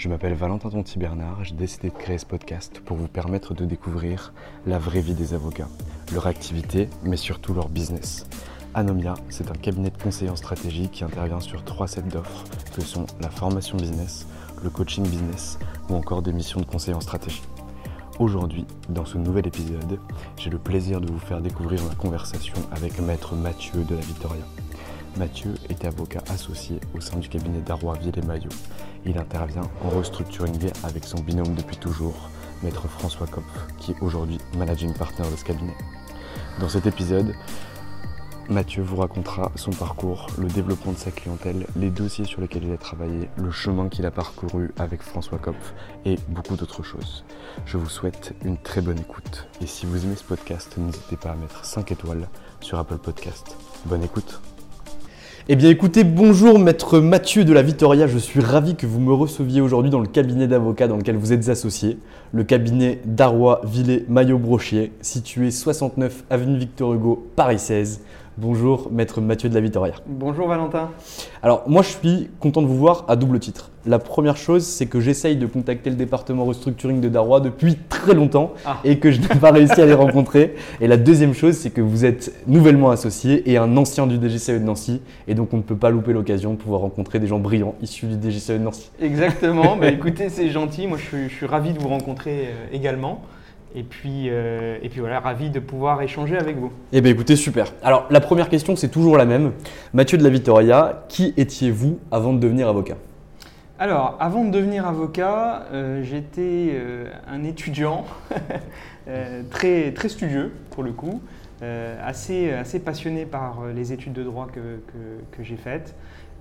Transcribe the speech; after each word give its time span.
Je 0.00 0.08
m'appelle 0.08 0.32
Valentin 0.32 0.70
Tonti 0.70 0.98
Bernard, 0.98 1.44
j'ai 1.44 1.54
décidé 1.54 1.90
de 1.90 1.94
créer 1.94 2.16
ce 2.16 2.24
podcast 2.24 2.80
pour 2.86 2.96
vous 2.96 3.06
permettre 3.06 3.52
de 3.52 3.66
découvrir 3.66 4.32
la 4.64 4.78
vraie 4.78 5.02
vie 5.02 5.12
des 5.12 5.34
avocats, 5.34 5.68
leur 6.14 6.26
activité, 6.26 6.88
mais 7.04 7.18
surtout 7.18 7.52
leur 7.52 7.68
business. 7.68 8.26
Anomia, 8.72 9.12
c'est 9.28 9.50
un 9.50 9.54
cabinet 9.54 9.90
de 9.90 10.02
conseil 10.02 10.30
en 10.30 10.36
stratégie 10.36 10.88
qui 10.88 11.04
intervient 11.04 11.40
sur 11.40 11.66
trois 11.66 11.86
sets 11.86 12.00
d'offres 12.00 12.44
que 12.74 12.80
sont 12.80 13.04
la 13.20 13.28
formation 13.28 13.76
business, 13.76 14.26
le 14.64 14.70
coaching 14.70 15.06
business 15.06 15.58
ou 15.90 15.96
encore 15.96 16.22
des 16.22 16.32
missions 16.32 16.60
de 16.60 16.64
conseil 16.64 16.94
en 16.94 17.02
stratégie. 17.02 17.42
Aujourd'hui, 18.18 18.64
dans 18.88 19.04
ce 19.04 19.18
nouvel 19.18 19.48
épisode, 19.48 20.00
j'ai 20.38 20.48
le 20.48 20.56
plaisir 20.56 21.02
de 21.02 21.12
vous 21.12 21.18
faire 21.18 21.42
découvrir 21.42 21.84
ma 21.84 21.94
conversation 21.94 22.56
avec 22.72 22.98
maître 23.02 23.34
Mathieu 23.34 23.84
de 23.84 23.96
la 23.96 24.00
Victoria. 24.00 24.44
Mathieu 25.16 25.54
est 25.68 25.84
avocat 25.84 26.22
associé 26.30 26.80
au 26.94 27.00
sein 27.00 27.18
du 27.18 27.28
cabinet 27.28 27.60
Darrois 27.60 27.96
Ville 27.98 28.18
et 28.18 28.26
Maillot. 28.26 28.50
Il 29.04 29.18
intervient 29.18 29.68
en 29.84 29.90
restructuring 29.90 30.70
avec 30.84 31.04
son 31.04 31.18
binôme 31.20 31.54
depuis 31.54 31.76
toujours, 31.76 32.30
maître 32.62 32.88
François 32.88 33.26
Kopf, 33.26 33.66
qui 33.78 33.92
est 33.92 34.00
aujourd'hui 34.00 34.38
managing 34.56 34.94
partner 34.94 35.28
de 35.30 35.36
ce 35.36 35.44
cabinet. 35.44 35.76
Dans 36.60 36.68
cet 36.68 36.86
épisode, 36.86 37.34
Mathieu 38.48 38.82
vous 38.82 38.96
racontera 38.96 39.52
son 39.54 39.70
parcours, 39.70 40.26
le 40.36 40.48
développement 40.48 40.92
de 40.92 40.98
sa 40.98 41.12
clientèle, 41.12 41.66
les 41.76 41.90
dossiers 41.90 42.24
sur 42.24 42.40
lesquels 42.40 42.64
il 42.64 42.72
a 42.72 42.78
travaillé, 42.78 43.28
le 43.36 43.50
chemin 43.50 43.88
qu'il 43.88 44.06
a 44.06 44.10
parcouru 44.10 44.72
avec 44.76 45.02
François 45.02 45.38
Kopf 45.38 45.72
et 46.04 46.18
beaucoup 46.28 46.56
d'autres 46.56 46.82
choses. 46.82 47.24
Je 47.64 47.76
vous 47.76 47.88
souhaite 47.88 48.34
une 48.44 48.58
très 48.58 48.80
bonne 48.80 48.98
écoute. 48.98 49.46
Et 49.60 49.66
si 49.66 49.86
vous 49.86 50.04
aimez 50.04 50.16
ce 50.16 50.24
podcast, 50.24 50.76
n'hésitez 50.78 51.16
pas 51.16 51.30
à 51.30 51.36
mettre 51.36 51.64
5 51.64 51.92
étoiles 51.92 52.28
sur 52.60 52.78
Apple 52.78 52.98
Podcast. 52.98 53.56
Bonne 53.86 54.02
écoute 54.02 54.40
Eh 55.48 55.56
bien 55.56 55.70
écoutez, 55.70 56.04
bonjour 56.04 56.58
maître 56.58 57.00
Mathieu 57.00 57.44
de 57.44 57.52
la 57.54 57.62
Vittoria, 57.62 58.06
je 58.06 58.18
suis 58.18 58.40
ravi 58.40 58.76
que 58.76 58.86
vous 58.86 59.00
me 59.00 59.12
receviez 59.12 59.62
aujourd'hui 59.62 59.90
dans 59.90 59.98
le 59.98 60.06
cabinet 60.06 60.46
d'avocats 60.46 60.86
dans 60.86 60.98
lequel 60.98 61.16
vous 61.16 61.32
êtes 61.32 61.48
associé, 61.48 61.96
le 62.32 62.44
cabinet 62.44 63.00
Darrois 63.06 63.62
Villet 63.64 64.04
Maillot 64.08 64.38
Brochier, 64.38 64.92
situé 65.00 65.50
69 65.50 66.24
avenue 66.28 66.58
Victor 66.58 66.92
Hugo, 66.92 67.26
Paris 67.36 67.58
16. 67.58 68.02
Bonjour 68.38 68.90
maître 68.90 69.20
Mathieu 69.20 69.48
de 69.50 69.54
la 69.54 69.60
Vittoria. 69.60 69.94
Bonjour 70.06 70.46
Valentin. 70.48 70.90
Alors 71.42 71.64
moi 71.66 71.82
je 71.82 71.88
suis 71.88 72.30
content 72.38 72.62
de 72.62 72.66
vous 72.68 72.76
voir 72.78 73.04
à 73.08 73.16
double 73.16 73.38
titre. 73.38 73.70
La 73.86 73.98
première 73.98 74.36
chose 74.36 74.64
c'est 74.64 74.86
que 74.86 74.98
j'essaye 75.00 75.36
de 75.36 75.46
contacter 75.46 75.90
le 75.90 75.96
département 75.96 76.44
restructuring 76.44 77.00
de 77.00 77.08
Darrois 77.08 77.40
depuis 77.40 77.76
très 77.88 78.14
longtemps 78.14 78.52
Ah. 78.64 78.78
et 78.84 78.98
que 78.98 79.10
je 79.10 79.20
n'ai 79.20 79.26
pas 79.26 79.50
réussi 79.50 79.80
à 79.80 79.84
les 79.84 79.94
rencontrer. 79.94 80.54
Et 80.80 80.86
la 80.86 80.96
deuxième 80.96 81.34
chose 81.34 81.54
c'est 81.56 81.70
que 81.70 81.80
vous 81.82 82.04
êtes 82.06 82.32
nouvellement 82.46 82.90
associé 82.90 83.50
et 83.50 83.58
un 83.58 83.76
ancien 83.76 84.06
du 84.06 84.16
DGCE 84.16 84.52
de 84.52 84.58
Nancy 84.60 85.02
et 85.28 85.34
donc 85.34 85.52
on 85.52 85.58
ne 85.58 85.62
peut 85.62 85.76
pas 85.76 85.90
louper 85.90 86.12
l'occasion 86.12 86.52
de 86.52 86.58
pouvoir 86.58 86.80
rencontrer 86.82 87.18
des 87.18 87.26
gens 87.26 87.40
brillants 87.40 87.74
issus 87.82 88.06
du 88.06 88.30
DGCE 88.30 88.52
de 88.52 88.58
Nancy. 88.58 88.90
Exactement. 89.02 89.76
bah, 89.80 89.88
écoutez, 89.88 90.28
c'est 90.30 90.48
gentil. 90.50 90.86
Moi, 90.86 90.96
je 90.98 91.04
suis, 91.04 91.28
je 91.28 91.34
suis 91.34 91.46
ravi 91.46 91.72
de 91.74 91.78
vous 91.78 91.88
rencontrer 91.88 92.46
euh, 92.46 92.66
également. 92.72 93.22
Et 93.74 93.82
puis, 93.84 94.26
euh, 94.28 94.78
et 94.82 94.88
puis 94.88 95.00
voilà, 95.00 95.20
ravi 95.20 95.48
de 95.50 95.60
pouvoir 95.60 96.02
échanger 96.02 96.36
avec 96.36 96.56
vous. 96.56 96.72
Eh 96.92 97.00
bien 97.00 97.12
écoutez 97.12 97.36
super. 97.36 97.72
Alors 97.82 98.06
la 98.10 98.20
première 98.20 98.48
question 98.48 98.74
c'est 98.74 98.88
toujours 98.88 99.16
la 99.16 99.24
même. 99.26 99.52
Mathieu 99.94 100.18
de 100.18 100.24
la 100.24 100.30
Vittoria, 100.30 101.04
qui 101.08 101.32
étiez-vous 101.36 101.98
avant 102.10 102.32
de 102.32 102.38
devenir 102.40 102.68
avocat? 102.68 102.96
Alors, 103.78 104.16
avant 104.20 104.44
de 104.44 104.50
devenir 104.50 104.86
avocat, 104.86 105.64
euh, 105.72 106.02
j'étais 106.02 106.72
euh, 106.74 107.06
un 107.26 107.44
étudiant 107.44 108.04
très, 109.50 109.92
très 109.92 110.08
studieux 110.08 110.52
pour 110.70 110.82
le 110.82 110.92
coup, 110.92 111.20
assez, 112.04 112.52
assez 112.52 112.78
passionné 112.80 113.24
par 113.26 113.58
les 113.74 113.92
études 113.92 114.12
de 114.12 114.22
droit 114.22 114.46
que, 114.52 114.60
que- 114.60 115.36
que 115.36 115.42
j'ai 115.42 115.56
faites. 115.56 115.94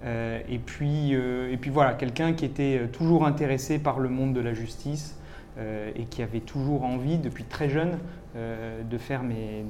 Et, 0.06 0.59
puis, 0.59 1.11
et 1.13 1.57
puis 1.59 1.69
voilà, 1.72 1.94
quelqu'un 1.94 2.34
qui 2.34 2.46
était 2.46 2.81
toujours 2.94 3.25
intéressé 3.25 3.79
par 3.79 4.00
le 4.00 4.07
monde 4.09 4.34
de 4.34 4.40
la 4.41 4.53
justice 4.53 5.17
et 5.57 6.03
qui 6.05 6.21
avait 6.21 6.39
toujours 6.39 6.83
envie, 6.83 7.17
depuis 7.17 7.43
très 7.43 7.69
jeune, 7.69 7.97
euh, 8.35 8.83
de 8.83 8.97
faire 8.99 9.23
mes, 9.23 9.65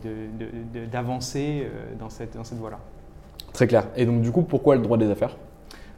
d'avancer 0.91 1.63
euh, 1.63 1.95
dans 1.97 2.09
cette, 2.09 2.35
dans 2.35 2.43
cette 2.43 2.57
voie-là. 2.57 2.79
Très 3.53 3.67
clair. 3.67 3.87
Et 3.95 4.05
donc 4.05 4.21
du 4.21 4.33
coup 4.33 4.41
pourquoi 4.41 4.75
le 4.75 4.81
droit 4.81 4.97
des 4.97 5.09
affaires? 5.09 5.37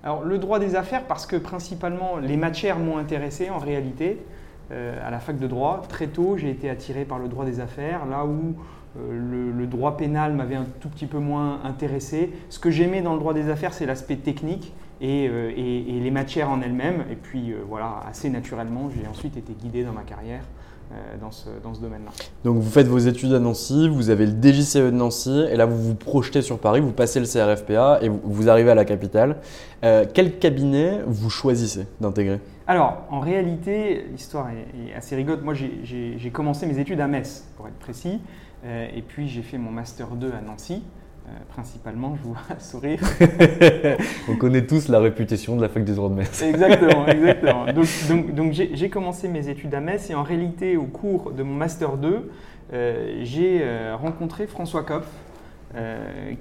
Alors 0.03 0.23
le 0.23 0.37
droit 0.37 0.59
des 0.59 0.75
affaires 0.75 1.05
parce 1.07 1.25
que 1.25 1.37
principalement 1.37 2.17
les 2.17 2.37
matières 2.37 2.77
m'ont 2.77 2.99
intéressé 2.99 3.49
en 3.49 3.57
réalité. 3.57 4.23
Euh, 4.71 4.95
à 5.03 5.09
la 5.09 5.19
fac 5.19 5.39
de 5.39 5.47
droit, 5.47 5.81
très 5.89 6.05
tôt 6.05 6.37
j'ai 6.37 6.51
été 6.51 6.69
attiré 6.69 7.03
par 7.03 7.17
le 7.17 7.29
droit 7.29 7.45
des 7.45 7.59
affaires, 7.59 8.05
là 8.05 8.25
où 8.25 8.29
euh, 8.31 8.53
le, 8.97 9.51
le 9.51 9.67
droit 9.67 9.95
pénal 9.97 10.33
m'avait 10.33 10.55
un 10.55 10.65
tout 10.79 10.89
petit 10.89 11.05
peu 11.05 11.19
moins 11.19 11.61
intéressé. 11.63 12.31
Ce 12.49 12.59
que 12.59 12.71
j'aimais 12.71 13.01
dans 13.01 13.13
le 13.13 13.19
droit 13.19 13.33
des 13.33 13.49
affaires 13.49 13.73
c'est 13.73 13.85
l'aspect 13.85 14.17
technique 14.17 14.73
et, 14.99 15.27
euh, 15.29 15.51
et- 15.55 15.97
et 15.97 15.99
les 15.99 16.11
matières 16.11 16.49
en 16.49 16.61
elles-mêmes. 16.61 17.05
Et 17.11 17.15
puis 17.15 17.51
euh, 17.53 17.57
voilà, 17.67 18.01
assez 18.09 18.29
naturellement 18.29 18.89
j'ai 18.93 19.07
ensuite 19.07 19.37
été 19.37 19.53
guidé 19.53 19.83
dans 19.83 19.93
ma 19.93 20.01
carrière 20.03 20.43
euh, 20.91 20.95
dans 21.21 21.31
ce, 21.31 21.47
dans 21.63 21.73
ce 21.73 21.79
domaine-là. 21.79 22.11
Donc 22.43 22.57
vous 22.57 22.69
faites 22.69 22.87
vos 22.87 22.97
études 22.97 23.31
à 23.33 23.39
Nancy, 23.39 23.87
vous 23.87 24.09
avez 24.09 24.25
le 24.25 24.33
DJCE 24.33 24.75
de 24.75 24.91
Nancy, 24.91 25.45
et 25.49 25.55
là 25.55 25.65
vous 25.65 25.81
vous 25.81 25.95
projetez 25.95 26.41
sur 26.41 26.59
Paris, 26.59 26.81
vous 26.81 26.91
passez 26.91 27.21
le 27.21 27.25
CRFPA 27.25 27.99
et 28.01 28.09
vous, 28.09 28.19
vous 28.25 28.49
arrivez 28.49 28.71
à 28.71 28.75
la 28.75 28.83
capitale. 28.83 29.37
Euh, 29.85 30.03
quel 30.13 30.37
cabinet 30.37 30.99
vous 31.07 31.29
choisissez 31.29 31.87
d'intégrer? 32.01 32.41
Alors, 32.67 33.03
en 33.09 33.19
réalité, 33.19 34.05
l'histoire 34.11 34.49
est, 34.49 34.91
est 34.91 34.93
assez 34.95 35.15
rigolote. 35.15 35.43
Moi, 35.43 35.53
j'ai 35.55 36.29
commencé 36.31 36.65
mes 36.67 36.77
études 36.79 37.01
à 37.01 37.07
Metz, 37.07 37.45
pour 37.57 37.67
être 37.67 37.79
précis. 37.79 38.19
Euh, 38.63 38.87
et 38.95 39.01
puis, 39.01 39.27
j'ai 39.27 39.41
fait 39.41 39.57
mon 39.57 39.71
Master 39.71 40.07
2 40.07 40.31
à 40.33 40.41
Nancy, 40.41 40.83
euh, 41.27 41.31
principalement, 41.49 42.15
je 42.15 42.23
vous 42.23 42.33
vois 42.33 42.41
sourire. 42.59 42.99
On 44.29 44.35
connaît 44.35 44.65
tous 44.65 44.87
la 44.87 44.99
réputation 44.99 45.55
de 45.55 45.61
la 45.61 45.69
fac 45.69 45.83
des 45.83 45.93
droits 45.93 46.09
de 46.09 46.15
Metz. 46.15 46.41
exactement, 46.45 47.07
exactement. 47.07 47.65
Donc, 47.73 47.87
donc, 48.09 48.33
donc 48.33 48.53
j'ai 48.53 48.89
commencé 48.89 49.27
mes 49.27 49.47
études 49.47 49.73
à 49.75 49.79
Metz 49.79 50.09
et 50.09 50.15
en 50.15 50.23
réalité, 50.23 50.77
au 50.77 50.85
cours 50.85 51.31
de 51.31 51.43
mon 51.43 51.53
Master 51.53 51.97
2, 51.97 52.31
euh, 52.73 53.19
j'ai 53.21 53.59
euh, 53.61 53.95
rencontré 53.95 54.47
François 54.47 54.83
Kopf, 54.83 55.07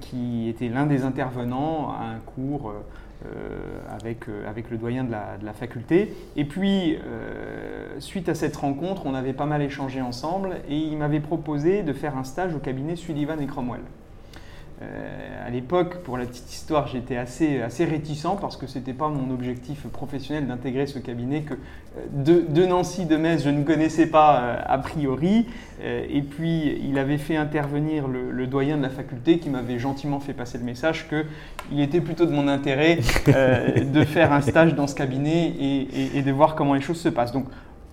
qui 0.01 0.49
était 0.49 0.67
l'un 0.67 0.85
des 0.85 1.03
intervenants 1.03 1.91
à 1.91 2.15
un 2.15 2.19
cours 2.19 2.73
avec, 3.89 4.27
euh, 4.29 4.49
avec 4.49 4.69
le 4.69 4.77
doyen 4.77 5.03
de 5.03 5.11
la, 5.11 5.37
de 5.37 5.47
faculté. 5.57 6.13
Et 6.35 6.45
puis, 6.45 6.95
euh, 6.95 7.99
suite 7.99 8.29
à 8.29 8.35
cette 8.35 8.55
rencontre, 8.55 9.05
on 9.05 9.13
avait 9.13 9.33
pas 9.33 9.45
mal 9.45 9.61
échangé 9.61 10.01
ensemble 10.01 10.57
et 10.67 10.77
il 10.77 10.97
m'avait 10.97 11.19
proposé 11.19 11.83
de 11.83 11.93
faire 11.93 12.17
un 12.17 12.23
stage 12.23 12.55
au 12.55 12.59
cabinet 12.59 12.95
Sullivan 12.95 13.39
et 13.39 13.47
Cromwell. 13.47 13.81
À 15.45 15.49
l'époque, 15.49 15.97
pour 16.03 16.17
la 16.17 16.25
petite 16.25 16.51
histoire, 16.51 16.87
j'étais 16.87 17.17
assez, 17.17 17.61
assez 17.61 17.85
réticent 17.85 18.37
parce 18.39 18.57
que 18.57 18.67
ce 18.67 18.77
n'était 18.77 18.93
pas 18.93 19.09
mon 19.09 19.33
objectif 19.33 19.87
professionnel 19.87 20.47
d'intégrer 20.47 20.87
ce 20.87 20.99
cabinet 20.99 21.41
que 21.41 21.55
de, 22.11 22.65
Nancy, 22.65 23.05
de 23.05 23.17
Metz, 23.17 23.43
je 23.43 23.49
ne 23.49 23.63
connaissais 23.63 24.07
pas 24.07 24.55
a 24.65 24.77
priori. 24.77 25.45
et 25.83 26.21
puis, 26.21 26.79
il 26.83 26.97
avait 26.97 27.17
fait 27.17 27.35
intervenir 27.35 28.07
le, 28.07 28.47
doyen 28.47 28.77
de 28.77 28.83
la 28.83 28.89
faculté 28.89 29.39
qui 29.39 29.49
m'avait 29.49 29.79
gentiment 29.79 30.19
fait 30.19 30.33
passer 30.33 30.57
le 30.57 30.63
message 30.63 31.07
qu'il 31.09 31.79
était 31.79 32.01
plutôt 32.01 32.25
de 32.25 32.31
mon 32.31 32.47
intérêt 32.47 32.97
de 33.27 34.03
faire 34.03 34.33
un 34.33 34.41
stage 34.41 34.73
dans 34.75 34.87
ce 34.87 34.95
cabinet 34.95 35.53
et, 35.59 36.17
et, 36.17 36.21
de 36.21 36.31
voir 36.31 36.55
comment 36.55 36.73
les 36.73 36.81
choses 36.81 36.99
se 36.99 37.09
passent. 37.09 37.33
Donc, 37.33 37.45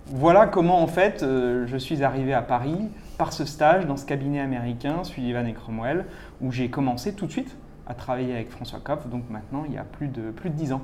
voilà 0.07 0.47
comment 0.47 0.81
en 0.81 0.87
fait 0.87 1.23
je 1.23 1.77
suis 1.77 2.03
arrivé 2.03 2.33
à 2.33 2.41
Paris 2.41 2.89
par 3.19 3.33
ce 3.33 3.43
stage 3.45 3.85
dans 3.85 3.97
ce 3.97 4.05
cabinet 4.05 4.39
américain, 4.39 5.03
Sullivan 5.03 5.45
et 5.45 5.53
Cromwell, 5.53 6.05
où 6.41 6.53
j'ai 6.53 6.69
commencé 6.69 7.11
tout 7.11 7.27
de 7.27 7.31
suite 7.31 7.53
à 7.85 7.93
travailler 7.93 8.33
avec 8.33 8.49
François 8.49 8.79
Kopf, 8.81 9.07
donc 9.07 9.23
maintenant 9.29 9.65
il 9.67 9.75
y 9.75 9.77
a 9.77 9.83
plus 9.83 10.07
de, 10.07 10.31
plus 10.31 10.49
de 10.49 10.55
10 10.55 10.73
ans. 10.73 10.81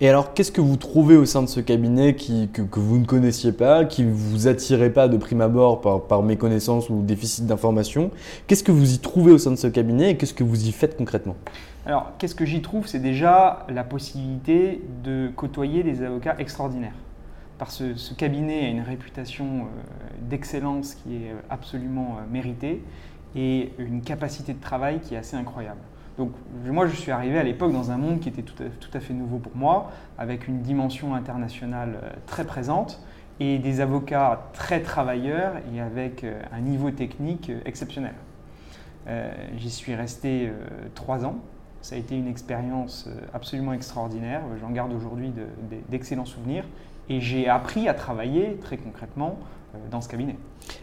Et 0.00 0.08
alors, 0.08 0.32
qu'est-ce 0.32 0.50
que 0.50 0.62
vous 0.62 0.76
trouvez 0.76 1.16
au 1.16 1.26
sein 1.26 1.42
de 1.42 1.46
ce 1.46 1.60
cabinet 1.60 2.16
qui, 2.16 2.48
que, 2.48 2.80
vous 2.80 2.98
ne 2.98 3.04
connaissiez 3.04 3.52
pas, 3.52 3.84
qui 3.84 4.02
ne 4.02 4.12
vous 4.12 4.48
attirait 4.48 4.90
pas 4.90 5.08
de 5.08 5.16
prime 5.18 5.42
abord 5.42 5.80
par, 5.80 6.02
par 6.02 6.22
méconnaissance 6.22 6.88
ou 6.88 7.02
déficit 7.02 7.46
d'information? 7.46 8.10
Qu'est-ce 8.46 8.64
que 8.64 8.72
vous 8.72 8.94
y 8.94 8.98
trouvez 8.98 9.30
au 9.30 9.38
sein 9.38 9.50
de 9.50 9.56
ce 9.56 9.66
cabinet 9.66 10.10
et 10.10 10.16
qu'est-ce 10.16 10.34
que 10.34 10.44
vous 10.44 10.66
y 10.66 10.72
faites 10.72 10.96
concrètement? 10.96 11.36
Alors, 11.84 12.12
qu'est-ce 12.18 12.34
que 12.34 12.46
j'y 12.46 12.62
trouve? 12.62 12.86
C'est 12.86 12.98
déjà 12.98 13.66
la 13.68 13.84
possibilité 13.84 14.82
de 15.04 15.28
côtoyer 15.36 15.82
des 15.82 16.02
avocats 16.02 16.34
extraordinaires 16.38 16.94
ce, 17.70 18.14
cabinet 18.14 18.66
a 18.66 18.68
une 18.68 18.80
réputation 18.80 19.46
euh, 19.46 19.66
d'excellence 20.20 20.94
qui 20.94 21.16
est 21.16 21.30
euh, 21.30 21.40
absolument 21.50 22.16
euh, 22.18 22.26
méritée 22.30 22.82
et 23.34 23.72
une 23.78 24.02
capacité 24.02 24.52
de 24.52 24.60
travail 24.60 25.00
qui 25.00 25.14
est 25.14 25.18
assez 25.18 25.36
incroyable. 25.36 25.80
Donc 26.18 26.32
moi 26.66 26.86
je 26.86 26.94
suis 26.94 27.10
arrivé 27.10 27.38
à 27.38 27.42
l'époque 27.42 27.72
dans 27.72 27.90
un 27.90 27.96
monde 27.96 28.20
qui 28.20 28.28
était 28.28 28.42
tout 28.42 28.90
à, 28.92 29.00
fait 29.00 29.14
nouveau 29.14 29.38
pour 29.38 29.56
moi, 29.56 29.90
avec 30.18 30.46
une 30.46 30.60
dimension 30.60 31.14
internationale 31.14 31.98
très 32.26 32.44
présente 32.44 33.02
et 33.40 33.58
des 33.58 33.80
avocats 33.80 34.50
très 34.52 34.82
travailleurs 34.82 35.54
et 35.74 35.80
avec 35.80 36.26
un 36.52 36.60
niveau 36.60 36.90
technique 36.90 37.50
exceptionnel. 37.64 38.12
J'y 39.56 39.70
suis 39.70 39.94
resté 39.94 40.52
trois 40.94 41.24
ans. 41.24 41.36
Ça 41.80 41.94
a 41.94 41.98
été 41.98 42.14
une 42.14 42.28
expérience 42.28 43.08
absolument 43.32 43.72
extraordinaire. 43.72 44.42
J'en 44.60 44.70
garde 44.70 44.92
aujourd'hui 44.92 45.32
d'excellents 45.88 46.26
souvenirs 46.26 46.64
et 47.08 47.20
j'ai 47.20 47.48
appris 47.48 47.88
à 47.88 47.94
travailler 47.94 48.56
très 48.60 48.76
concrètement 48.76 49.38
euh, 49.74 49.78
dans 49.90 50.00
ce 50.00 50.08
cabinet. 50.08 50.36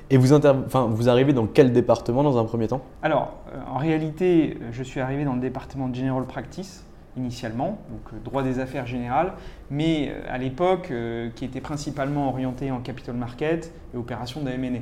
Et 0.09 0.17
vous, 0.17 0.33
enfin, 0.33 0.87
vous 0.89 1.09
arrivez 1.09 1.31
dans 1.31 1.45
quel 1.45 1.71
département 1.71 2.23
dans 2.23 2.37
un 2.37 2.45
premier 2.45 2.67
temps? 2.67 2.81
Alors, 3.03 3.35
euh, 3.53 3.59
en 3.71 3.77
réalité, 3.77 4.57
euh, 4.61 4.69
je 4.71 4.83
suis 4.83 4.99
arrivé 4.99 5.25
dans 5.25 5.35
le 5.35 5.41
département 5.41 5.87
de 5.87 5.95
General 5.95 6.23
Practice 6.25 6.85
initialement, 7.17 7.79
donc 7.89 8.23
droit 8.23 8.43
des 8.43 8.59
affaires 8.59 8.85
générales, 8.85 9.33
mais 9.69 10.13
à 10.29 10.37
l'époque 10.37 10.93
qui 11.35 11.43
était 11.43 11.59
principalement 11.59 12.29
orienté 12.29 12.71
en 12.71 12.79
capital 12.79 13.15
market 13.15 13.73
et 13.93 13.97
opérations 13.97 14.41
d'AMNE. 14.41 14.81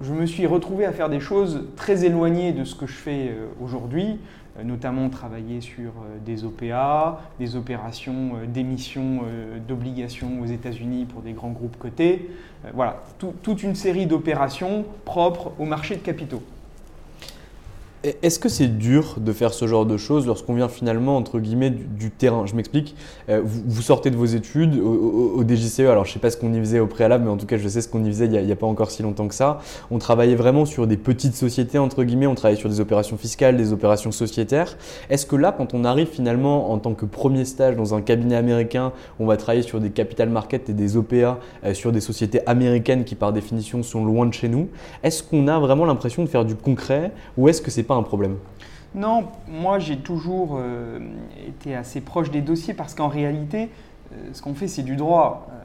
Je 0.00 0.12
me 0.12 0.26
suis 0.26 0.46
retrouvé 0.46 0.86
à 0.86 0.92
faire 0.92 1.08
des 1.08 1.20
choses 1.20 1.66
très 1.76 2.04
éloignées 2.04 2.52
de 2.52 2.64
ce 2.64 2.74
que 2.74 2.86
je 2.86 2.94
fais 2.94 3.36
aujourd'hui, 3.62 4.18
notamment 4.62 5.08
travailler 5.08 5.60
sur 5.60 5.90
euh, 5.90 6.18
des 6.24 6.44
OPA, 6.44 7.20
des 7.38 7.56
opérations 7.56 8.32
euh, 8.36 8.46
d'émission 8.46 9.22
d'obligations 9.66 10.40
aux 10.40 10.46
États-Unis 10.46 11.06
pour 11.06 11.22
des 11.22 11.32
grands 11.32 11.50
groupes 11.50 11.78
cotés. 11.78 12.30
Voilà, 12.74 13.02
toute 13.42 13.62
une 13.62 13.74
série 13.74 14.06
d'opérations 14.06 14.84
propres 15.04 15.52
au 15.58 15.64
marché 15.64 15.96
de 15.96 16.00
capitaux. 16.00 16.42
Est-ce 18.04 18.40
que 18.40 18.48
c'est 18.48 18.66
dur 18.66 19.18
de 19.20 19.32
faire 19.32 19.54
ce 19.54 19.68
genre 19.68 19.86
de 19.86 19.96
choses 19.96 20.26
lorsqu'on 20.26 20.54
vient 20.54 20.68
finalement, 20.68 21.16
entre 21.16 21.38
guillemets, 21.38 21.70
du, 21.70 22.10
terrain? 22.10 22.46
Je 22.46 22.56
m'explique. 22.56 22.96
Euh, 23.28 23.40
vous, 23.44 23.82
sortez 23.82 24.10
de 24.10 24.16
vos 24.16 24.24
études 24.24 24.76
au, 24.76 25.44
DGCE, 25.44 25.80
alors 25.80 26.04
je 26.04 26.10
ne 26.10 26.14
sais 26.14 26.18
pas 26.18 26.30
ce 26.30 26.36
qu'on 26.36 26.52
y 26.52 26.58
faisait 26.58 26.80
au 26.80 26.88
préalable, 26.88 27.24
mais 27.24 27.30
en 27.30 27.36
tout 27.36 27.46
cas 27.46 27.58
je 27.58 27.68
sais 27.68 27.80
ce 27.80 27.88
qu'on 27.88 28.02
y 28.04 28.08
faisait 28.08 28.26
il 28.26 28.44
n'y 28.44 28.52
a, 28.52 28.56
pas 28.56 28.66
encore 28.66 28.90
si 28.90 29.04
longtemps 29.04 29.28
que 29.28 29.36
ça. 29.36 29.60
On 29.92 29.98
travaillait 29.98 30.34
vraiment 30.34 30.64
sur 30.64 30.88
des 30.88 30.96
petites 30.96 31.36
sociétés, 31.36 31.78
entre 31.78 32.02
guillemets, 32.02 32.26
on 32.26 32.34
travaillait 32.34 32.60
sur 32.60 32.68
des 32.68 32.80
opérations 32.80 33.16
fiscales, 33.16 33.56
des 33.56 33.72
opérations 33.72 34.10
sociétaires. 34.10 34.76
Est-ce 35.08 35.24
que 35.24 35.36
là, 35.36 35.52
quand 35.52 35.72
on 35.72 35.84
arrive 35.84 36.08
finalement 36.08 36.72
en 36.72 36.78
tant 36.78 36.94
que 36.94 37.06
premier 37.06 37.44
stage 37.44 37.76
dans 37.76 37.94
un 37.94 38.00
cabinet 38.00 38.34
américain, 38.34 38.92
on 39.20 39.26
va 39.26 39.36
travailler 39.36 39.62
sur 39.62 39.78
des 39.78 39.90
capital 39.90 40.28
markets 40.28 40.68
et 40.68 40.72
des 40.72 40.96
OPA, 40.96 41.38
euh, 41.64 41.74
sur 41.74 41.92
des 41.92 42.00
sociétés 42.00 42.40
américaines 42.48 43.04
qui 43.04 43.14
par 43.14 43.32
définition 43.32 43.84
sont 43.84 44.04
loin 44.04 44.26
de 44.26 44.34
chez 44.34 44.48
nous, 44.48 44.68
est-ce 45.04 45.22
qu'on 45.22 45.46
a 45.46 45.60
vraiment 45.60 45.84
l'impression 45.84 46.24
de 46.24 46.28
faire 46.28 46.44
du 46.44 46.56
concret 46.56 47.12
ou 47.36 47.48
est-ce 47.48 47.62
que 47.62 47.70
c'est 47.70 47.91
un 47.96 48.02
problème 48.02 48.36
Non, 48.94 49.28
moi 49.48 49.78
j'ai 49.78 49.98
toujours 49.98 50.56
euh, 50.58 50.98
été 51.46 51.74
assez 51.74 52.00
proche 52.00 52.30
des 52.30 52.40
dossiers 52.40 52.74
parce 52.74 52.94
qu'en 52.94 53.08
réalité, 53.08 53.70
euh, 54.12 54.16
ce 54.32 54.42
qu'on 54.42 54.54
fait 54.54 54.68
c'est 54.68 54.82
du 54.82 54.96
droit. 54.96 55.46
Euh, 55.50 55.58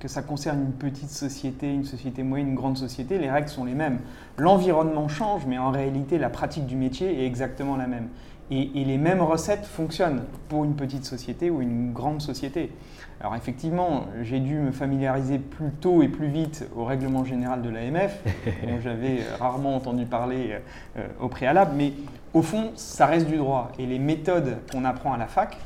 que 0.00 0.08
ça 0.08 0.20
concerne 0.20 0.60
une 0.60 0.72
petite 0.72 1.08
société, 1.08 1.72
une 1.72 1.84
société 1.86 2.22
moyenne, 2.22 2.48
une 2.48 2.54
grande 2.54 2.76
société, 2.76 3.16
les 3.16 3.30
règles 3.30 3.48
sont 3.48 3.64
les 3.64 3.72
mêmes. 3.72 4.00
L'environnement 4.36 5.08
change, 5.08 5.46
mais 5.46 5.56
en 5.56 5.70
réalité 5.70 6.18
la 6.18 6.28
pratique 6.28 6.66
du 6.66 6.76
métier 6.76 7.22
est 7.22 7.26
exactement 7.26 7.78
la 7.78 7.86
même. 7.86 8.08
Et, 8.50 8.68
les 8.74 8.98
mêmes 8.98 9.22
recettes 9.22 9.64
fonctionnent 9.64 10.24
pour 10.48 10.64
une 10.64 10.76
petite 10.76 11.04
société 11.04 11.50
ou 11.50 11.62
une 11.62 11.92
grande 11.92 12.20
société. 12.20 12.70
Alors 13.20 13.34
effectivement, 13.36 14.06
j'ai 14.22 14.38
dû 14.38 14.56
me 14.56 14.70
familiariser 14.70 15.38
plus 15.38 15.70
tôt 15.70 16.02
et 16.02 16.08
plus 16.08 16.26
vite 16.26 16.68
au 16.76 16.84
règlement 16.84 17.24
général 17.24 17.62
de 17.62 17.70
l'AMF, 17.70 18.22
dont 18.66 18.80
j'avais 18.82 19.20
rarement 19.38 19.76
entendu 19.76 20.04
parler 20.04 20.58
euh, 20.96 21.06
au 21.20 21.28
préalable, 21.28 21.72
mais 21.76 21.92
au 22.34 22.42
fond, 22.42 22.72
ça 22.74 23.06
reste 23.06 23.26
du 23.26 23.36
droit. 23.36 23.72
Et 23.78 23.86
les 23.86 23.98
méthodes 23.98 24.58
qu'on 24.70 24.84
apprend 24.84 25.14
à 25.14 25.16
la 25.16 25.26
fac 25.26 25.56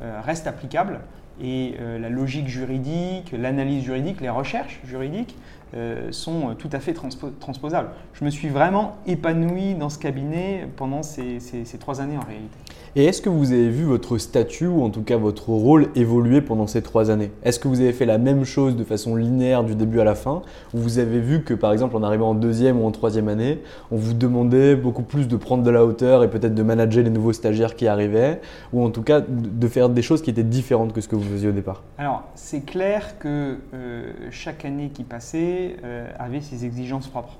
euh, 0.00 0.20
restent 0.24 0.46
applicables. 0.46 1.00
Et 1.40 1.74
euh, 1.80 1.98
la 1.98 2.08
logique 2.08 2.48
juridique, 2.48 3.32
l'analyse 3.32 3.84
juridique, 3.84 4.20
les 4.20 4.30
recherches 4.30 4.80
juridiques 4.84 5.36
euh, 5.74 6.10
sont 6.12 6.54
tout 6.58 6.70
à 6.72 6.80
fait 6.80 6.94
transposables. 7.40 7.90
Je 8.14 8.24
me 8.24 8.30
suis 8.30 8.48
vraiment 8.48 8.96
épanoui 9.06 9.74
dans 9.74 9.90
ce 9.90 9.98
cabinet 9.98 10.66
pendant 10.76 11.02
ces, 11.02 11.38
trois 11.78 12.00
années 12.00 12.16
en 12.16 12.26
réalité. 12.26 12.58
Et 12.96 13.04
est-ce 13.04 13.20
que 13.20 13.28
vous 13.28 13.52
avez 13.52 13.68
vu 13.68 13.84
votre 13.84 14.16
statut 14.16 14.66
ou 14.66 14.82
en 14.82 14.88
tout 14.88 15.02
cas 15.02 15.18
votre 15.18 15.50
rôle 15.50 15.88
évoluer 15.94 16.40
pendant 16.40 16.66
ces 16.66 16.80
trois 16.80 17.10
années? 17.10 17.30
Est-ce 17.42 17.58
que 17.58 17.68
vous 17.68 17.80
avez 17.80 17.92
fait 17.92 18.06
la 18.06 18.16
même 18.16 18.44
chose 18.44 18.76
de 18.76 18.84
façon 18.84 19.14
linéaire 19.14 19.62
du 19.62 19.74
début 19.74 20.00
à 20.00 20.04
la 20.04 20.14
fin? 20.14 20.42
Ou 20.72 20.78
vous 20.78 20.98
avez 20.98 21.20
vu 21.20 21.42
que 21.42 21.52
par 21.52 21.72
exemple 21.72 21.96
en 21.96 22.02
arrivant 22.02 22.30
en 22.30 22.34
deuxième 22.34 22.80
ou 22.80 22.86
en 22.86 22.90
troisième 22.90 23.28
année, 23.28 23.60
on 23.90 23.96
vous 23.96 24.14
demandait 24.14 24.74
beaucoup 24.74 25.02
plus 25.02 25.28
de 25.28 25.36
prendre 25.36 25.62
de 25.62 25.70
la 25.70 25.84
hauteur 25.84 26.24
et 26.24 26.30
peut-être 26.30 26.54
de 26.54 26.62
manager 26.62 27.04
les 27.04 27.10
nouveaux 27.10 27.34
stagiaires 27.34 27.76
qui 27.76 27.86
arrivaient? 27.86 28.40
Ou 28.72 28.82
en 28.82 28.90
tout 28.90 29.02
cas 29.02 29.20
de 29.20 29.68
faire 29.68 29.90
des 29.90 30.02
choses 30.02 30.22
qui 30.22 30.30
étaient 30.30 30.42
différentes 30.42 30.94
que 30.94 31.02
ce 31.02 31.08
que 31.08 31.16
vous 31.16 31.28
faisiez 31.28 31.50
au 31.50 31.52
départ? 31.52 31.82
Alors 31.98 32.24
c'est 32.36 32.62
clair 32.62 33.18
que 33.18 33.58
euh, 33.74 34.12
chaque 34.30 34.64
année 34.64 34.90
qui 34.94 35.04
passait, 35.04 35.76
euh, 35.84 36.08
avait 36.18 36.40
ses 36.40 36.64
exigences 36.64 37.08
propres. 37.08 37.36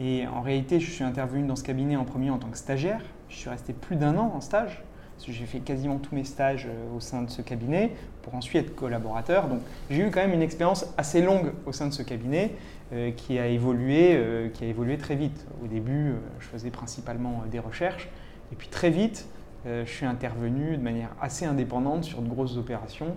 Et 0.00 0.26
en 0.26 0.40
réalité, 0.40 0.80
je 0.80 0.90
suis 0.90 1.04
intervenu 1.04 1.46
dans 1.46 1.54
ce 1.54 1.62
cabinet 1.62 1.94
en 1.94 2.04
premier 2.04 2.30
en 2.30 2.38
tant 2.38 2.48
que 2.48 2.58
stagiaire. 2.58 3.00
Je 3.34 3.40
suis 3.40 3.50
resté 3.50 3.72
plus 3.72 3.96
d'un 3.96 4.16
an 4.16 4.32
en 4.34 4.40
stage. 4.40 4.82
J'ai 5.26 5.46
fait 5.46 5.58
quasiment 5.58 5.98
tous 5.98 6.14
mes 6.14 6.24
stages 6.24 6.66
euh, 6.68 6.96
au 6.96 7.00
sein 7.00 7.22
de 7.22 7.30
ce 7.30 7.42
cabinet 7.42 7.92
pour 8.22 8.34
ensuite 8.34 8.66
être 8.66 8.74
collaborateur. 8.76 9.48
Donc 9.48 9.60
j'ai 9.90 10.06
eu 10.06 10.10
quand 10.10 10.20
même 10.20 10.32
une 10.32 10.42
expérience 10.42 10.86
assez 10.96 11.20
longue 11.20 11.52
au 11.66 11.72
sein 11.72 11.88
de 11.88 11.92
ce 11.92 12.02
cabinet 12.02 12.52
euh, 12.92 13.10
qui, 13.10 13.38
a 13.38 13.48
évolué, 13.48 14.50
qui 14.54 14.64
a 14.64 14.68
évolué 14.68 14.98
très 14.98 15.16
vite. 15.16 15.46
Au 15.62 15.66
début, 15.66 16.14
je 16.38 16.46
faisais 16.46 16.70
principalement 16.70 17.42
des 17.50 17.58
recherches. 17.58 18.08
Et 18.52 18.56
puis 18.56 18.68
très 18.68 18.90
vite, 18.90 19.26
je 19.66 19.90
suis 19.90 20.06
intervenu 20.06 20.76
de 20.76 20.82
manière 20.82 21.10
assez 21.20 21.46
indépendante 21.46 22.04
sur 22.04 22.20
de 22.20 22.28
grosses 22.28 22.56
opérations 22.58 23.16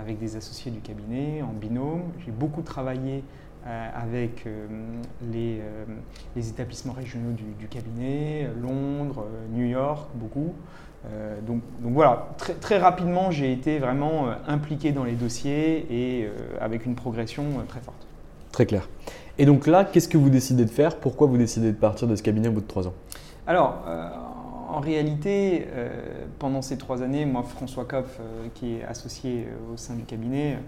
avec 0.00 0.18
des 0.18 0.36
associés 0.36 0.70
du 0.70 0.80
cabinet, 0.80 1.42
en 1.42 1.52
binôme. 1.52 2.12
J'ai 2.24 2.30
beaucoup 2.30 2.62
travaillé 2.62 3.18
euh, 3.18 3.51
avec 3.64 4.46
euh, 4.46 4.66
les, 5.32 5.60
euh, 5.60 5.84
les, 6.34 6.48
établissements 6.48 6.92
régionaux 6.92 7.32
du, 7.32 7.68
cabinet, 7.68 8.48
Londres, 8.60 9.26
New 9.52 9.66
York, 9.66 10.08
beaucoup. 10.14 10.54
donc, 11.46 11.62
donc, 11.80 11.92
voilà, 11.92 12.28
très, 12.38 12.54
très 12.54 12.78
rapidement, 12.78 13.30
j'ai 13.30 13.52
été 13.52 13.78
vraiment 13.78 14.26
impliqué 14.46 14.92
dans 14.92 15.04
les 15.04 15.12
dossiers 15.14 15.86
et 15.90 16.28
avec 16.60 16.86
une 16.86 16.94
progression 16.94 17.44
très 17.68 17.80
forte. 17.80 18.06
Très 18.52 18.66
clair. 18.66 18.88
Et 19.38 19.46
donc 19.46 19.66
là, 19.66 19.84
qu'est-ce 19.84 20.08
que 20.08 20.18
vous 20.18 20.30
décidez 20.30 20.64
de 20.64 20.70
faire? 20.70 20.96
Pourquoi 20.96 21.26
vous 21.26 21.38
décidez 21.38 21.72
de 21.72 21.76
partir 21.76 22.06
de 22.06 22.14
ce 22.14 22.22
cabinet 22.22 22.48
au 22.48 22.52
bout 22.52 22.60
de 22.60 22.66
trois 22.66 22.86
ans? 22.86 22.94
Alors, 23.46 23.82
en 24.68 24.80
réalité, 24.80 25.66
pendant 26.38 26.62
ces 26.62 26.76
trois 26.76 27.02
années, 27.02 27.24
moi, 27.26 27.42
François 27.42 27.84
Kopf, 27.84 28.20
qui 28.54 28.74
est 28.74 28.84
associé 28.84 29.48
au 29.72 29.76
sein 29.76 29.94
du 29.94 30.04
cabinet, 30.04 30.58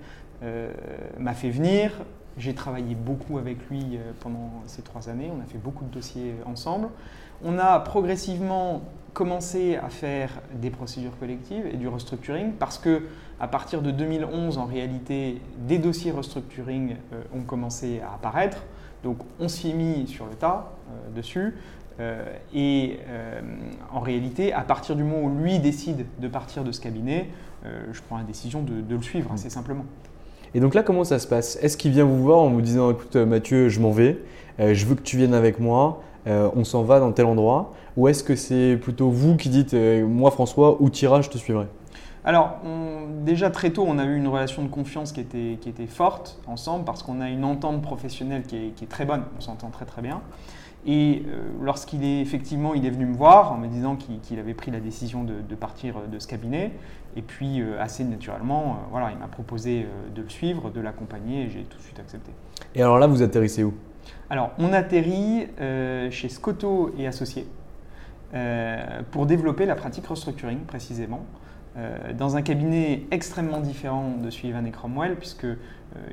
m'a 1.19 1.35
fait 1.35 1.51
venir 1.51 1.93
j'ai 2.37 2.55
travaillé 2.55 2.95
beaucoup 2.95 3.38
avec 3.38 3.59
lui 3.71 3.97
euh, 3.97 4.12
pendant 4.21 4.50
ces 4.67 4.83
trois 4.83 5.09
années, 5.09 5.31
on 5.37 5.41
a 5.41 5.47
fait 5.47 5.59
beaucoup 5.59 5.85
de 5.85 5.91
dossiers 5.91 6.35
ensemble. 6.47 6.88
On 7.45 7.59
a 7.59 7.79
progressivement 7.81 8.83
commencé 9.12 9.76
à 9.76 9.88
faire 9.88 10.31
des 10.55 10.71
procédures 10.71 11.17
collectives 11.19 11.67
et 11.67 11.76
du 11.76 11.87
restructuring 11.87 12.53
parce 12.53 12.79
que 12.79 13.03
à 13.41 13.49
partir 13.49 13.83
de 13.83 13.91
2011, 13.91 14.59
en 14.59 14.64
réalité, 14.64 15.41
des 15.59 15.79
dossiers 15.79 16.11
restructuring 16.11 16.97
euh, 17.12 17.23
ont 17.35 17.43
commencé 17.43 18.00
à 18.00 18.14
apparaître. 18.14 18.59
Donc 19.03 19.19
on 19.38 19.49
s'y 19.49 19.71
est 19.71 19.75
mis 19.75 20.07
sur 20.07 20.26
le 20.26 20.35
tas 20.35 20.73
euh, 20.91 21.17
dessus. 21.17 21.55
Euh, 22.00 22.25
et 22.53 22.99
euh, 23.09 23.41
en 23.93 24.00
réalité, 24.00 24.53
à 24.53 24.62
partir 24.62 24.97
du 24.97 25.05
moment 25.05 25.23
où 25.23 25.38
lui 25.43 25.59
décide 25.61 26.07
de 26.19 26.29
partir 26.29 26.64
de 26.64 26.73
ce 26.73 26.81
cabinet, 26.81 27.29
euh, 27.64 27.85
je 27.93 28.03
prends 28.03 28.19
la 28.19 28.25
décision 28.25 28.62
de, 28.62 28.81
de 28.81 28.97
le 28.97 29.03
suivre 29.03 29.33
assez 29.33 29.50
simplement. 29.50 29.85
Et 30.55 30.61
donc 30.61 30.75
là, 30.75 30.85
comment 30.85 31.03
ça 31.03 31.19
se 31.19 31.27
passe? 31.27 31.59
Est-ce 31.63 31.77
qu'il 31.77 31.91
vient 31.91 32.05
vous 32.05 32.23
voir 32.23 32.39
en 32.39 32.49
vous 32.49 32.61
disant 32.61 32.91
écoute 32.93 33.17
Mathieu, 33.17 33.69
je 33.69 33.81
m'en 33.81 33.91
vais, 33.91 34.19
euh, 34.61 34.73
je 34.73 34.87
veux 34.87 34.95
que 34.95 35.03
tu 35.03 35.17
viennes 35.17 35.35
avec 35.35 35.59
moi, 35.59 36.01
euh, 36.29 36.49
on 36.55 36.63
s'en 36.63 36.85
va 36.85 37.01
dans 37.01 37.11
tel 37.11 37.27
endroit? 37.27 37.73
Ou 37.97 38.07
est-ce 38.07 38.23
que 38.23 38.37
c'est 38.37 38.77
plutôt 38.81 39.11
vous 39.11 39.37
qui 39.37 39.49
dites 39.49 39.75
euh, 39.75 40.07
moi 40.07 40.31
François, 40.31 40.81
où 40.81 40.91
t'iras, 40.91 41.23
je 41.23 41.31
te 41.31 41.39
suivrai? 41.39 41.67
Alors, 42.25 42.59
déjà 43.23 43.51
très 43.51 43.71
tôt, 43.71 43.85
on 43.87 43.99
a 43.99 44.05
eu 44.05 44.17
une 44.17 44.29
relation 44.29 44.63
de 44.63 44.69
confiance 44.69 45.13
qui 45.13 45.21
était, 45.21 45.87
forte 45.87 46.41
ensemble 46.47 46.85
parce 46.85 47.03
qu'on 47.03 47.21
a 47.21 47.29
une 47.29 47.45
entente 47.45 47.83
professionnelle 47.83 48.45
qui 48.45 48.57
est 48.57 48.89
très 48.89 49.05
bonne, 49.05 49.25
on 49.37 49.43
s'entend 49.43 49.69
très 49.69 49.85
très 49.85 50.01
bien. 50.01 50.23
Et 50.87 51.23
euh, 51.26 51.45
lorsqu'il 51.62 52.05
est 52.05 52.21
effectivement, 52.21 52.75
il 52.75 52.85
est 52.85 52.91
venu 52.91 53.07
me 53.07 53.14
voir 53.14 53.53
en 53.53 53.57
me 53.57 53.69
disant 53.69 53.97
qu'il 53.97 54.38
avait 54.38 54.55
pris 54.55 54.71
la 54.71 54.81
décision 54.81 55.25
de, 55.25 55.35
de 55.41 55.55
partir 55.55 55.97
de 56.12 56.19
ce 56.19 56.26
cabinet. 56.26 56.73
Et 57.17 57.23
puis, 57.23 57.61
euh, 57.61 57.81
assez 57.81 58.05
naturellement, 58.05 58.62
euh, 58.62 58.87
voilà, 58.91 59.11
il 59.12 59.19
m'a 59.19 59.29
proposé 59.29 59.85
euh, 59.85 60.14
de 60.14 60.21
le 60.23 60.29
suivre, 60.29 60.71
de 60.71 60.81
l'accompagner 60.81 61.45
et 61.45 61.49
j'ai 61.49 61.62
tout 61.62 61.79
de 61.79 61.83
suite 61.83 61.99
accepté. 62.00 62.33
Et 62.75 62.83
alors 62.83 62.99
là, 62.99 63.07
vous 63.07 63.23
atterrissez 63.23 63.64
où? 63.64 63.73
Alors, 64.29 64.50
on 64.59 64.73
atterrit 64.73 65.47
euh, 65.61 66.11
chez 66.11 66.29
Scotto 66.29 66.93
et 66.99 67.07
Associés 67.07 67.47
euh, 68.35 69.00
pour 69.11 69.26
développer 69.26 69.64
la 69.64 69.76
pratique 69.76 70.07
restructuring 70.07 70.59
précisément, 70.61 71.25
euh, 71.76 72.12
dans 72.12 72.37
un 72.37 72.43
cabinet 72.43 73.05
extrêmement 73.11 73.61
différent 73.61 74.17
de 74.23 74.29
Sullivan 74.31 74.67
et 74.67 74.71
Cromwell, 74.71 75.17
puisque 75.17 75.45
euh, 75.45 75.57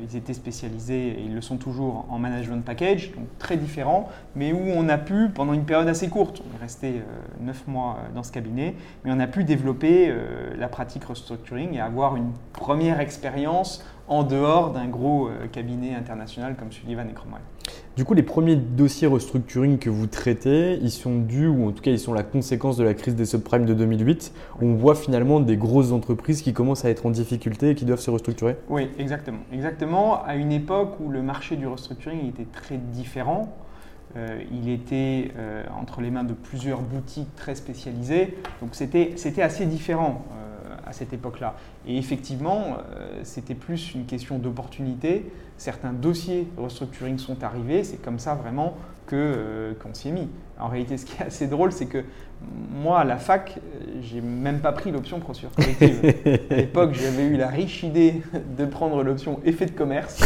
ils 0.01 0.15
étaient 0.15 0.33
spécialisés, 0.33 1.09
et 1.09 1.21
ils 1.25 1.33
le 1.33 1.41
sont 1.41 1.57
toujours, 1.57 2.05
en 2.09 2.19
management 2.19 2.63
package, 2.63 3.11
donc 3.11 3.25
très 3.39 3.57
différent, 3.57 4.09
mais 4.35 4.53
où 4.53 4.59
on 4.59 4.89
a 4.89 4.97
pu, 4.97 5.29
pendant 5.29 5.53
une 5.53 5.65
période 5.65 5.87
assez 5.87 6.09
courte, 6.09 6.41
on 6.41 6.57
est 6.57 6.61
resté 6.61 7.01
9 7.39 7.67
mois 7.67 7.97
euh, 7.97 8.15
dans 8.15 8.23
ce 8.23 8.31
cabinet, 8.31 8.75
mais 9.03 9.11
on 9.11 9.19
a 9.19 9.27
pu 9.27 9.43
développer 9.43 10.09
euh, 10.09 10.53
la 10.57 10.67
pratique 10.67 11.05
restructuring 11.05 11.73
et 11.73 11.81
avoir 11.81 12.15
une 12.15 12.31
première 12.53 12.99
expérience 12.99 13.83
en 14.11 14.23
dehors 14.23 14.71
d'un 14.71 14.87
gros 14.87 15.29
euh, 15.29 15.47
cabinet 15.49 15.95
international 15.95 16.55
comme 16.59 16.69
Sullivan 16.69 17.07
et 17.09 17.13
Cromwell. 17.13 17.41
Du 17.95 18.03
coup, 18.03 18.13
les 18.13 18.23
premiers 18.23 18.57
dossiers 18.57 19.07
restructuring 19.07 19.77
que 19.77 19.89
vous 19.89 20.05
traitez, 20.05 20.77
ils 20.81 20.91
sont 20.91 21.17
dus, 21.17 21.47
ou 21.47 21.69
en 21.69 21.71
tout 21.71 21.81
cas, 21.81 21.91
ils 21.91 21.99
sont 21.99 22.13
la 22.13 22.23
conséquence 22.23 22.75
de 22.75 22.83
la 22.83 22.93
crise 22.93 23.15
des 23.15 23.25
subprimes 23.25 23.65
de 23.65 23.73
2008, 23.73 24.33
où 24.59 24.65
on 24.65 24.75
voit 24.75 24.95
finalement 24.95 25.39
des 25.39 25.55
grosses 25.55 25.93
entreprises 25.93 26.41
qui 26.41 26.51
commencent 26.51 26.83
à 26.83 26.89
être 26.89 27.05
en 27.05 27.09
difficulté 27.09 27.69
et 27.69 27.75
qui 27.75 27.85
doivent 27.85 28.01
se 28.01 28.11
restructurer. 28.11 28.57
Oui, 28.67 28.89
exactement. 28.99 29.39
Exactement. 29.53 30.21
À 30.25 30.35
une 30.35 30.51
époque 30.51 30.99
où 30.99 31.09
le 31.09 31.21
marché 31.21 31.55
du 31.55 31.65
restructuring 31.65 32.27
était 32.27 32.47
très 32.51 32.77
différent, 32.77 33.55
euh, 34.17 34.41
il 34.51 34.69
était 34.69 35.31
euh, 35.37 35.63
entre 35.79 36.01
les 36.01 36.11
mains 36.11 36.25
de 36.25 36.33
plusieurs 36.33 36.81
boutiques 36.81 37.33
très 37.37 37.55
spécialisées, 37.55 38.37
donc 38.61 38.71
c'était 38.73 39.13
c'était 39.15 39.41
assez 39.41 39.65
différent 39.65 40.25
à 40.91 40.93
cette 40.93 41.13
époque-là. 41.13 41.55
Et 41.87 41.97
effectivement, 41.97 42.77
euh, 42.95 43.21
c'était 43.23 43.55
plus 43.55 43.95
une 43.95 44.05
question 44.05 44.37
d'opportunité. 44.37 45.31
Certains 45.57 45.93
dossiers 45.93 46.47
restructuring 46.57 47.17
sont 47.17 47.43
arrivés, 47.43 47.83
c'est 47.83 48.01
comme 48.01 48.19
ça 48.19 48.35
vraiment 48.35 48.77
que 49.07 49.15
euh, 49.15 49.73
qu'on 49.81 49.93
s'y 49.93 50.09
est 50.09 50.11
mis. 50.11 50.29
En 50.59 50.67
réalité, 50.67 50.97
ce 50.97 51.05
qui 51.05 51.21
est 51.21 51.25
assez 51.25 51.47
drôle, 51.47 51.71
c'est 51.71 51.85
que 51.85 52.03
moi, 52.71 52.99
à 52.99 53.03
la 53.05 53.17
fac, 53.17 53.57
euh, 53.57 54.01
j'ai 54.01 54.19
même 54.21 54.59
pas 54.59 54.73
pris 54.73 54.91
l'option 54.91 55.19
procédure 55.19 55.51
collective. 55.51 56.01
à 56.51 56.55
l'époque, 56.55 56.93
j'avais 56.93 57.23
eu 57.23 57.37
la 57.37 57.47
riche 57.47 57.83
idée 57.83 58.21
de 58.57 58.65
prendre 58.65 59.01
l'option 59.01 59.39
effet 59.45 59.65
de 59.65 59.71
commerce. 59.71 60.21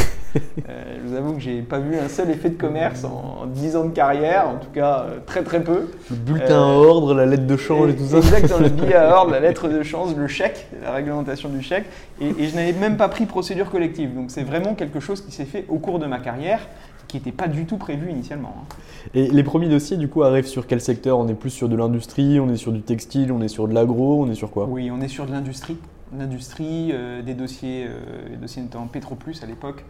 Euh, 0.70 0.98
je 1.04 1.08
vous 1.10 1.16
avoue 1.16 1.34
que 1.34 1.40
j'ai 1.40 1.62
pas 1.62 1.80
vu 1.80 1.98
un 1.98 2.08
seul 2.10 2.30
effet 2.32 2.50
de 2.50 2.58
commerce 2.58 3.04
en, 3.04 3.44
en 3.44 3.46
10 3.46 3.76
ans 3.76 3.86
de 3.86 3.92
carrière, 3.92 4.50
en 4.50 4.58
tout 4.58 4.70
cas 4.74 5.02
euh, 5.08 5.20
très 5.26 5.44
très 5.44 5.64
peu. 5.64 5.88
Le 6.10 6.16
bulletin 6.16 6.56
à 6.62 6.72
Euh, 6.72 6.86
ordre, 6.88 7.14
la 7.14 7.26
lettre 7.26 7.46
de 7.48 7.58
change 7.58 7.90
et 7.92 7.96
tout 7.96 8.06
ça. 8.06 8.18
Exactement, 8.18 8.60
le 8.60 8.70
billet 8.70 8.96
à 8.96 9.16
ordre, 9.18 9.32
la 9.32 9.40
lettre 9.40 9.68
de 9.70 9.84
change, 9.84 10.16
le 10.16 10.28
chèque, 10.28 10.68
la 10.82 10.92
réglementation 10.92 11.50
du 11.50 11.62
chèque. 11.62 11.86
Et, 12.20 12.28
et 12.28 12.48
je 12.48 12.56
n'avais 12.56 12.74
même 12.74 12.98
pas 12.98 13.08
pris 13.10 13.26
procédure 13.26 13.70
collective. 13.70 14.14
Donc 14.16 14.32
c'est 14.32 14.44
vraiment 14.44 14.74
quelque 14.76 15.00
chose 15.00 15.22
qui 15.22 15.32
s'est 15.32 15.46
fait 15.46 15.66
au 15.70 15.78
cours 15.78 16.00
de 16.00 16.06
ma 16.06 16.20
carrière, 16.20 16.60
qui 17.08 17.18
n'était 17.18 17.32
pas 17.32 17.48
du 17.48 17.66
tout 17.66 17.78
prévu 17.78 18.10
initialement. 18.10 18.56
hein. 18.62 18.76
Et 19.14 19.28
les 19.30 19.44
premiers 19.44 19.70
dossiers, 19.70 19.98
du 19.98 20.08
coup, 20.08 20.24
arrivent 20.24 20.48
sur 20.48 20.66
quel 20.68 20.82
secteur? 20.82 21.20
On 21.20 21.28
est 21.28 21.34
plus 21.36 21.52
sur 21.52 21.70
de 21.70 21.76
l'industrie, 21.76 22.40
on 22.40 22.50
est 22.50 22.58
sur 22.58 22.72
du 22.72 22.82
textile, 22.82 23.32
on 23.32 23.42
est 23.42 23.48
sur 23.48 23.68
de 23.68 23.74
l'agro, 23.74 24.24
on 24.24 24.30
est 24.32 24.36
sur 24.36 24.50
quoi? 24.52 24.66
Oui, 24.70 24.90
on 24.92 25.00
est 25.02 25.08
sur 25.08 25.26
de 25.28 25.32
l'industrie. 25.32 25.78
L'industrie, 26.18 26.92
euh, 26.94 27.22
des 27.22 27.34
dossiers, 27.34 27.86
euh, 27.88 28.30
les 28.32 28.38
dossiers 28.38 28.62
notamment 28.62 28.88
Petroplus 28.88 29.36
à 29.44 29.46
l'époque, 29.46 29.84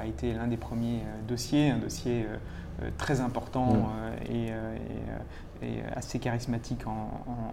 a 0.00 0.06
été 0.06 0.32
l'un 0.32 0.46
des 0.46 0.56
premiers 0.56 0.98
euh, 0.98 1.28
dossiers, 1.28 1.70
un 1.70 1.78
dossier 1.78 2.22
euh, 2.28 2.36
euh, 2.84 2.88
très 2.98 3.20
important 3.20 3.66
Mm. 3.66 3.76
euh, 3.76 4.10
et, 4.30 4.50
euh, 4.50 4.74
et, 5.62 5.64
euh, 5.64 5.90
et 5.90 5.96
assez 5.96 6.18
charismatique 6.18 6.86
en, 6.86 6.90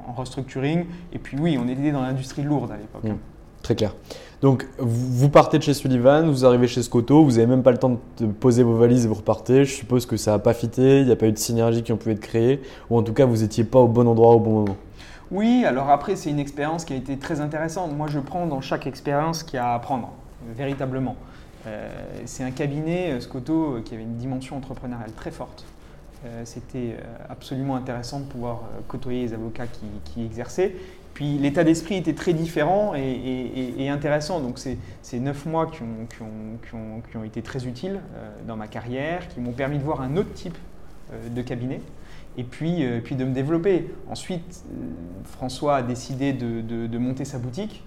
en- 0.08 0.10
en 0.10 0.14
restructuring. 0.14 0.86
Et 1.14 1.20
puis 1.20 1.38
oui, 1.40 1.58
on 1.62 1.68
était 1.68 1.92
dans 1.92 2.02
l'industrie 2.02 2.44
lourde 2.44 2.72
à 2.72 2.78
l'époque. 2.78 3.04
Mm. 3.04 3.18
Très 3.62 3.76
clair. 3.76 3.96
Donc, 4.42 4.68
vous 4.78 5.30
partez 5.30 5.58
de 5.58 5.64
chez 5.64 5.74
Sullivan, 5.74 6.30
vous 6.30 6.44
arrivez 6.46 6.68
chez 6.68 6.84
Scotto, 6.84 7.24
vous 7.24 7.32
n'avez 7.32 7.46
même 7.48 7.64
pas 7.64 7.72
le 7.72 7.78
temps 7.78 7.98
de 8.18 8.26
poser 8.26 8.62
vos 8.62 8.76
valises 8.76 9.06
et 9.06 9.08
vous 9.08 9.14
repartez. 9.14 9.64
Je 9.64 9.72
suppose 9.74 10.06
que 10.06 10.18
ça 10.18 10.32
n'a 10.32 10.40
pas 10.40 10.54
fité, 10.54 11.00
il 11.00 11.06
n'y 11.06 11.12
a 11.14 11.16
pas 11.16 11.28
eu 11.28 11.32
de 11.32 11.38
synergie 11.38 11.82
qui 11.82 11.94
ont 11.94 11.98
pu 11.98 12.12
être 12.12 12.20
créées, 12.20 12.62
ou 12.90 12.98
en 12.98 13.04
tout 13.04 13.14
cas, 13.14 13.26
vous 13.26 13.38
n'étiez 13.38 13.64
pas 13.64 13.80
au 13.80 13.88
bon 13.88 14.06
endroit 14.06 14.36
au 14.36 14.40
bon 14.42 14.52
moment. 14.52 14.76
Oui, 15.32 15.64
alors 15.66 15.90
après, 15.90 16.18
c'est 16.18 16.30
une 16.30 16.40
expérience 16.40 16.84
qui 16.84 16.92
a 16.92 16.98
été 16.98 17.18
très 17.18 17.40
intéressante. 17.40 17.96
Moi, 17.96 18.08
je 18.08 18.20
prends 18.20 18.46
dans 18.48 18.60
chaque 18.60 18.86
expérience 18.86 19.40
ce 19.40 19.44
qu'il 19.46 19.56
y 19.56 19.60
a 19.60 19.68
à 19.70 19.76
apprendre, 19.76 20.12
euh, 20.46 20.52
véritablement. 20.54 21.16
Euh, 21.66 21.90
c'est 22.26 22.44
un 22.44 22.52
cabinet, 22.52 23.12
euh, 23.12 23.20
Scotto, 23.20 23.76
euh, 23.76 23.82
qui 23.82 23.94
avait 23.94 24.04
une 24.04 24.18
dimension 24.18 24.58
entrepreneuriale 24.58 25.14
très 25.14 25.32
forte. 25.32 25.66
C'était 26.46 26.96
absolument 27.28 27.76
intéressant 27.76 28.22
de 28.22 28.24
pouvoir 28.24 28.62
côtoyer 28.88 29.24
les 29.24 29.34
avocats 29.34 29.66
qui, 29.68 30.24
exerçaient. 30.24 30.74
Puis 31.14 31.38
l'état 31.38 31.66
d'esprit 31.66 31.96
était 31.98 32.14
très 32.14 32.32
différent 32.32 32.94
et, 32.96 33.90
intéressant. 33.90 34.40
Donc 34.40 34.58
c'est 34.58 35.20
neuf 35.20 35.46
mois 35.46 35.70
qui 35.70 35.82
ont, 35.84 37.24
été 37.26 37.42
très 37.42 37.68
utiles 37.68 38.00
dans 38.48 38.56
ma 38.56 38.70
carrière, 38.70 39.28
qui 39.28 39.42
m'ont 39.42 39.52
permis 39.52 39.80
de 39.80 39.84
voir 39.84 40.00
un 40.00 40.16
autre 40.16 40.32
type 40.32 40.58
de 41.30 41.42
cabinet 41.42 41.82
et 42.38 42.46
puis, 42.46 42.86
puis 43.04 43.18
de 43.18 43.26
me 43.26 43.34
développer. 43.34 43.94
Ensuite, 44.10 44.64
François 45.26 45.76
a 45.76 45.82
décidé 45.84 46.32
de, 46.32 46.98
monter 46.98 47.26
sa 47.26 47.38
boutique 47.38 47.84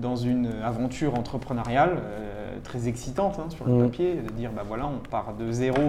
dans 0.00 0.16
une 0.16 0.48
aventure 0.62 1.14
entrepreneuriale 1.14 1.96
euh, 1.98 2.58
très 2.62 2.88
excitante 2.88 3.38
hein, 3.38 3.50
sur 3.50 3.64
le 3.66 3.72
Mhm. 3.72 3.84
papier, 3.86 4.14
de 4.16 4.32
dire 4.32 4.50
bah 4.52 4.62
voilà, 4.66 4.86
on 4.86 4.98
part 5.08 5.34
de 5.34 5.50
zéro 5.52 5.80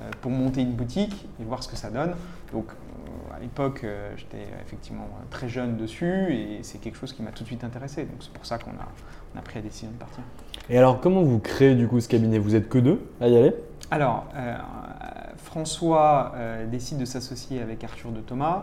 euh, 0.00 0.10
pour 0.20 0.30
monter 0.30 0.60
une 0.62 0.72
boutique 0.72 1.26
et 1.40 1.44
voir 1.44 1.62
ce 1.62 1.68
que 1.68 1.76
ça 1.76 1.90
donne. 1.90 2.12
Donc 2.52 2.66
euh, 2.70 3.36
à 3.36 3.40
l'époque, 3.40 3.82
euh, 3.84 4.10
j'étais 4.16 4.46
effectivement 4.64 5.08
très 5.30 5.48
jeune 5.48 5.76
dessus 5.76 6.32
et 6.32 6.60
c'est 6.62 6.78
quelque 6.78 6.96
chose 6.98 7.12
qui 7.12 7.22
m'a 7.22 7.30
tout 7.30 7.42
de 7.42 7.48
suite 7.48 7.64
intéressé. 7.64 8.02
Donc 8.04 8.16
c'est 8.20 8.32
pour 8.32 8.46
ça 8.46 8.58
qu'on 8.58 8.70
a, 8.72 8.88
on 9.34 9.38
a 9.38 9.42
pris 9.42 9.56
la 9.56 9.62
décision 9.62 9.90
de 9.90 9.96
partir. 9.98 10.22
Et 10.70 10.76
alors, 10.78 11.00
comment 11.00 11.22
vous 11.22 11.38
créez 11.38 11.74
du 11.74 11.88
coup 11.88 12.00
ce 12.00 12.08
cabinet? 12.08 12.38
Vous 12.38 12.54
êtes 12.54 12.68
que 12.68 12.78
deux 12.78 13.00
à 13.20 13.28
y 13.28 13.36
aller? 13.36 13.54
Alors, 13.90 14.26
euh, 14.36 14.54
François 15.36 16.32
euh, 16.36 16.66
décide 16.66 16.98
de 16.98 17.04
s'associer 17.04 17.62
avec 17.62 17.82
Arthur 17.84 18.10
de 18.10 18.20
Thomas, 18.20 18.56
euh, 18.56 18.62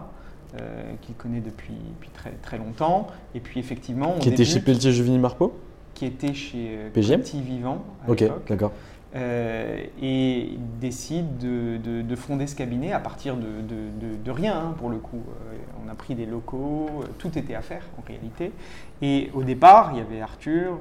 qu'il 1.01 1.15
connaît 1.15 1.41
depuis, 1.41 1.75
depuis 1.95 2.09
très, 2.09 2.31
très 2.41 2.57
longtemps. 2.57 3.07
Et 3.33 3.39
puis 3.39 3.59
effectivement, 3.59 4.13
on 4.15 4.19
Qui 4.19 4.29
était 4.29 4.45
chez 4.45 4.59
Pelletier 4.59 4.91
Juvigny 4.91 5.19
Marco 5.19 5.53
qui 5.95 6.05
était 6.05 6.33
chez 6.33 6.75
euh, 6.77 6.89
PGM? 6.91 7.21
Petit 7.21 7.41
Vivant 7.41 7.83
à 8.05 8.11
Ok, 8.11 8.23
d'accord. 8.47 8.71
Euh, 9.15 9.81
et 10.01 10.57
décide 10.81 11.37
de, 11.37 11.77
de- 11.77 12.01
de 12.01 12.15
fonder 12.17 12.47
ce 12.47 12.55
cabinet 12.55 12.91
à 12.91 12.99
partir 12.99 13.37
de, 13.37 14.31
rien, 14.31 14.57
hein, 14.57 14.73
pour 14.77 14.89
le 14.89 14.97
coup. 14.97 15.21
Euh, 15.25 15.55
on 15.85 15.89
a 15.89 15.95
pris 15.95 16.15
des 16.15 16.25
locaux, 16.25 16.89
euh, 17.01 17.05
tout 17.17 17.37
était 17.37 17.55
à 17.55 17.61
faire 17.61 17.83
en 17.97 18.05
réalité. 18.05 18.51
Et 19.01 19.31
au 19.33 19.43
départ, 19.43 19.91
il 19.93 19.99
y 19.99 20.01
avait 20.01 20.19
Arthur, 20.19 20.79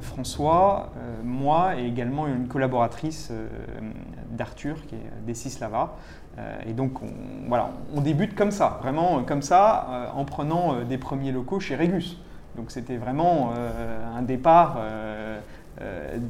François, 0.00 0.90
moi 1.24 1.78
et 1.78 1.86
également 1.86 2.26
une 2.26 2.48
collaboratrice 2.48 3.30
d'Arthur 4.30 4.76
qui 4.86 4.94
est 4.94 5.26
Dessis 5.26 5.58
Lava. 5.60 5.96
Et 6.66 6.72
donc, 6.72 7.02
on, 7.02 7.48
voilà, 7.48 7.70
on 7.94 8.00
débute 8.00 8.34
comme 8.34 8.50
ça, 8.50 8.78
vraiment 8.82 9.22
comme 9.22 9.42
ça, 9.42 10.10
en 10.14 10.24
prenant 10.24 10.82
des 10.82 10.96
premiers 10.96 11.30
locaux 11.30 11.60
chez 11.60 11.76
Régus. 11.76 12.18
Donc, 12.56 12.70
c'était 12.70 12.96
vraiment 12.96 13.52
un 14.16 14.22
départ 14.22 14.78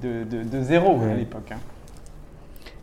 de, 0.02 0.25
de- 0.25 0.42
de 0.49 0.62
zéro 0.62 0.99
à 1.02 1.14
l'époque. 1.14 1.52
hein. 1.52 1.59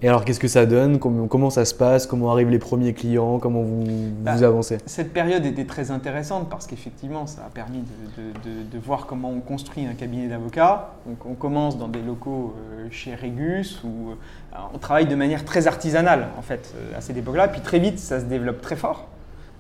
Et 0.01 0.07
alors, 0.07 0.23
qu'est-ce 0.23 0.39
que 0.39 0.47
ça 0.47 0.65
donne? 0.65 0.97
Comment, 0.97 1.27
comment 1.27 1.49
ça 1.49 1.65
se 1.65 1.75
passe? 1.75 2.07
Comment 2.07 2.31
arrivent 2.31 2.49
les 2.49 2.57
premiers 2.59 2.93
clients? 2.93 3.38
Comment 3.38 3.63
vous, 3.63 3.83
Bah, 4.21 4.33
vous 4.33 4.43
avancez? 4.43 4.77
Cette 4.85 5.11
période 5.11 5.45
était 5.45 5.65
très 5.65 5.91
intéressante 5.91 6.49
parce 6.49 6.67
qu'effectivement, 6.67 7.27
ça 7.27 7.41
a 7.45 7.49
permis 7.49 7.79
de, 7.79 8.21
de- 8.21 8.31
de- 8.63 8.71
de 8.71 8.79
voir 8.79 9.05
comment 9.07 9.29
on 9.29 9.41
construit 9.41 9.85
un 9.85 9.93
cabinet 9.95 10.29
d'avocats. 10.29 10.91
Donc, 11.05 11.25
on 11.25 11.33
commence 11.33 11.77
dans 11.77 11.89
des 11.89 12.01
locaux 12.01 12.55
euh, 12.77 12.88
chez 12.91 13.13
Régus 13.13 13.81
où 13.83 14.11
euh, 14.11 14.57
on 14.73 14.77
travaille 14.77 15.05
de 15.07 15.15
manière 15.15 15.43
très 15.43 15.67
artisanale 15.67 16.27
en 16.38 16.41
fait 16.43 16.73
euh, 16.77 16.97
à 16.97 17.01
cette 17.01 17.17
époque-là. 17.17 17.49
Puis 17.49 17.59
très 17.59 17.79
vite, 17.79 17.99
ça 17.99 18.21
se 18.21 18.25
développe 18.25 18.61
très 18.61 18.77
fort 18.77 19.05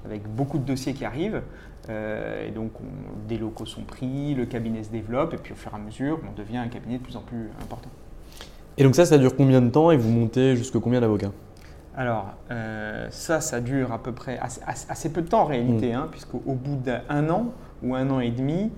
avec 0.05 0.21
beaucoup 0.25 0.57
de 0.57 0.63
dossiers 0.63 0.93
qui 0.93 1.03
arrivent. 1.03 1.41
Euh, 1.89 2.47
et 2.47 2.51
donc, 2.51 2.71
on- 2.81 3.27
des 3.27 3.37
locaux 3.37 3.65
sont 3.65 3.83
pris, 3.83 4.35
le 4.35 4.45
cabinet 4.45 4.83
se 4.83 4.89
développe 4.89 5.33
et 5.33 5.37
puis 5.37 5.53
au 5.53 5.55
fur 5.55 5.71
et 5.71 5.75
à 5.75 5.79
mesure, 5.79 6.19
on 6.29 6.37
devient 6.37 6.57
un 6.57 6.67
cabinet 6.67 6.97
de 6.97 7.03
plus 7.03 7.15
en 7.15 7.21
plus 7.21 7.49
important. 7.61 7.89
Et 8.77 8.83
donc 8.83 8.95
ça, 8.95 9.05
ça 9.05 9.17
dure 9.17 9.35
combien 9.35 9.61
de 9.61 9.69
temps 9.69 9.91
et 9.91 9.97
vous 9.97 10.09
montez 10.09 10.55
jusqu'à 10.55 10.79
combien 10.79 11.01
d'avocats? 11.01 11.31
Alors, 11.97 12.27
euh, 12.51 13.07
ça, 13.09 13.41
ça 13.41 13.59
dure 13.59 13.91
à 13.91 14.01
peu 14.01 14.13
près 14.13 14.39
assez, 14.39 15.09
peu 15.11 15.21
de 15.21 15.27
temps 15.27 15.41
en 15.41 15.45
réalité, 15.45 15.93
hein, 15.93 16.07
puisqu'au 16.11 16.41
au 16.45 16.53
bout 16.53 16.75
d'un 16.77 17.29
an 17.29 17.51
ou 17.83 17.95
un 17.95 18.09
an 18.09 18.19
et 18.21 18.31
demi, 18.31 18.71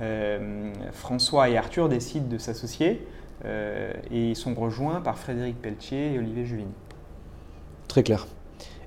euh, 0.00 0.72
François 0.92 1.48
et 1.48 1.56
Arthur 1.56 1.88
décident 1.88 2.28
de 2.28 2.38
s'associer 2.38 3.04
euh, 3.44 3.92
et 4.12 4.30
ils 4.30 4.36
sont 4.36 4.54
rejoints 4.54 5.00
par 5.00 5.18
Frédéric 5.18 5.60
Pelletier 5.60 6.14
et 6.14 6.18
Olivier 6.18 6.44
Juvigny. 6.44 6.70
Très 7.88 8.02
clair. 8.04 8.26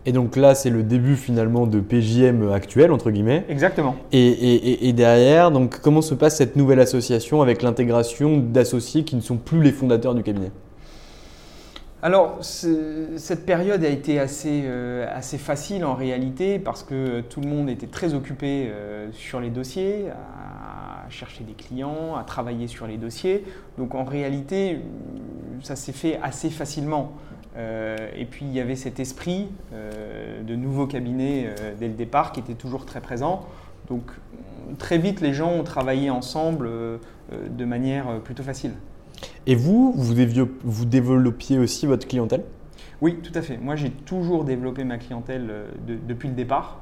Et 0.05 0.11
donc 0.13 0.35
là, 0.35 0.55
c'est 0.55 0.71
le 0.71 0.81
début 0.81 1.15
finalement 1.15 1.67
de 1.67 1.79
PJM 1.79 2.51
actuel, 2.51 2.91
entre 2.91 3.11
guillemets. 3.11 3.45
Exactement. 3.49 3.95
Et, 4.11 4.17
et- 4.27 4.55
et- 4.71 4.87
et 4.89 4.93
derrière, 4.93 5.51
donc, 5.51 5.79
comment 5.79 6.01
se 6.01 6.15
passe 6.15 6.37
cette 6.37 6.55
nouvelle 6.55 6.79
association 6.79 7.41
avec 7.43 7.61
l'intégration 7.61 8.37
d'associés 8.37 9.03
qui 9.03 9.15
ne 9.15 9.21
sont 9.21 9.37
plus 9.37 9.61
les 9.61 9.71
fondateurs 9.71 10.15
du 10.15 10.23
cabinet? 10.23 10.51
Alors, 12.03 12.37
ce- 12.41 13.09
cette 13.17 13.45
période 13.45 13.83
a 13.83 13.87
été 13.89 14.17
assez, 14.19 14.63
euh, 14.65 15.05
assez 15.15 15.37
facile 15.37 15.85
en 15.85 15.93
réalité 15.93 16.57
parce 16.57 16.81
que 16.81 17.21
tout 17.21 17.41
le 17.41 17.47
monde 17.47 17.69
était 17.69 17.85
très 17.85 18.15
occupé 18.15 18.69
euh, 18.71 19.09
sur 19.13 19.39
les 19.39 19.51
dossiers, 19.51 20.05
à 20.09 21.07
chercher 21.11 21.43
des 21.43 21.53
clients, 21.53 22.15
à 22.19 22.23
travailler 22.23 22.65
sur 22.65 22.87
les 22.87 22.97
dossiers. 22.97 23.43
Donc 23.77 23.93
en 23.93 24.03
réalité, 24.03 24.79
ça 25.61 25.75
s'est 25.75 25.91
fait 25.91 26.19
assez 26.23 26.49
facilement. 26.49 27.11
Euh, 27.57 27.97
et 28.15 28.25
puis 28.25 28.45
il 28.45 28.53
y 28.53 28.59
avait 28.59 28.75
cet 28.75 28.99
esprit 28.99 29.49
euh, 29.73 30.41
de 30.43 30.55
nouveaux 30.55 30.87
cabinets 30.87 31.47
euh, 31.47 31.73
dès 31.77 31.87
le 31.87 31.93
départ 31.93 32.31
qui 32.31 32.39
était 32.39 32.53
toujours 32.53 32.85
très 32.85 33.01
présent. 33.01 33.45
Donc 33.89 34.03
très 34.77 34.97
vite, 34.97 35.19
les 35.21 35.33
gens 35.33 35.51
ont 35.51 35.63
travaillé 35.63 36.09
ensemble 36.09 36.69
de 37.31 37.65
manière 37.65 38.19
plutôt 38.21 38.43
facile. 38.43 38.71
Et 39.47 39.55
vous, 39.55 39.93
vous, 39.95 40.85
développiez 40.85 41.59
aussi 41.59 41.87
votre 41.87 42.07
clientèle? 42.07 42.43
Oui, 43.01 43.17
tout 43.21 43.31
à 43.35 43.41
fait. 43.41 43.57
Moi, 43.57 43.75
j'ai 43.75 43.89
toujours 43.89 44.45
développé 44.45 44.83
ma 44.83 44.97
clientèle 44.97 45.51
de- 45.87 45.97
depuis 46.07 46.29
le 46.29 46.35
départ. 46.35 46.81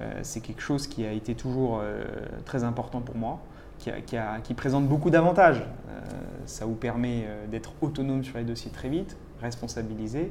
Euh, 0.00 0.20
c'est 0.22 0.40
quelque 0.40 0.62
chose 0.62 0.86
qui 0.86 1.04
a 1.04 1.12
été 1.12 1.34
toujours 1.34 1.80
euh, 1.82 2.04
très 2.44 2.64
important 2.64 3.00
pour 3.00 3.16
moi, 3.16 3.40
qui, 3.78 3.90
a- 3.90 4.00
qui 4.00 4.16
a- 4.16 4.40
qui 4.42 4.54
présente 4.54 4.88
beaucoup 4.88 5.10
d'avantages. 5.10 5.60
Euh, 5.60 6.00
ça 6.46 6.64
vous 6.64 6.74
permet 6.74 7.26
d'être 7.50 7.72
autonome 7.82 8.24
sur 8.24 8.38
les 8.38 8.44
dossiers 8.44 8.70
très 8.70 8.88
vite, 8.88 9.16
responsabilisé, 9.40 10.30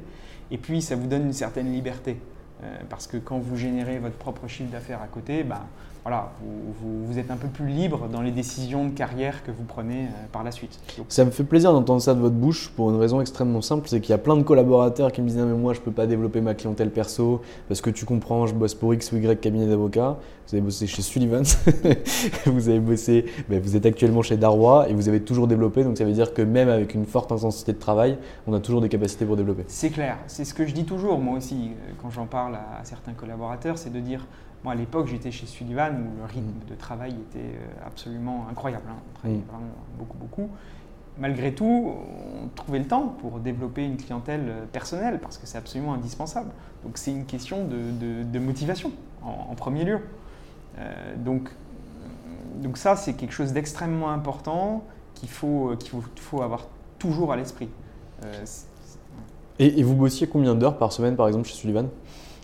et 0.50 0.58
puis 0.58 0.82
ça 0.82 0.96
vous 0.96 1.06
donne 1.06 1.26
une 1.26 1.32
certaine 1.32 1.72
liberté. 1.72 2.18
Euh, 2.62 2.76
parce 2.88 3.06
que 3.06 3.16
quand 3.16 3.38
vous 3.38 3.56
générez 3.56 3.98
votre 3.98 4.16
propre 4.16 4.48
chiffre 4.48 4.70
d'affaires 4.70 5.00
à 5.00 5.06
côté, 5.06 5.44
ben, 5.44 5.62
voilà, 6.08 6.30
vous, 6.40 6.72
vous- 6.80 7.06
vous 7.06 7.18
êtes 7.18 7.30
un 7.30 7.36
peu 7.36 7.48
plus 7.48 7.66
libre 7.68 8.08
dans 8.10 8.22
les 8.22 8.30
décisions 8.30 8.86
de 8.86 8.90
carrière 8.92 9.44
que 9.44 9.50
vous 9.50 9.64
prenez 9.64 10.04
euh, 10.04 10.26
par 10.32 10.42
la 10.42 10.50
suite. 10.52 10.78
Donc, 10.96 11.04
Ça 11.10 11.22
me 11.22 11.30
fait 11.30 11.44
plaisir 11.44 11.70
d'entendre 11.74 12.00
ça 12.00 12.14
de 12.14 12.20
votre 12.20 12.34
bouche 12.34 12.70
pour 12.74 12.88
une 12.88 12.96
raison 12.96 13.20
extrêmement 13.20 13.60
simple, 13.60 13.86
c'est 13.88 14.00
qu'il 14.00 14.10
y 14.10 14.14
a 14.14 14.18
plein 14.18 14.38
de 14.38 14.42
collaborateurs 14.42 15.12
qui 15.12 15.20
me 15.20 15.28
disent 15.28 15.38
Ah, 15.38 15.44
mais 15.44 15.52
moi 15.56 15.74
je 15.74 15.80
peux 15.80 15.90
pas 15.92 16.06
développer 16.06 16.40
ma 16.40 16.54
clientèle 16.54 16.90
perso 16.90 17.42
parce 17.68 17.82
que 17.82 17.90
tu 17.90 18.06
comprends, 18.06 18.46
je 18.46 18.54
bosse 18.54 18.74
pour 18.74 18.94
X 18.94 19.12
ou 19.12 19.16
Y 19.18 19.38
cabinet 19.38 19.66
d'avocats. 19.66 20.16
Vous 20.48 20.54
avez 20.54 20.62
bossé 20.64 20.86
chez 20.86 21.02
Sullivan, 21.02 21.42
vous 22.46 22.68
avez 22.70 22.80
bossé, 22.80 23.26
ben, 23.50 23.60
vous 23.60 23.76
êtes 23.76 23.84
actuellement 23.84 24.22
chez 24.22 24.38
Darrois 24.38 24.88
et 24.88 24.94
vous 24.94 25.10
avez 25.10 25.20
toujours 25.20 25.46
développé, 25.46 25.84
donc 25.84 25.98
ça 25.98 26.06
veut 26.06 26.12
dire 26.12 26.32
que 26.32 26.40
même 26.40 26.70
avec 26.70 26.94
une 26.94 27.04
forte 27.04 27.30
intensité 27.32 27.74
de 27.74 27.78
travail, 27.78 28.16
on 28.46 28.54
a 28.54 28.60
toujours 28.60 28.80
des 28.80 28.88
capacités 28.88 29.26
pour 29.26 29.36
développer. 29.36 29.64
C'est 29.68 29.90
clair, 29.90 30.16
c'est 30.26 30.46
ce 30.46 30.54
que 30.54 30.64
je 30.66 30.72
dis 30.72 30.84
toujours, 30.84 31.18
moi 31.18 31.36
aussi, 31.36 31.72
euh, 31.72 31.92
quand 32.00 32.08
j'en 32.08 32.24
parle 32.24 32.54
à, 32.54 32.80
à 32.80 32.84
certains 32.84 33.12
collaborateurs, 33.12 33.76
c'est 33.76 33.92
de 33.92 34.00
dire, 34.00 34.26
moi 34.64 34.72
à 34.72 34.76
l'époque 34.76 35.06
j'étais 35.08 35.30
chez 35.30 35.46
Sullivan 35.46 35.92
où 35.92 36.18
le 36.20 36.24
rythme 36.26 36.52
de 36.68 36.74
travail 36.74 37.12
était 37.12 37.38
euh, 37.38 37.86
absolument 37.86 38.46
incroyable, 38.50 38.84
hein. 38.90 38.96
on 39.10 39.14
travaillait 39.18 39.42
vraiment 39.48 39.66
beaucoup, 39.98 40.16
beaucoup. 40.18 40.48
Malgré 41.20 41.52
tout, 41.52 41.94
on 42.44 42.48
trouvait 42.54 42.78
le 42.78 42.86
temps 42.86 43.08
pour 43.20 43.40
développer 43.40 43.84
une 43.84 43.96
clientèle 43.96 44.44
euh, 44.48 44.64
personnelle 44.70 45.18
parce 45.20 45.36
que 45.36 45.46
c'est 45.46 45.58
absolument 45.58 45.94
indispensable. 45.94 46.50
Donc 46.84 46.96
c'est 46.96 47.10
une 47.10 47.24
question 47.24 47.64
de, 47.64 47.90
de- 48.00 48.22
de 48.22 48.38
motivation 48.38 48.92
en, 49.24 49.48
en 49.50 49.54
premier 49.56 49.84
lieu. 49.84 49.98
Euh, 50.78 51.16
donc, 51.16 51.50
donc 52.62 52.76
ça, 52.78 52.94
c'est 52.94 53.14
quelque 53.14 53.32
chose 53.32 53.52
d'extrêmement 53.52 54.10
important 54.10 54.84
qu'il 55.14 55.28
faut, 55.28 55.74
qu'il 55.80 55.90
faut, 55.90 56.02
faut 56.16 56.42
avoir 56.42 56.68
toujours 57.00 57.32
à 57.32 57.36
l'esprit. 57.36 57.68
Euh, 58.24 58.44
Et, 59.58 59.80
et 59.80 59.82
vous 59.82 59.94
bossiez 59.96 60.28
combien 60.28 60.54
d'heures 60.54 60.78
par 60.78 60.92
semaine 60.92 61.16
par 61.16 61.26
exemple 61.26 61.48
chez 61.48 61.54
Sullivan? 61.56 61.88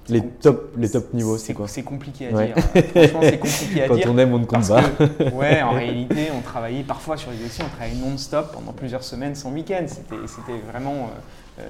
Les 0.09 0.23
top, 0.23 0.73
les 0.77 0.91
top 0.91 1.13
niveaux, 1.15 1.39
c'est 1.39 1.55
quoi 1.55 1.67
C'est 1.69 1.83
compliqué 1.83 2.29
à 2.29 2.33
Ouais. 2.33 2.47
dire. 2.47 2.57
Franchement, 2.63 3.21
c'est 3.23 3.39
compliqué 3.39 3.83
à 3.83 3.89
Quand 3.89 3.95
dire. 3.97 4.07
on 4.11 4.19
aime, 4.19 4.35
on 4.35 4.39
ne 4.39 4.45
compte 4.45 4.69
pas. 4.69 4.83
que, 4.83 5.31
ouais, 5.33 5.63
en 5.63 5.71
réalité, 5.75 6.29
on 6.37 6.41
travaillait 6.41 6.83
parfois 6.83 7.17
sur 7.17 7.31
les 7.31 7.39
dossiers, 7.39 7.65
on 7.67 7.75
travaillait 7.75 8.01
non-stop 8.01 8.53
pendant 8.53 8.73
plusieurs 8.73 9.03
semaines 9.03 9.35
sans 9.35 9.51
week-end. 9.53 9.85
C'était 9.87 10.59
vraiment 10.71 10.93
euh, 10.93 11.21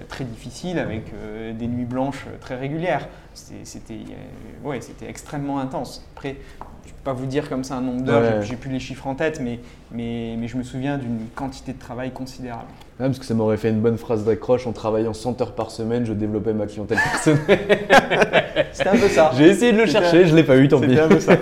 très 0.09 0.25
difficile 0.25 0.79
avec 0.79 1.03
euh, 1.15 1.53
des 1.53 1.67
nuits 1.67 1.85
blanches 1.85 2.25
euh, 2.27 2.37
très 2.41 2.57
régulières. 2.57 3.07
C'était 3.35 3.95
euh, 3.95 4.69
ouais, 4.69 4.81
extrêmement 5.07 5.59
intense. 5.59 6.07
Après, 6.17 6.37
je 6.85 6.91
ne 6.91 6.95
peux 6.95 7.03
pas 7.05 7.13
vous 7.13 7.27
dire 7.27 7.49
comme 7.49 7.65
ça 7.65 7.75
un 7.77 7.81
nombre 7.81 8.03
d'heures, 8.03 8.39
Ouais. 8.39 8.43
j'ai- 8.47 8.57
plus 8.57 8.71
les 8.71 8.79
chiffres 8.79 9.07
en 9.07 9.15
tête, 9.15 9.41
mais, 9.43 9.59
mais, 9.93 10.37
mais 10.39 10.49
je 10.49 10.57
me 10.57 10.63
souviens 10.63 10.97
d'une 10.97 11.19
quantité 11.35 11.73
de 11.73 11.79
travail 11.79 12.13
considérable. 12.13 12.69
Ouais, 13.01 13.07
parce 13.07 13.19
que 13.19 13.25
ça 13.25 13.35
m'aurait 13.35 13.57
fait 13.57 13.71
une 13.71 13.81
bonne 13.81 13.99
phrase 13.99 14.25
d'accroche 14.25 14.67
en 14.67 14.73
travaillant 14.73 15.13
100 15.13 15.41
heures 15.43 15.55
par 15.55 15.71
semaine, 15.73 16.07
je 16.07 16.13
développais 16.13 16.53
ma 16.55 16.67
clientèle 16.67 16.99
personnelle. 16.99 17.41
C'était 18.73 18.89
un 18.89 18.93
peu 18.97 19.09
ça. 19.09 19.33
J'ai 19.37 19.49
essayé 19.49 19.73
de 19.73 19.79
le 19.79 19.87
chercher, 19.87 20.27
je 20.27 20.35
l'ai 20.35 20.45
pas 20.45 20.57
eu, 20.57 20.69
tant 20.69 20.81
pis. 20.81 20.89
C'était 20.91 21.01
un 21.01 21.09
peu 21.09 21.21
ça. 21.21 21.37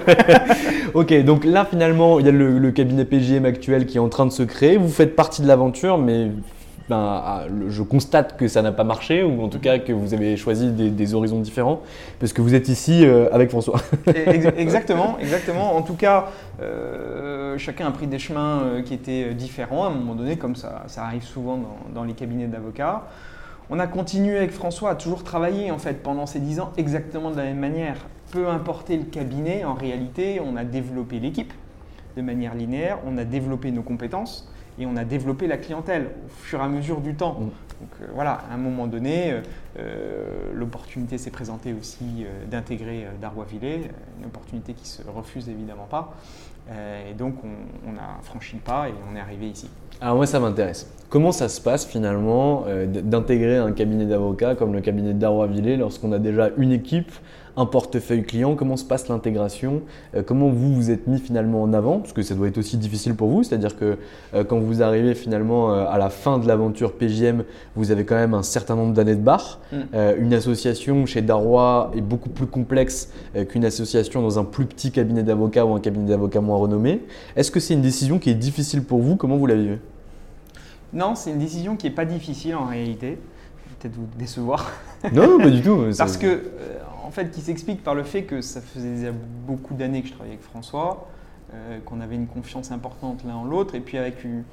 ok, 0.94 1.24
donc 1.24 1.44
là 1.44 1.64
finalement, 1.66 2.18
il 2.18 2.26
y 2.26 2.28
a 2.28 2.32
le, 2.32 2.58
le 2.58 2.70
cabinet 2.72 3.04
PJM 3.04 3.44
actuel 3.44 3.86
qui 3.86 3.98
est 3.98 4.00
en 4.00 4.08
train 4.08 4.24
de 4.26 4.32
se 4.32 4.42
créer. 4.42 4.78
Vous 4.78 4.88
faites 4.88 5.14
partie 5.14 5.42
de 5.42 5.46
l'aventure, 5.46 5.98
mais 5.98 6.30
ben, 6.88 7.20
ah, 7.24 7.44
je 7.68 7.82
constate 7.82 8.36
que 8.36 8.48
ça 8.48 8.62
n'a 8.62 8.72
pas 8.72 8.84
marché, 8.84 9.22
ou 9.22 9.42
en 9.42 9.48
tout 9.48 9.58
cas 9.58 9.78
que 9.78 9.92
vous 9.92 10.14
avez 10.14 10.36
choisi 10.36 10.70
des, 10.70 11.14
horizons 11.14 11.40
différents, 11.40 11.80
parce 12.18 12.32
que 12.32 12.42
vous 12.42 12.54
êtes 12.54 12.68
ici 12.68 13.04
euh, 13.04 13.28
avec 13.32 13.50
François. 13.50 13.80
Ex- 14.06 14.46
Exactement, 14.56 15.18
exactement. 15.20 15.76
En 15.76 15.82
tout 15.82 15.94
cas, 15.94 16.28
euh, 16.60 17.56
chacun 17.58 17.86
a 17.86 17.90
pris 17.90 18.06
des 18.06 18.18
chemins 18.18 18.60
euh, 18.62 18.82
qui 18.82 18.94
étaient 18.94 19.34
différents 19.34 19.84
à 19.84 19.88
un 19.88 19.94
moment 19.94 20.14
donné, 20.14 20.36
comme 20.36 20.56
ça, 20.56 20.84
arrive 20.96 21.24
souvent 21.24 21.56
dans, 21.56 21.78
dans 21.94 22.04
les 22.04 22.14
cabinets 22.14 22.46
d'avocats. 22.46 23.02
On 23.70 23.78
a 23.78 23.86
continué 23.86 24.36
avec 24.36 24.50
François 24.50 24.90
à 24.90 24.94
toujours 24.96 25.24
travailler 25.24 25.70
en 25.70 25.78
fait 25.78 26.02
pendant 26.02 26.26
ces 26.26 26.40
dix 26.40 26.60
ans 26.60 26.72
exactement 26.76 27.30
de 27.30 27.36
la 27.36 27.44
même 27.44 27.58
manière. 27.58 27.96
Peu 28.30 28.48
importé 28.48 28.96
le 28.96 29.04
cabinet, 29.04 29.64
en 29.64 29.74
réalité, 29.74 30.40
on 30.44 30.56
a 30.56 30.64
développé 30.64 31.20
l'équipe 31.20 31.52
de 32.16 32.22
manière 32.22 32.54
linéaire, 32.54 32.98
on 33.06 33.16
a 33.18 33.24
développé 33.24 33.70
nos 33.70 33.82
compétences 33.82 34.51
et 34.78 34.86
on 34.86 34.96
a 34.96 35.04
développé 35.04 35.46
la 35.46 35.58
clientèle 35.58 36.10
au 36.26 36.28
fur 36.28 36.60
et 36.60 36.62
à 36.62 36.68
mesure 36.68 37.00
du 37.00 37.14
temps. 37.14 37.38
Mm. 37.40 37.50
Donc 37.82 37.90
euh, 38.00 38.06
voilà, 38.14 38.42
à 38.50 38.54
un 38.54 38.58
moment 38.58 38.86
donné, 38.86 39.32
euh, 39.32 39.40
euh, 39.78 40.52
l'opportunité 40.54 41.18
s'est 41.18 41.30
présentée 41.30 41.72
aussi 41.72 42.04
euh, 42.20 42.46
d'intégrer 42.48 43.06
euh, 43.06 43.88
une 44.20 44.26
opportunité 44.26 44.72
qui 44.74 44.86
se 44.86 45.02
refuse 45.02 45.48
évidemment 45.48 45.88
pas. 45.90 46.14
Et 47.10 47.14
donc 47.14 47.34
on, 47.42 47.90
on 47.90 47.94
a 47.96 48.22
franchi 48.22 48.54
le 48.54 48.62
pas 48.62 48.88
et 48.88 48.92
on 49.10 49.16
est 49.16 49.20
arrivé 49.20 49.48
ici. 49.48 49.68
Alors 50.00 50.14
moi 50.14 50.26
ça 50.26 50.38
m'intéresse. 50.38 50.88
Comment 51.08 51.32
ça 51.32 51.48
se 51.48 51.60
passe 51.60 51.84
finalement 51.84 52.66
d'intégrer 52.86 53.56
un 53.56 53.72
cabinet 53.72 54.06
d'avocats 54.06 54.54
comme 54.54 54.72
le 54.72 54.80
cabinet 54.80 55.12
d'Arrois-Villers 55.12 55.76
lorsqu'on 55.76 56.12
a 56.12 56.20
déjà 56.20 56.50
une 56.56 56.70
équipe, 56.70 57.10
un 57.56 57.66
portefeuille 57.66 58.22
client 58.24 58.54
Comment 58.54 58.76
se 58.76 58.84
passe 58.84 59.08
l'intégration 59.08 59.82
Euh, 60.14 60.22
Comment 60.24 60.48
vous 60.48 60.74
vous 60.74 60.90
êtes 60.90 61.06
mis 61.06 61.18
finalement 61.18 61.62
en 61.62 61.72
avant 61.72 61.98
Parce 61.98 62.12
que 62.12 62.22
ça 62.22 62.34
doit 62.34 62.48
être 62.48 62.58
aussi 62.58 62.76
difficile 62.76 63.14
pour 63.14 63.28
vous, 63.28 63.42
c'est-à-dire 63.42 63.76
que 63.76 63.98
euh, 64.34 64.44
quand 64.44 64.58
vous 64.58 64.82
arrivez 64.82 65.14
finalement 65.14 65.72
euh, 65.72 65.84
à 65.88 65.98
la 65.98 66.10
fin 66.10 66.38
de 66.38 66.48
l'aventure 66.48 66.92
PJM, 66.92 67.44
vous 67.76 67.90
avez 67.90 68.04
quand 68.04 68.14
même 68.14 68.34
un 68.34 68.42
certain 68.42 68.76
nombre 68.76 68.94
d'années 68.94 69.16
de 69.16 69.20
barre. 69.20 69.60
Mm. 69.72 69.76
Une 70.18 70.34
association 70.34 71.06
chez 71.06 71.22
Darrois 71.22 71.90
est 71.96 72.00
beaucoup 72.00 72.28
plus 72.28 72.46
complexe 72.46 73.10
qu'une 73.48 73.64
association 73.64 74.22
dans 74.22 74.38
un 74.38 74.44
plus 74.44 74.66
petit 74.66 74.90
cabinet 74.90 75.22
d'avocats 75.22 75.64
ou 75.66 75.74
un 75.74 75.80
cabinet 75.80 76.08
d'avocats 76.08 76.40
moins 76.40 76.56
renommé. 76.56 77.02
Est-ce 77.36 77.50
que 77.50 77.60
c'est 77.60 77.74
une 77.74 77.82
décision 77.82 78.18
qui 78.18 78.30
est 78.30 78.34
difficile 78.34 78.82
pour 78.82 79.00
vous? 79.00 79.16
Comment 79.16 79.36
vous 79.36 79.46
la 79.46 79.54
vivez? 79.54 79.78
Non, 80.92 81.14
c'est 81.14 81.30
une 81.30 81.38
décision 81.38 81.76
qui 81.76 81.86
n'est 81.86 81.94
pas 81.94 82.04
difficile 82.04 82.54
en 82.54 82.66
réalité. 82.66 83.18
Je 83.64 83.70
vais 83.70 83.76
Peut-être 83.80 83.94
vous 83.94 84.08
décevoir. 84.18 84.70
Non, 85.12 85.26
non, 85.26 85.38
pas 85.38 85.50
du 85.50 85.62
tout. 85.62 85.84
Parce 85.98 86.16
que, 86.16 86.42
en 87.04 87.10
fait, 87.10 87.30
qui 87.30 87.40
s'explique 87.40 87.82
par 87.82 87.94
le 87.94 88.04
fait 88.04 88.24
que 88.24 88.40
ça 88.40 88.60
faisait 88.60 88.94
déjà 88.94 89.12
beaucoup 89.46 89.74
d'années 89.74 90.02
que 90.02 90.08
je 90.08 90.12
travaillais 90.12 90.34
avec 90.34 90.44
François, 90.44 91.08
euh, 91.54 91.78
qu'on 91.84 92.00
avait 92.00 92.14
une 92.14 92.26
confiance 92.26 92.70
importante 92.70 93.24
l'un 93.24 93.34
en 93.34 93.44
l'autre, 93.44 93.74
et 93.74 93.80
puis 93.80 93.98
avec 93.98 94.24
une, 94.24 94.44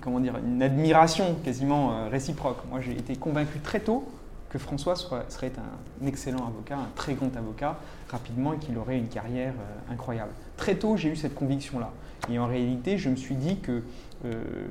comment 0.00 0.20
dire, 0.20 0.34
une 0.38 0.62
admiration 0.62 1.36
quasiment 1.44 1.92
euh, 1.92 2.08
réciproque. 2.08 2.58
Moi, 2.70 2.80
j'ai 2.80 2.92
été 2.92 3.16
convaincu 3.16 3.58
très 3.58 3.80
tôt 3.80 4.04
que 4.48 4.58
François 4.58 4.94
serait 4.96 5.52
un 5.58 6.06
excellent 6.06 6.46
avocat, 6.46 6.76
un 6.76 6.88
très 6.94 7.14
grand 7.14 7.36
avocat, 7.36 7.78
rapidement, 8.08 8.52
et 8.52 8.58
qu'il 8.58 8.78
aurait 8.78 8.98
une 8.98 9.08
carrière 9.08 9.52
euh, 9.52 9.92
incroyable. 9.92 10.30
Très 10.56 10.76
tôt, 10.76 10.96
j'ai 10.96 11.10
eu 11.10 11.16
cette 11.16 11.34
conviction-là. 11.34 11.90
Et 12.30 12.38
en 12.38 12.46
réalité, 12.46 12.96
je 12.96 13.10
me 13.10 13.16
suis 13.16 13.34
dit 13.34 13.56
qu'il 13.56 13.82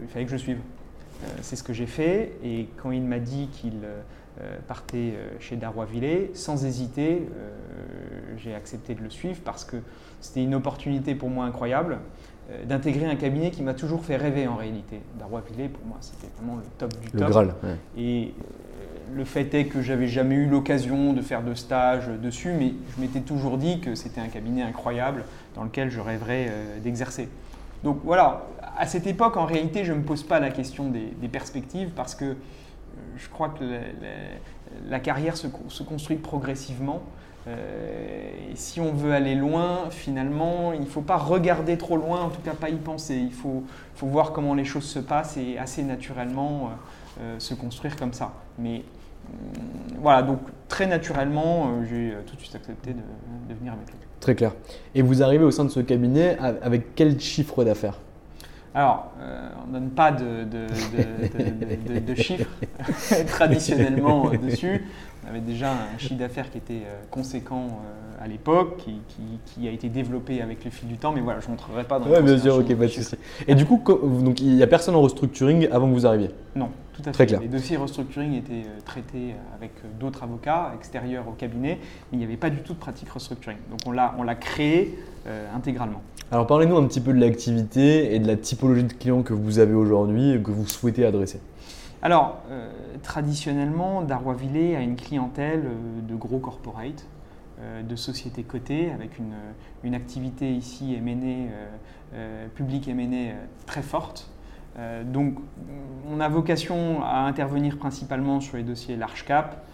fallait 0.10 0.26
que 0.26 0.32
je 0.32 0.38
suive. 0.38 0.58
C'est 1.42 1.56
ce 1.56 1.64
que 1.64 1.72
j'ai 1.72 1.86
fait, 1.86 2.34
et 2.44 2.68
quand 2.82 2.92
il 2.92 3.04
m'a 3.04 3.20
dit 3.20 3.48
qu'il 3.54 3.86
partait 4.68 5.14
euh, 5.16 5.30
chez 5.40 5.56
Darrois-Villers, 5.56 6.32
sans 6.34 6.66
hésiter, 6.66 7.28
euh, 7.36 7.50
j'ai 8.38 8.56
accepté 8.56 8.96
de 8.96 9.02
le 9.02 9.10
suivre 9.10 9.40
parce 9.44 9.64
que 9.64 9.78
c'était 10.22 10.44
une 10.44 10.56
opportunité 10.56 11.16
pour 11.16 11.30
moi 11.30 11.46
incroyable 11.46 12.00
euh, 12.52 12.66
d'intégrer 12.66 13.06
un 13.06 13.16
cabinet 13.16 13.52
qui 13.52 13.62
m'a 13.62 13.74
toujours 13.74 14.04
fait 14.04 14.18
rêver 14.18 14.48
en 14.48 14.56
réalité. 14.56 15.02
Darrois-Villers, 15.20 15.70
pour 15.70 15.86
moi, 15.86 15.98
c'était 16.02 16.28
vraiment 16.38 16.58
le 16.58 16.64
top 16.78 16.92
du 17.00 17.08
Le 17.14 17.20
top. 17.20 17.30
Graal. 17.30 17.48
ouais. 17.64 17.78
Et 17.98 18.34
le 19.14 19.26
fait 19.26 19.54
est 19.54 19.66
que 19.66 19.82
j'avais 19.82 20.08
jamais 20.08 20.36
eu 20.36 20.48
l'occasion 20.48 21.14
de 21.14 21.22
faire 21.22 21.44
de 21.44 21.54
stage 21.54 22.08
dessus, 22.08 22.52
mais 22.58 22.74
je 22.96 23.02
m'étais 23.02 23.22
toujours 23.22 23.58
dit 23.58 23.80
que 23.80 23.96
c'était 23.96 24.22
un 24.22 24.28
cabinet 24.28 24.64
incroyable 24.64 25.24
dans 25.56 25.64
lequel 25.64 25.90
je 25.90 26.00
rêverais 26.00 26.48
euh, 26.50 26.80
d'exercer. 26.80 27.30
Donc 27.84 28.00
voilà, 28.04 28.48
à 28.78 28.88
cette 28.88 29.08
époque, 29.08 29.38
en 29.38 29.46
réalité, 29.46 29.84
je 29.84 29.92
ne 29.92 30.00
me 30.00 30.04
pose 30.04 30.24
pas 30.24 30.40
la 30.40 30.50
question 30.50 30.90
des, 30.90 31.28
perspectives 31.28 31.92
parce 31.96 32.16
que 32.16 32.26
euh, 32.26 32.36
je 33.18 33.30
crois 33.30 33.50
que 33.50 33.64
la, 34.90 35.00
carrière 35.00 35.38
se, 35.38 35.48
construit 35.84 36.18
progressivement. 36.18 37.02
Euh, 37.46 38.52
et 38.52 38.56
si 38.56 38.80
on 38.80 38.94
veut 38.94 39.14
aller 39.14 39.36
loin, 39.36 39.90
finalement, 39.90 40.72
il 40.74 40.82
ne 40.82 40.86
faut 40.86 41.02
pas 41.02 41.18
regarder 41.18 41.78
trop 41.78 41.98
loin, 41.98 42.22
en 42.22 42.30
tout 42.30 42.42
cas 42.42 42.54
pas 42.54 42.70
y 42.70 42.76
penser. 42.76 43.16
Il 43.16 43.34
faut, 43.34 43.64
faut 43.96 44.08
voir 44.08 44.32
comment 44.32 44.54
les 44.54 44.66
choses 44.66 44.86
se 44.86 45.00
passent 45.00 45.38
et 45.38 45.58
assez 45.58 45.84
naturellement 45.84 46.72
se 47.38 47.54
construire 47.54 47.96
comme 47.96 48.14
ça. 48.14 48.34
Mais 48.58 48.84
voilà, 50.00 50.24
donc 50.24 50.40
très 50.68 50.88
naturellement, 50.88 51.84
j'ai 51.90 52.14
tout 52.26 52.36
de 52.36 52.42
suite 52.42 52.56
accepté 52.56 52.94
de, 52.94 53.54
venir 53.54 53.74
avec 53.74 53.88
lui. 53.88 53.98
Très 54.20 54.36
clair. 54.36 54.54
Et 54.96 55.02
vous 55.02 55.22
arrivez 55.22 55.44
au 55.44 55.52
sein 55.52 55.66
de 55.66 55.70
ce 55.70 55.80
cabinet 55.82 56.38
avec 56.40 56.96
quel 56.96 57.20
chiffre 57.20 57.64
d'affaires? 57.64 58.00
Alors, 58.76 59.12
euh, 59.22 59.50
on 59.64 59.68
ne 59.68 59.74
donne 59.74 59.92
pas 59.92 60.12
de, 60.12 60.46
de, 60.46 62.16
chiffres 62.16 62.50
traditionnellement 63.28 64.32
euh, 64.32 64.38
dessus. 64.38 64.86
On 65.26 65.30
avait 65.30 65.40
déjà 65.40 65.72
un 65.72 65.98
chiffre 65.98 66.16
d'affaires 66.16 66.50
qui 66.52 66.58
était 66.58 66.74
euh, 66.86 67.02
conséquent 67.10 67.80
à 68.22 68.28
l'époque, 68.28 68.78
qui, 68.78 69.68
a 69.68 69.72
été 69.72 69.90
développé 69.90 70.42
avec 70.42 70.64
le 70.64 70.72
fil 70.72 70.88
du 70.88 70.98
temps, 70.98 71.12
mais 71.12 71.22
voilà, 71.22 71.40
je 71.40 71.48
ne 71.48 71.52
montrerai 71.52 71.84
pas 71.84 72.00
dans 72.00 72.08
ouais, 72.08 72.22
bien 72.22 72.38
sûr, 72.38 72.56
ok, 72.56 72.68
pas 72.76 72.86
de 72.86 72.88
souci. 72.88 73.16
Et 73.48 73.56
du 73.56 73.66
coup, 73.66 73.82
donc, 74.22 74.40
il 74.40 74.56
n'y 74.56 74.64
a 74.64 74.68
personne 74.68 74.96
en 74.96 75.02
restructuring 75.02 75.68
avant 75.72 75.90
que 75.90 75.94
vous 75.94 76.06
arriviez? 76.06 76.30
Non, 76.56 76.70
tout 76.94 77.02
à 77.02 77.06
fait. 77.06 77.12
Très 77.12 77.26
clair. 77.26 77.42
Les 77.42 77.48
dossiers 77.48 77.76
restructuring 77.76 78.34
étaient 78.36 78.64
traités 78.86 79.36
avec 79.58 79.72
d'autres 80.00 80.24
avocats 80.24 80.72
extérieurs 80.76 81.28
au 81.28 81.34
cabinet, 81.34 81.80
mais 81.82 82.18
il 82.18 82.20
n'y 82.20 82.26
avait 82.26 82.38
pas 82.38 82.50
du 82.50 82.62
tout 82.62 82.74
de 82.74 82.80
pratique 82.80 83.10
restructuring. 83.10 83.58
Donc 83.70 83.80
on 83.86 83.92
l'a 83.92 84.36
créé 84.36 84.98
intégralement. 85.54 86.02
Alors 86.32 86.48
parlez-nous 86.48 86.78
un 86.78 86.88
petit 86.88 87.02
peu 87.02 87.14
de 87.14 87.20
l'activité 87.20 88.16
et 88.16 88.20
de 88.20 88.28
la 88.28 88.36
typologie 88.36 88.86
de 88.86 88.94
clients 88.94 89.22
que 89.22 89.34
vous 89.34 89.60
avez 89.60 89.74
aujourd'hui 89.74 90.32
et 90.32 90.40
que 90.40 90.50
vous 90.50 90.68
souhaitez 90.68 91.06
adresser. 91.06 91.40
Alors, 92.04 92.42
euh, 92.52 92.70
traditionnellement, 93.02 94.02
Darrois 94.02 94.34
Villet 94.34 94.76
a 94.76 94.82
une 94.82 94.98
clientèle 94.98 95.64
euh, 95.66 96.02
de 96.02 96.16
gros 96.16 96.38
corporates, 96.38 97.08
euh, 97.62 97.82
de 97.82 97.96
sociétés 97.96 98.44
cotées, 98.44 98.92
avec 98.92 99.12
une, 99.20 99.96
activité 99.96 100.52
ici 100.52 100.96
M&A, 100.96 102.50
publique 102.56 102.90
M&A 102.90 103.36
très 103.66 103.82
forte. 103.82 104.30
donc, 105.06 105.38
on 106.10 106.20
a 106.20 106.28
vocation 106.28 107.04
à 107.04 107.20
intervenir 107.20 107.78
principalement 107.78 108.40
sur 108.40 108.58
les 108.58 108.64
dossiers 108.64 108.96
large 108.96 109.24
cap, 109.26 109.66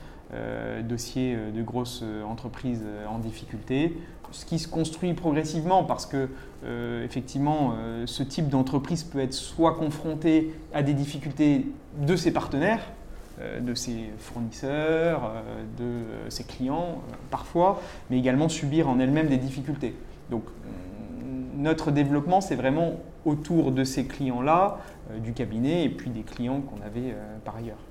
dossiers 0.88 1.36
de 1.56 1.62
grosses 1.64 2.04
entreprises 2.28 2.84
en 3.10 3.18
difficulté, 3.18 3.96
ce 4.32 4.46
qui 4.46 4.60
se 4.60 4.68
construit 4.68 5.14
progressivement 5.14 5.84
parce 5.84 6.06
que 6.06 6.30
euh, 6.64 7.06
effectivement 7.06 7.74
euh, 7.74 8.06
ce 8.06 8.24
type 8.24 8.50
d'entreprise 8.50 9.04
peut 9.04 9.20
être 9.20 9.34
soit 9.34 9.76
confronté 9.76 10.54
à 10.74 10.84
des 10.84 10.94
difficultés 10.94 11.66
de 11.98 12.16
ses 12.16 12.32
partenaires, 12.32 12.84
euh, 13.40 13.60
de 13.60 13.74
ses 13.74 14.12
fournisseurs, 14.18 15.32
de 15.78 16.30
ses 16.30 16.44
clients 16.44 17.02
parfois, 17.32 17.82
mais 18.10 18.18
également 18.18 18.50
subir 18.50 18.90
en 18.90 19.00
elle-même 19.00 19.28
des 19.28 19.38
difficultés. 19.38 19.96
Donc 20.30 20.44
notre 21.56 21.92
développement 21.92 22.42
c'est 22.42 22.56
vraiment 22.56 22.94
autour 23.26 23.72
de 23.72 23.84
ces 23.84 24.06
clients-là, 24.06 24.80
du 25.24 25.34
cabinet 25.34 25.84
et 25.84 25.90
puis 25.90 26.10
des 26.10 26.22
clients 26.22 26.62
qu'on 26.62 26.86
avait 26.86 27.16
par 27.44 27.58
ailleurs. 27.58 27.89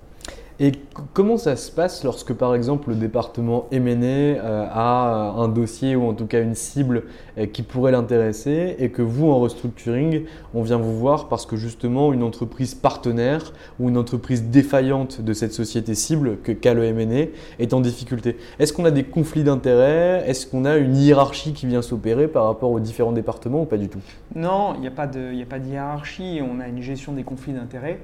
Et 0.61 0.73
comment 1.15 1.37
ça 1.37 1.55
se 1.55 1.71
passe 1.71 2.03
lorsque, 2.03 2.33
par 2.33 2.53
exemple, 2.53 2.89
le 2.89 2.97
département 2.97 3.69
M&A 3.71 3.93
euh, 4.03 4.67
a 4.69 5.35
un 5.37 5.47
dossier 5.47 5.95
ou 5.95 6.09
en 6.09 6.15
tout 6.15 6.27
cas 6.27 6.43
une 6.43 6.57
cible 6.57 7.05
euh, 7.39 7.47
qui 7.47 7.63
pourrait 7.63 7.93
l'intéresser 7.93 8.75
et 8.81 8.91
que 8.91 9.01
vous, 9.01 9.31
en 9.31 9.39
restructuring, 9.39 10.25
on 10.55 10.63
vient 10.63 10.79
vous 10.79 10.99
voir 10.99 11.29
parce 11.29 11.47
que 11.47 11.55
justement 11.55 12.13
une 12.13 12.25
entreprise 12.25 12.75
partenaire 12.75 13.53
ou 13.79 13.89
une 13.89 13.97
entreprise 13.97 14.47
défaillante 14.47 15.21
de 15.21 15.33
cette 15.33 15.53
société 15.53 15.95
cible 15.95 16.39
que 16.43 16.51
qu'a 16.51 16.75
le 16.75 16.89
est 16.89 17.73
en 17.73 17.81
difficulté? 17.81 18.37
Est-ce 18.59 18.73
qu'on 18.73 18.85
a 18.85 18.91
des 18.91 19.05
conflits 19.05 19.45
d'intérêts? 19.45 20.25
Est-ce 20.27 20.47
qu'on 20.47 20.65
a 20.65 20.77
une 20.77 20.97
hiérarchie 20.97 21.53
qui 21.53 21.67
vient 21.67 21.83
s'opérer 21.83 22.27
par 22.27 22.47
rapport 22.47 22.73
aux 22.73 22.81
différents 22.81 23.13
départements 23.13 23.63
ou 23.63 23.67
pas 23.67 23.77
du 23.77 23.89
tout? 23.89 24.01
Non, 24.35 24.75
il 24.75 24.81
n'y 24.81 24.89
a 24.89 24.91
pas 24.91 25.07
de 25.07 25.33
hiérarchie. 25.33 26.41
On 26.43 26.59
a 26.59 26.67
une 26.67 26.83
gestion 26.83 27.13
des 27.13 27.23
conflits 27.23 27.53
d'intérêts. 27.53 28.01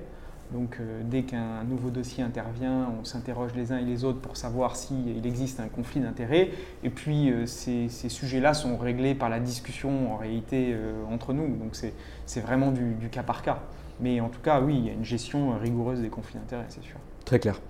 Donc 0.54 0.76
euh, 0.78 1.02
dès 1.04 1.22
qu'un 1.22 1.64
nouveau 1.64 1.90
dossier 1.90 2.22
intervient, 2.22 2.88
on 3.00 3.04
s'interroge 3.04 3.50
les 3.56 3.72
uns 3.72 3.78
et 3.78 3.84
les 3.84 4.04
autres 4.04 4.20
pour 4.20 4.36
savoir 4.36 4.76
s'il 4.76 5.26
existe 5.26 5.58
un 5.58 5.66
conflit 5.66 6.00
d'intérêts. 6.00 6.50
Et 6.84 6.90
puis 6.90 7.30
euh, 7.32 7.44
ces, 7.44 7.88
sujets-là 7.88 8.54
sont 8.54 8.78
réglés 8.78 9.16
par 9.16 9.28
la 9.28 9.40
discussion 9.40 10.14
en 10.14 10.16
réalité 10.16 10.70
euh, 10.72 10.92
entre 11.10 11.32
nous. 11.32 11.56
Donc 11.56 11.74
c'est 11.74 12.40
vraiment 12.40 12.70
du, 12.70 13.08
cas 13.10 13.24
par 13.24 13.42
cas. 13.42 13.58
Mais 14.00 14.20
en 14.20 14.28
tout 14.28 14.40
cas, 14.40 14.60
oui, 14.60 14.76
il 14.78 14.86
y 14.86 14.90
a 14.90 14.92
une 14.92 15.04
gestion 15.04 15.58
rigoureuse 15.58 16.00
des 16.00 16.08
conflits 16.08 16.38
d'intérêts, 16.38 16.66
c'est 16.68 16.82
sûr. 16.82 16.96
Très 17.24 17.40
clair. 17.40 17.60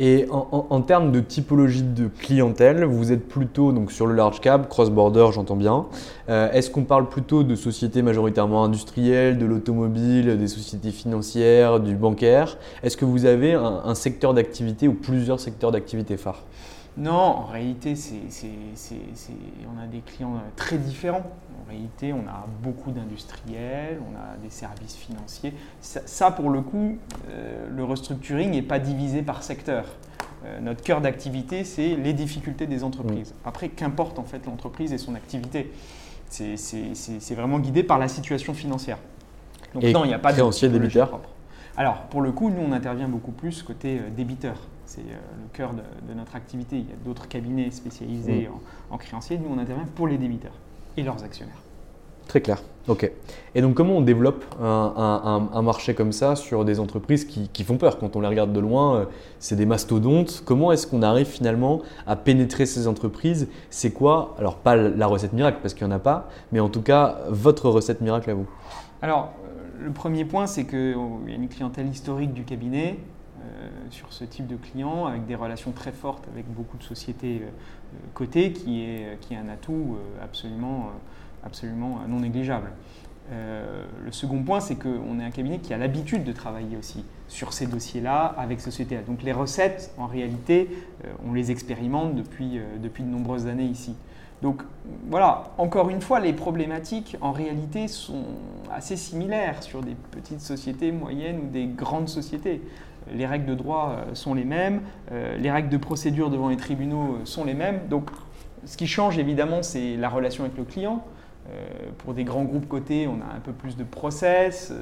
Et 0.00 0.26
en, 0.30 0.80
termes 0.80 1.12
de 1.12 1.20
typologie 1.20 1.84
de 1.84 2.08
clientèle, 2.08 2.84
vous 2.84 3.12
êtes 3.12 3.28
plutôt 3.28 3.70
donc, 3.70 3.92
sur 3.92 4.06
le 4.06 4.14
large 4.14 4.40
cap, 4.40 4.68
cross-border, 4.68 5.28
j'entends 5.32 5.54
bien. 5.54 5.86
Euh, 6.28 6.50
est-ce 6.50 6.68
qu'on 6.68 6.82
parle 6.82 7.08
plutôt 7.08 7.44
de 7.44 7.54
sociétés 7.54 8.02
majoritairement 8.02 8.64
industrielles, 8.64 9.38
de 9.38 9.46
l'automobile, 9.46 10.36
des 10.36 10.48
sociétés 10.48 10.90
financières, 10.90 11.78
du 11.78 11.94
bancaire? 11.94 12.58
Est-ce 12.82 12.96
que 12.96 13.04
vous 13.04 13.24
avez 13.24 13.54
un 13.54 13.94
secteur 13.94 14.34
d'activité 14.34 14.88
ou 14.88 14.94
plusieurs 14.94 15.38
secteurs 15.38 15.70
d'activité 15.70 16.16
phares 16.16 16.42
non, 16.96 17.12
en 17.12 17.44
réalité, 17.46 17.94
on 19.66 19.82
a 19.82 19.86
des 19.86 20.00
clients 20.00 20.40
très 20.54 20.78
différents. 20.78 21.24
En 21.60 21.68
réalité, 21.68 22.12
on 22.12 22.28
a 22.28 22.46
beaucoup 22.62 22.92
d'industriels, 22.92 23.98
on 24.00 24.16
a 24.16 24.36
des 24.42 24.50
services 24.50 24.94
financiers. 24.94 25.54
Ça, 25.80 26.30
pour 26.30 26.50
le 26.50 26.60
coup, 26.60 26.98
euh, 27.30 27.66
le 27.68 27.84
restructuring 27.84 28.50
n'est 28.50 28.62
pas 28.62 28.78
divisé 28.78 29.22
par 29.22 29.42
secteur. 29.42 29.86
Euh, 30.44 30.60
notre 30.60 30.82
cœur 30.82 31.00
d'activité, 31.00 31.64
c'est 31.64 31.96
les 31.96 32.12
difficultés 32.12 32.66
des 32.66 32.84
entreprises. 32.84 33.34
Après, 33.44 33.70
qu'importe 33.70 34.18
en 34.18 34.24
fait 34.24 34.46
l'entreprise 34.46 34.92
et 34.92 34.98
son 34.98 35.14
activité. 35.14 35.72
C'est 36.28 37.34
vraiment 37.34 37.58
guidé 37.58 37.82
par 37.82 37.98
la 37.98 38.08
situation 38.08 38.54
financière. 38.54 38.98
Donc 39.72 39.84
non, 39.84 40.04
il 40.04 40.08
n'y 40.08 40.14
a 40.14 40.18
pas 40.18 40.32
de 40.32 40.68
débiteur. 40.68 41.08
Propre. 41.08 41.30
Alors, 41.76 42.02
pour 42.02 42.22
le 42.22 42.30
coup, 42.30 42.50
nous, 42.50 42.62
on 42.62 42.72
intervient 42.72 43.08
beaucoup 43.08 43.32
plus 43.32 43.62
côté 43.62 43.98
euh, 43.98 44.10
débiteur. 44.10 44.56
C'est 44.94 45.00
euh, 45.00 45.14
le 45.42 45.48
cœur 45.52 45.72
de, 45.72 46.14
notre 46.14 46.36
activité. 46.36 46.76
Il 46.76 46.88
y 46.88 46.92
a 46.92 46.96
d'autres 47.04 47.26
cabinets 47.26 47.70
spécialisés 47.72 48.48
en, 48.90 48.96
créancier. 48.96 49.38
Nous, 49.38 49.52
on 49.52 49.58
intervient 49.58 49.88
pour 49.96 50.06
les 50.06 50.18
débiteurs 50.18 50.54
et 50.96 51.02
leurs 51.02 51.24
actionnaires. 51.24 51.60
Très 52.28 52.40
clair. 52.40 52.62
Ok. 52.86 53.10
Et 53.56 53.60
donc, 53.60 53.74
comment 53.74 53.96
on 53.96 54.02
développe 54.02 54.44
un, 54.62 55.62
marché 55.62 55.94
comme 55.94 56.12
ça 56.12 56.36
sur 56.36 56.64
des 56.64 56.78
entreprises 56.78 57.24
qui, 57.24 57.64
font 57.64 57.76
peur? 57.76 57.98
Quand 57.98 58.14
on 58.14 58.20
les 58.20 58.28
regarde 58.28 58.52
de 58.52 58.60
loin, 58.60 58.96
euh, 58.96 59.04
c'est 59.40 59.56
des 59.56 59.66
mastodontes. 59.66 60.42
Comment 60.44 60.70
est-ce 60.70 60.86
qu'on 60.86 61.02
arrive 61.02 61.26
finalement 61.26 61.82
à 62.06 62.14
pénétrer 62.14 62.64
ces 62.64 62.86
entreprises? 62.86 63.48
C'est 63.70 63.90
quoi? 63.90 64.36
Alors, 64.38 64.58
pas 64.58 64.76
la 64.76 65.06
recette 65.08 65.32
miracle, 65.32 65.58
parce 65.60 65.74
qu'il 65.74 65.86
n'y 65.88 65.92
en 65.92 65.96
a 65.96 66.00
pas, 66.00 66.28
mais 66.52 66.60
en 66.60 66.68
tout 66.68 66.82
cas, 66.82 67.18
votre 67.30 67.68
recette 67.68 68.00
miracle 68.00 68.30
à 68.30 68.34
vous 68.34 68.46
Alors, 69.02 69.32
le 69.80 69.90
premier 69.90 70.24
point, 70.24 70.46
c'est 70.46 70.64
qu'il 70.64 70.96
y 71.28 71.32
a 71.32 71.34
une 71.34 71.48
clientèle 71.48 71.88
historique 71.88 72.32
du 72.32 72.44
cabinet 72.44 72.96
euh, 72.96 73.13
sur 73.90 74.12
ce 74.12 74.24
type 74.24 74.46
de 74.46 74.56
client, 74.56 75.06
avec 75.06 75.26
des 75.26 75.34
relations 75.34 75.72
très 75.72 75.92
fortes 75.92 76.26
avec 76.32 76.46
beaucoup 76.52 76.76
de 76.76 76.82
sociétés 76.82 77.42
euh, 77.42 77.48
cotées, 78.12 78.52
qui 78.52 78.82
est, 78.82 79.18
qui 79.20 79.34
est 79.34 79.36
un 79.36 79.48
atout 79.48 79.96
euh, 79.96 80.24
absolument, 80.24 80.90
absolument 81.44 82.00
non 82.08 82.20
négligeable. 82.20 82.70
le 83.30 84.12
second 84.12 84.42
point, 84.42 84.60
c'est 84.60 84.76
qu'on 84.76 85.18
est 85.20 85.24
un 85.24 85.30
cabinet 85.30 85.58
qui 85.58 85.72
a 85.72 85.78
l'habitude 85.78 86.24
de 86.24 86.32
travailler 86.32 86.76
aussi 86.76 87.04
sur 87.28 87.52
ces 87.52 87.66
dossiers-là 87.66 88.34
avec 88.36 88.60
sociétés. 88.60 88.98
Donc 89.06 89.22
les 89.22 89.32
recettes, 89.32 89.92
en 89.98 90.06
réalité, 90.06 90.68
on 91.26 91.32
les 91.32 91.50
expérimente 91.50 92.14
depuis, 92.14 92.60
depuis 92.82 93.02
de 93.02 93.08
nombreuses 93.08 93.46
années 93.46 93.64
ici. 93.64 93.94
Donc 94.44 94.62
voilà, 95.08 95.44
encore 95.56 95.88
une 95.88 96.02
fois, 96.02 96.20
les 96.20 96.34
problématiques 96.34 97.16
en 97.22 97.32
réalité 97.32 97.88
sont 97.88 98.24
assez 98.70 98.94
similaires 98.94 99.62
sur 99.62 99.80
des 99.80 99.94
petites 100.10 100.42
sociétés 100.42 100.92
moyennes 100.92 101.40
ou 101.46 101.50
des 101.50 101.64
grandes 101.64 102.10
sociétés. 102.10 102.60
Les 103.12 103.26
règles 103.26 103.46
de 103.46 103.54
droit 103.54 103.96
euh, 103.98 104.14
sont 104.14 104.34
les 104.34 104.44
mêmes, 104.44 104.80
euh, 105.12 105.36
les 105.36 105.50
règles 105.50 105.68
de 105.68 105.76
procédure 105.76 106.30
devant 106.30 106.48
les 106.48 106.56
tribunaux 106.56 107.16
euh, 107.16 107.24
sont 107.24 107.44
les 107.44 107.54
mêmes. 107.54 107.80
Donc 107.90 108.10
ce 108.64 108.76
qui 108.76 108.86
change 108.86 109.18
évidemment, 109.18 109.62
c'est 109.62 109.96
la 109.96 110.08
relation 110.08 110.44
avec 110.44 110.56
le 110.56 110.64
client. 110.64 111.04
pour 111.98 112.14
des 112.14 112.24
grands 112.24 112.44
groupes 112.44 112.66
cotés, 112.66 113.06
on 113.06 113.20
a 113.20 113.36
un 113.36 113.40
peu 113.40 113.52
plus 113.52 113.76
de 113.76 113.84
process, 113.84 114.72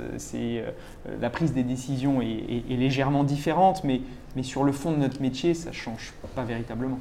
la 1.21 1.31
prise 1.31 1.53
des 1.53 1.65
décisions 1.65 2.23
est, 2.23 2.63
légèrement 2.69 3.25
différente, 3.25 3.83
mais, 3.83 4.01
mais 4.37 4.45
sur 4.45 4.63
le 4.63 4.71
fond 4.71 4.93
de 4.93 4.99
notre 4.99 5.21
métier, 5.21 5.55
ça 5.55 5.71
ne 5.71 5.75
change 5.75 6.13
pas 6.37 6.45
véritablement. 6.45 7.01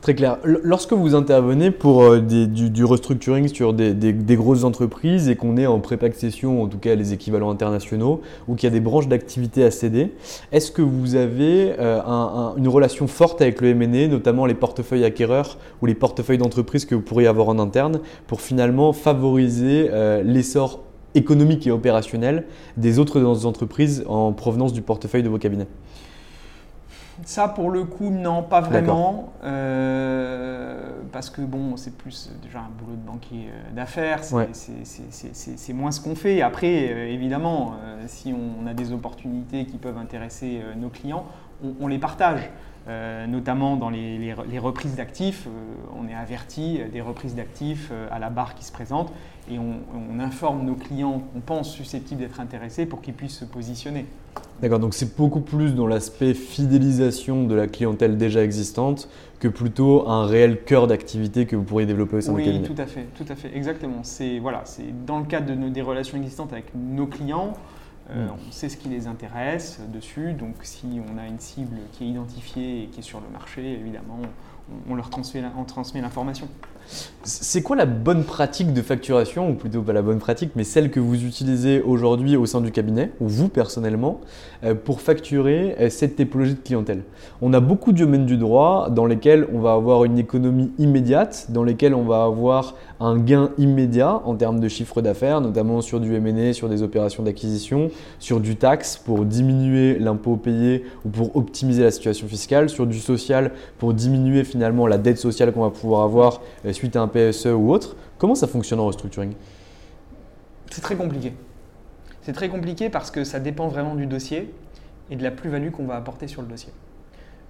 Très 0.00 0.14
clair. 0.14 0.38
Lorsque 0.44 0.92
vous 0.92 1.16
intervenez 1.16 1.72
pour 1.72 2.02
euh, 2.02 2.20
du, 2.20 2.84
restructuring 2.84 3.48
sur 3.48 3.74
des, 3.74 4.14
grosses 4.36 4.62
entreprises 4.62 5.28
et 5.28 5.34
qu'on 5.34 5.56
est 5.56 5.66
en 5.66 5.80
pré-accession, 5.80 6.62
en 6.62 6.68
tout 6.68 6.78
cas 6.78 6.94
les 6.94 7.12
équivalents 7.12 7.50
internationaux, 7.50 8.20
ou 8.46 8.54
qu'il 8.54 8.68
y 8.68 8.72
a 8.72 8.74
des 8.74 8.80
branches 8.80 9.08
d'activité 9.08 9.64
à 9.64 9.70
céder, 9.72 10.12
est-ce 10.52 10.70
que 10.70 10.82
vous 10.82 11.16
avez 11.16 11.74
euh, 11.80 12.00
un- 12.06 12.52
un- 12.54 12.56
une 12.56 12.68
relation 12.68 13.08
forte 13.08 13.42
avec 13.42 13.60
le 13.60 13.70
M&A, 13.70 14.06
notamment 14.06 14.46
les 14.46 14.54
portefeuilles 14.54 15.04
acquéreurs 15.04 15.58
ou 15.82 15.86
les 15.86 15.94
portefeuilles 15.96 16.38
d'entreprises 16.38 16.84
que 16.84 16.94
vous 16.94 17.02
pourriez 17.02 17.26
avoir 17.26 17.48
en 17.48 17.58
interne, 17.58 17.98
pour 18.28 18.40
finalement 18.40 18.92
favoriser 18.92 19.88
euh, 19.90 20.22
l'essor 20.22 20.80
économique 21.16 21.66
et 21.66 21.72
opérationnel 21.72 22.44
des 22.76 23.00
autres 23.00 23.20
entreprises 23.46 24.04
en 24.06 24.32
provenance 24.32 24.72
du 24.72 24.80
portefeuille 24.80 25.24
de 25.24 25.28
vos 25.28 25.38
cabinets? 25.38 25.66
Ça, 27.24 27.48
pour 27.48 27.70
le 27.70 27.84
coup, 27.84 28.10
non, 28.10 28.42
pas 28.42 28.60
vraiment. 28.60 29.32
Euh, 29.44 30.78
parce 31.12 31.30
que, 31.30 31.40
bon, 31.42 31.76
c'est 31.76 31.96
plus 31.96 32.28
euh, 32.30 32.42
déjà 32.42 32.60
un 32.60 32.70
boulot 32.78 32.96
de 32.96 33.06
banquier 33.06 33.48
euh, 33.48 33.74
d'affaires. 33.74 34.22
C'est 34.24 34.34
Ouais. 34.34 35.74
moins 35.74 35.90
ce 35.90 36.00
qu'on 36.00 36.14
fait. 36.14 36.42
Après, 36.42 37.12
évidemment, 37.12 37.74
si 38.06 38.32
on 38.34 38.66
a 38.66 38.74
des 38.74 38.92
opportunités 38.92 39.66
qui 39.66 39.76
peuvent 39.78 39.98
intéresser 39.98 40.62
nos 40.76 40.88
clients, 40.88 41.24
on, 41.64 41.74
on 41.80 41.88
les 41.88 41.98
partage. 41.98 42.50
Euh, 42.86 43.26
notamment 43.26 43.76
dans 43.76 43.90
les, 43.90 44.16
les 44.16 44.32
re- 44.32 44.46
les 44.50 44.58
reprises 44.58 44.94
d'actifs, 44.96 45.46
euh, 45.46 45.50
on 46.00 46.08
est 46.08 46.14
averti 46.14 46.80
des 46.90 47.02
reprises 47.02 47.34
d'actifs 47.34 47.90
euh, 47.92 48.08
à 48.10 48.18
la 48.18 48.30
barre 48.30 48.54
qui 48.54 48.64
se 48.64 48.72
présente 48.72 49.12
et 49.50 49.58
on, 49.58 49.74
on 50.10 50.18
informe 50.20 50.64
nos 50.64 50.74
clients 50.74 51.18
qu'on 51.32 51.40
pense 51.40 51.70
susceptibles 51.70 52.20
d'être 52.22 52.40
intéressés 52.40 52.86
pour 52.86 53.02
qu'ils 53.02 53.12
puissent 53.12 53.36
se 53.36 53.44
positionner. 53.44 54.06
D'accord, 54.62 54.78
donc 54.78 54.94
c'est 54.94 55.16
beaucoup 55.18 55.40
plus 55.42 55.74
dans 55.74 55.86
l'aspect 55.86 56.32
fidélisation 56.32 57.44
de 57.44 57.54
la 57.54 57.66
clientèle 57.66 58.16
déjà 58.16 58.42
existante 58.42 59.10
que 59.38 59.48
plutôt 59.48 60.08
un 60.08 60.26
réel 60.26 60.64
cœur 60.64 60.86
d'activité 60.86 61.44
que 61.44 61.56
vous 61.56 61.64
pourriez 61.64 61.86
développer 61.86 62.16
au 62.16 62.20
sein 62.22 62.32
du 62.32 62.38
Oui, 62.38 62.44
cabinet. 62.46 62.66
tout 62.66 62.80
à 62.80 62.86
fait, 62.86 63.04
tout 63.16 63.26
à 63.30 63.34
fait, 63.36 63.54
exactement. 63.54 64.00
C'est 64.02 64.38
voilà, 64.38 64.62
c'est 64.64 65.04
dans 65.04 65.18
le 65.18 65.26
cadre 65.26 65.46
de 65.46 65.54
nos, 65.54 65.68
des 65.68 65.82
relations 65.82 66.16
existantes 66.16 66.52
avec 66.54 66.66
nos 66.74 67.06
clients, 67.06 67.52
euh, 68.10 68.26
Mm. 68.26 68.30
on 68.48 68.52
sait 68.52 68.68
ce 68.68 68.76
qui 68.76 68.88
les 68.88 69.06
intéresse 69.06 69.80
dessus. 69.92 70.32
Donc, 70.32 70.56
si 70.62 71.00
on 71.12 71.18
a 71.18 71.26
une 71.26 71.38
cible 71.38 71.76
qui 71.92 72.04
est 72.04 72.08
identifiée 72.08 72.84
et 72.84 72.86
qui 72.86 73.00
est 73.00 73.02
sur 73.02 73.20
le 73.20 73.28
marché, 73.28 73.72
évidemment, 73.72 74.20
on, 74.88 74.94
leur 74.94 75.10
transmet 75.10 76.00
l'information. 76.00 76.48
C'est 77.22 77.62
quoi 77.62 77.76
la 77.76 77.84
bonne 77.84 78.24
pratique 78.24 78.72
de 78.72 78.80
facturation, 78.80 79.50
ou 79.50 79.54
plutôt 79.54 79.82
pas 79.82 79.92
la 79.92 80.00
bonne 80.00 80.18
pratique, 80.18 80.52
mais 80.56 80.64
celle 80.64 80.90
que 80.90 81.00
vous 81.00 81.24
utilisez 81.24 81.82
aujourd'hui 81.82 82.36
au 82.36 82.46
sein 82.46 82.62
du 82.62 82.72
cabinet, 82.72 83.12
ou 83.20 83.28
vous 83.28 83.48
personnellement, 83.48 84.20
euh, 84.64 84.74
pour 84.74 85.02
facturer 85.02 85.76
euh, 85.78 85.90
cette 85.90 86.16
typologie 86.16 86.54
de 86.54 86.60
clientèle? 86.60 87.02
On 87.42 87.52
a 87.52 87.60
beaucoup 87.60 87.92
de 87.92 87.98
domaines 87.98 88.24
du 88.24 88.38
droit 88.38 88.88
dans 88.88 89.04
lesquels 89.04 89.46
on 89.52 89.60
va 89.60 89.74
avoir 89.74 90.04
une 90.04 90.18
économie 90.18 90.72
immédiate, 90.78 91.48
dans 91.50 91.62
lesquels 91.62 91.94
on 91.94 92.04
va 92.04 92.24
avoir 92.24 92.74
un 93.00 93.18
gain 93.18 93.50
immédiat 93.58 94.22
en 94.24 94.34
termes 94.34 94.58
de 94.58 94.68
chiffre 94.68 95.02
d'affaires, 95.02 95.42
notamment 95.42 95.82
sur 95.82 96.00
du 96.00 96.14
M&A, 96.14 96.54
sur 96.54 96.70
des 96.70 96.82
opérations 96.82 97.22
d'acquisition, 97.22 97.90
sur 98.18 98.40
du 98.40 98.56
taxe 98.56 98.96
pour 98.96 99.26
diminuer 99.26 99.98
l'impôt 99.98 100.36
payé 100.36 100.84
ou 101.04 101.10
pour 101.10 101.36
optimiser 101.36 101.82
la 101.82 101.90
situation 101.90 102.26
fiscale, 102.26 102.70
sur 102.70 102.86
du 102.86 102.98
social 102.98 103.52
pour 103.78 103.92
diminuer 103.92 104.44
finalement 104.44 104.57
la 104.58 104.98
dette 104.98 105.18
sociale 105.18 105.52
qu'on 105.52 105.62
va 105.62 105.70
pouvoir 105.70 106.02
avoir 106.02 106.40
euh, 106.64 106.72
suite 106.72 106.96
à 106.96 107.02
un 107.02 107.08
PSE 107.08 107.46
ou 107.46 107.70
autre. 107.70 107.96
Comment 108.18 108.34
ça 108.34 108.46
fonctionne 108.46 108.80
en 108.80 108.86
restructuring? 108.86 109.34
C'est 110.70 110.80
très 110.80 110.96
compliqué. 110.96 111.32
C'est 112.22 112.32
très 112.32 112.48
compliqué 112.48 112.90
parce 112.90 113.10
que 113.10 113.24
ça 113.24 113.40
dépend 113.40 113.68
vraiment 113.68 113.94
du 113.94 114.06
dossier 114.06 114.52
et 115.10 115.16
de 115.16 115.22
la 115.22 115.30
plus-value 115.30 115.70
qu'on 115.70 115.86
va 115.86 115.96
apporter 115.96 116.28
sur 116.28 116.42
le 116.42 116.48
dossier. 116.48 116.72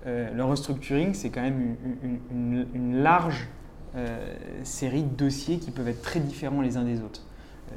Euh, 0.06 0.32
le 0.32 0.44
restructuring, 0.44 1.14
c'est 1.14 1.30
quand 1.30 1.42
même 1.42 1.76
une, 2.30 3.02
large 3.02 3.48
euh, 3.96 4.34
série 4.62 5.02
de 5.02 5.14
dossiers 5.14 5.58
qui 5.58 5.72
peuvent 5.72 5.88
être 5.88 6.02
très 6.02 6.20
différents 6.20 6.60
les 6.60 6.76
uns 6.76 6.84
des 6.84 7.00
autres. 7.00 7.22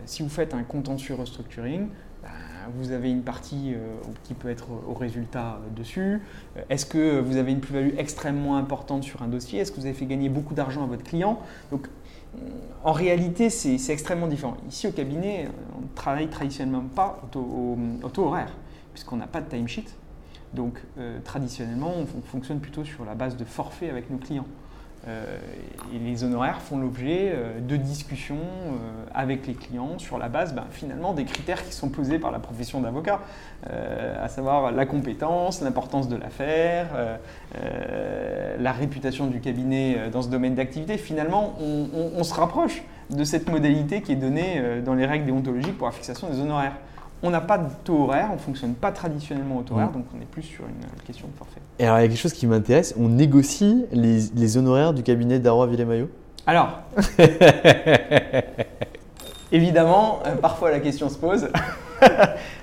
Si 0.05 0.23
vous 0.23 0.29
faites 0.29 0.53
un 0.53 0.63
contentieux 0.63 1.15
restructuring, 1.15 1.89
vous 2.75 2.91
avez 2.91 3.09
une 3.09 3.23
partie 3.23 3.73
euh, 3.73 3.79
qui 4.23 4.33
peut 4.33 4.49
être 4.49 4.67
au 4.87 4.93
résultat 4.93 5.59
euh, 5.65 5.69
dessus. 5.75 6.21
Euh, 6.57 6.61
Est-ce 6.69 6.85
que 6.85 7.19
vous 7.19 7.37
avez 7.37 7.51
une 7.51 7.59
plus-value 7.59 7.97
extrêmement 7.97 8.57
importante 8.57 9.03
sur 9.03 9.21
un 9.23 9.27
dossier? 9.27 9.59
Est-ce 9.59 9.71
que 9.71 9.77
vous 9.79 9.85
avez 9.85 9.95
fait 9.95 10.05
gagner 10.05 10.29
beaucoup 10.29 10.53
d'argent 10.53 10.83
à 10.83 10.85
votre 10.87 11.03
client? 11.03 11.39
Donc, 11.71 11.87
en 12.83 12.93
réalité, 12.93 13.49
c'est 13.49 13.75
extrêmement 13.91 14.27
différent. 14.27 14.55
Ici, 14.69 14.87
au 14.87 14.91
cabinet, 14.91 15.49
on 15.77 15.81
ne 15.81 15.87
travaille 15.95 16.29
traditionnellement 16.29 16.83
pas 16.95 17.19
au 17.23 17.27
taux, 17.27 17.39
au- 17.41 17.77
au 18.05 18.09
taux 18.09 18.25
horaire, 18.25 18.53
puisqu'on 18.93 19.17
n'a 19.17 19.27
pas 19.27 19.41
de 19.41 19.49
timesheet. 19.49 19.85
Donc, 20.53 20.81
traditionnellement, 21.25 21.91
on, 21.97 22.01
on 22.03 22.21
fonctionne 22.21 22.59
plutôt 22.61 22.85
sur 22.85 23.03
la 23.03 23.15
base 23.15 23.35
de 23.35 23.43
forfait 23.43 23.89
avec 23.89 24.09
nos 24.09 24.17
clients. 24.17 24.45
Euh, 25.07 25.37
et 25.95 25.97
les 25.97 26.23
honoraires 26.23 26.61
font 26.61 26.77
l'objet 26.77 27.31
euh, 27.33 27.59
de 27.59 27.75
discussions 27.75 28.35
euh, 28.35 29.03
avec 29.15 29.47
les 29.47 29.55
clients 29.55 29.97
sur 29.97 30.19
la 30.19 30.29
base 30.29 30.53
ben, 30.53 30.65
finalement 30.69 31.13
des 31.13 31.25
critères 31.25 31.65
qui 31.65 31.73
sont 31.73 31.89
posés 31.89 32.19
par 32.19 32.29
la 32.31 32.37
profession 32.37 32.81
d'avocat, 32.81 33.19
à 33.67 34.27
savoir 34.27 34.71
la 34.71 34.85
compétence, 34.85 35.61
l'importance 35.61 36.07
de 36.07 36.15
l'affaire, 36.15 36.87
la 38.59 38.71
réputation 38.71 39.27
du 39.27 39.39
cabinet 39.39 40.09
dans 40.11 40.21
ce 40.21 40.29
domaine 40.29 40.55
d'activité. 40.55 40.97
Finalement, 40.97 41.53
on, 41.59 41.87
on- 42.17 42.23
se 42.23 42.33
rapproche 42.33 42.83
de 43.09 43.23
cette 43.23 43.49
modalité 43.49 44.01
qui 44.01 44.13
est 44.13 44.15
donnée 44.15 44.81
dans 44.83 44.93
les 44.95 45.05
règles 45.05 45.25
déontologiques 45.25 45.77
pour 45.77 45.87
la 45.87 45.93
fixation 45.93 46.29
des 46.29 46.39
honoraires. 46.39 46.75
On 47.23 47.29
n'a 47.29 47.41
pas 47.41 47.59
de 47.59 47.67
taux 47.83 48.05
horaire, 48.05 48.29
on 48.31 48.35
ne 48.35 48.39
fonctionne 48.39 48.73
pas 48.73 48.91
traditionnellement 48.91 49.57
au 49.57 49.61
taux 49.61 49.75
horaire, 49.75 49.89
Mm. 49.89 49.93
donc 49.93 50.05
on 50.17 50.21
est 50.21 50.25
plus 50.25 50.41
sur 50.41 50.63
une 50.65 51.03
question 51.05 51.27
de 51.27 51.37
forfait. 51.37 51.61
Et 51.77 51.85
alors, 51.85 51.99
il 51.99 52.01
y 52.01 52.05
a 52.05 52.07
quelque 52.07 52.17
chose 52.19 52.33
qui 52.33 52.47
m'intéresse. 52.47 52.95
On 52.99 53.09
négocie 53.09 53.85
les, 53.91 54.21
les 54.35 54.57
honoraires 54.57 54.93
du 54.93 55.03
cabinet 55.03 55.37
d'Arroy 55.39 55.67
Villemaillot? 55.67 56.09
Alors, 56.47 56.79
évidemment, 59.51 60.19
euh, 60.25 60.35
parfois 60.35 60.71
la 60.71 60.79
question 60.79 61.09
se 61.09 61.17
pose. 61.17 61.47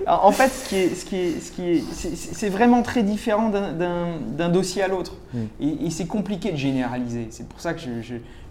En 0.06 0.32
fait, 0.32 0.48
ce 0.48 0.68
qui 0.68 0.76
est, 0.76 0.94
ce 0.94 1.04
qui 1.04 1.16
est, 1.16 1.40
ce 1.40 1.52
qui 1.52 1.62
est, 1.62 1.82
c'est, 2.16 2.48
vraiment 2.48 2.82
très 2.82 3.02
différent 3.02 3.50
d'un, 3.50 4.48
dossier 4.48 4.82
à 4.82 4.88
l'autre. 4.88 5.14
Mm. 5.34 5.38
Et, 5.60 5.86
et 5.86 5.90
c'est 5.90 6.06
compliqué 6.06 6.50
de 6.52 6.56
généraliser. 6.56 7.28
C'est 7.30 7.46
pour 7.46 7.60
ça 7.60 7.74
que 7.74 7.80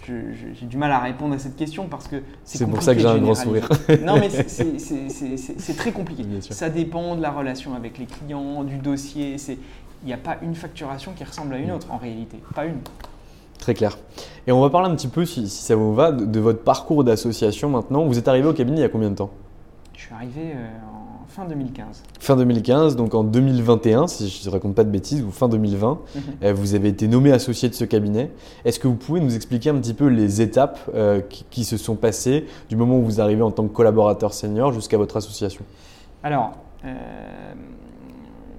j'ai 0.08 0.66
du 0.66 0.78
mal 0.78 0.92
à 0.92 1.00
répondre 1.00 1.36
à 1.36 1.40
cette 1.40 1.56
question 1.56 1.88
parce 1.88 2.08
que 2.08 2.18
c'est 2.44 2.66
pour 2.68 2.82
ça 2.82 2.94
que 2.94 3.02
j'ai 3.02 3.08
un 3.08 3.18
grand 3.18 3.34
généraliser. 3.34 4.06
non, 4.06 4.18
mais 4.20 4.30
c'est, 4.30 5.78
très 5.78 5.92
compliqué. 5.92 6.24
Ça 6.42 6.70
dépend 6.70 7.16
de 7.16 7.22
la 7.22 7.32
relation 7.32 7.74
avec 7.76 7.98
les 7.98 8.06
clients, 8.06 8.64
du 8.64 8.78
dossier. 8.78 9.38
Il 10.04 10.06
n'y 10.06 10.14
a 10.14 10.18
pas 10.18 10.38
une 10.44 10.56
facturation 10.56 11.14
qui 11.14 11.24
ressemble 11.24 11.56
à 11.56 11.58
une 11.58 11.72
autre 11.72 11.92
en 11.92 11.98
réalité. 11.98 12.38
Pas 12.54 12.66
une. 12.66 12.78
Très 13.58 13.74
clair. 13.74 13.98
Et 14.46 14.52
on 14.52 14.62
va 14.62 14.70
parler 14.70 14.90
un 14.90 14.96
petit 14.96 15.08
peu, 15.08 15.26
si, 15.26 15.50
si 15.50 15.64
ça 15.64 15.76
vous 15.76 15.96
va, 15.96 16.12
de, 16.12 16.26
de 16.26 16.40
votre 16.40 16.62
parcours 16.62 17.04
d'association 17.04 17.70
maintenant. 17.70 18.06
Vous 18.06 18.20
êtes 18.20 18.28
arrivé 18.28 18.48
au 18.48 18.54
cabinet 18.54 18.78
il 18.78 18.82
y 18.82 18.86
a 18.86 18.90
combien 18.90 19.10
de 19.10 19.16
temps? 19.16 19.32
Je 19.98 20.04
suis 20.04 20.14
arrivé 20.14 20.52
euh, 20.56 20.68
en 21.24 21.26
fin 21.28 21.46
2015. 21.46 22.04
Fin 22.20 22.36
2015, 22.36 22.96
donc 22.96 23.16
en 23.16 23.24
2021, 23.24 24.06
si 24.06 24.30
je 24.30 24.48
ne 24.48 24.54
raconte 24.54 24.76
pas 24.76 24.84
de 24.84 24.92
bêtises, 24.92 25.24
ou 25.24 25.32
fin 25.32 25.50
2020, 25.50 26.00
Mhm. 26.16 26.22
euh, 26.44 26.54
vous 26.54 26.76
avez 26.76 26.90
été 26.90 27.08
nommé 27.08 27.32
associé 27.32 27.68
de 27.68 27.74
ce 27.74 27.84
cabinet. 27.84 28.32
Est-ce 28.64 28.80
que 28.80 28.88
vous 28.88 28.94
pouvez 28.96 29.20
nous 29.22 29.36
expliquer 29.36 29.72
un 29.72 29.76
petit 29.80 29.96
peu 29.96 30.06
les 30.06 30.40
étapes 30.40 30.80
euh, 30.94 31.22
qui, 31.22 31.46
qui 31.50 31.66
se 31.66 31.78
sont 31.78 31.96
passées 31.96 32.46
du 32.70 32.76
moment 32.76 33.00
où 33.00 33.04
vous 33.04 33.20
arrivez 33.22 33.42
en 33.42 33.50
tant 33.50 33.68
que 33.68 33.74
collaborateur 33.74 34.34
senior 34.36 34.72
jusqu'à 34.72 34.98
votre 35.00 35.18
association? 35.18 35.66
Alors, 36.22 36.52
euh, 36.86 36.94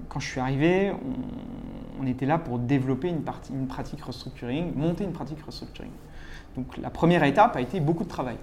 quand 0.09 0.19
je 0.19 0.27
suis 0.27 0.41
arrivé, 0.41 0.91
on, 0.91 2.03
on 2.03 2.07
était 2.07 2.25
là 2.25 2.37
pour 2.37 2.59
développer 2.59 3.07
une, 3.07 3.21
partie, 3.21 3.53
une 3.53 3.67
pratique 3.67 4.01
restructuring, 4.03 4.73
monter 4.75 5.05
une 5.05 5.13
pratique 5.13 5.39
restructuring. 5.45 5.91
Donc 6.57 6.77
la 6.77 6.89
première 6.89 7.23
étape 7.23 7.55
a 7.55 7.61
été 7.61 7.79
beaucoup 7.79 8.03
de 8.03 8.09
travail. 8.09 8.35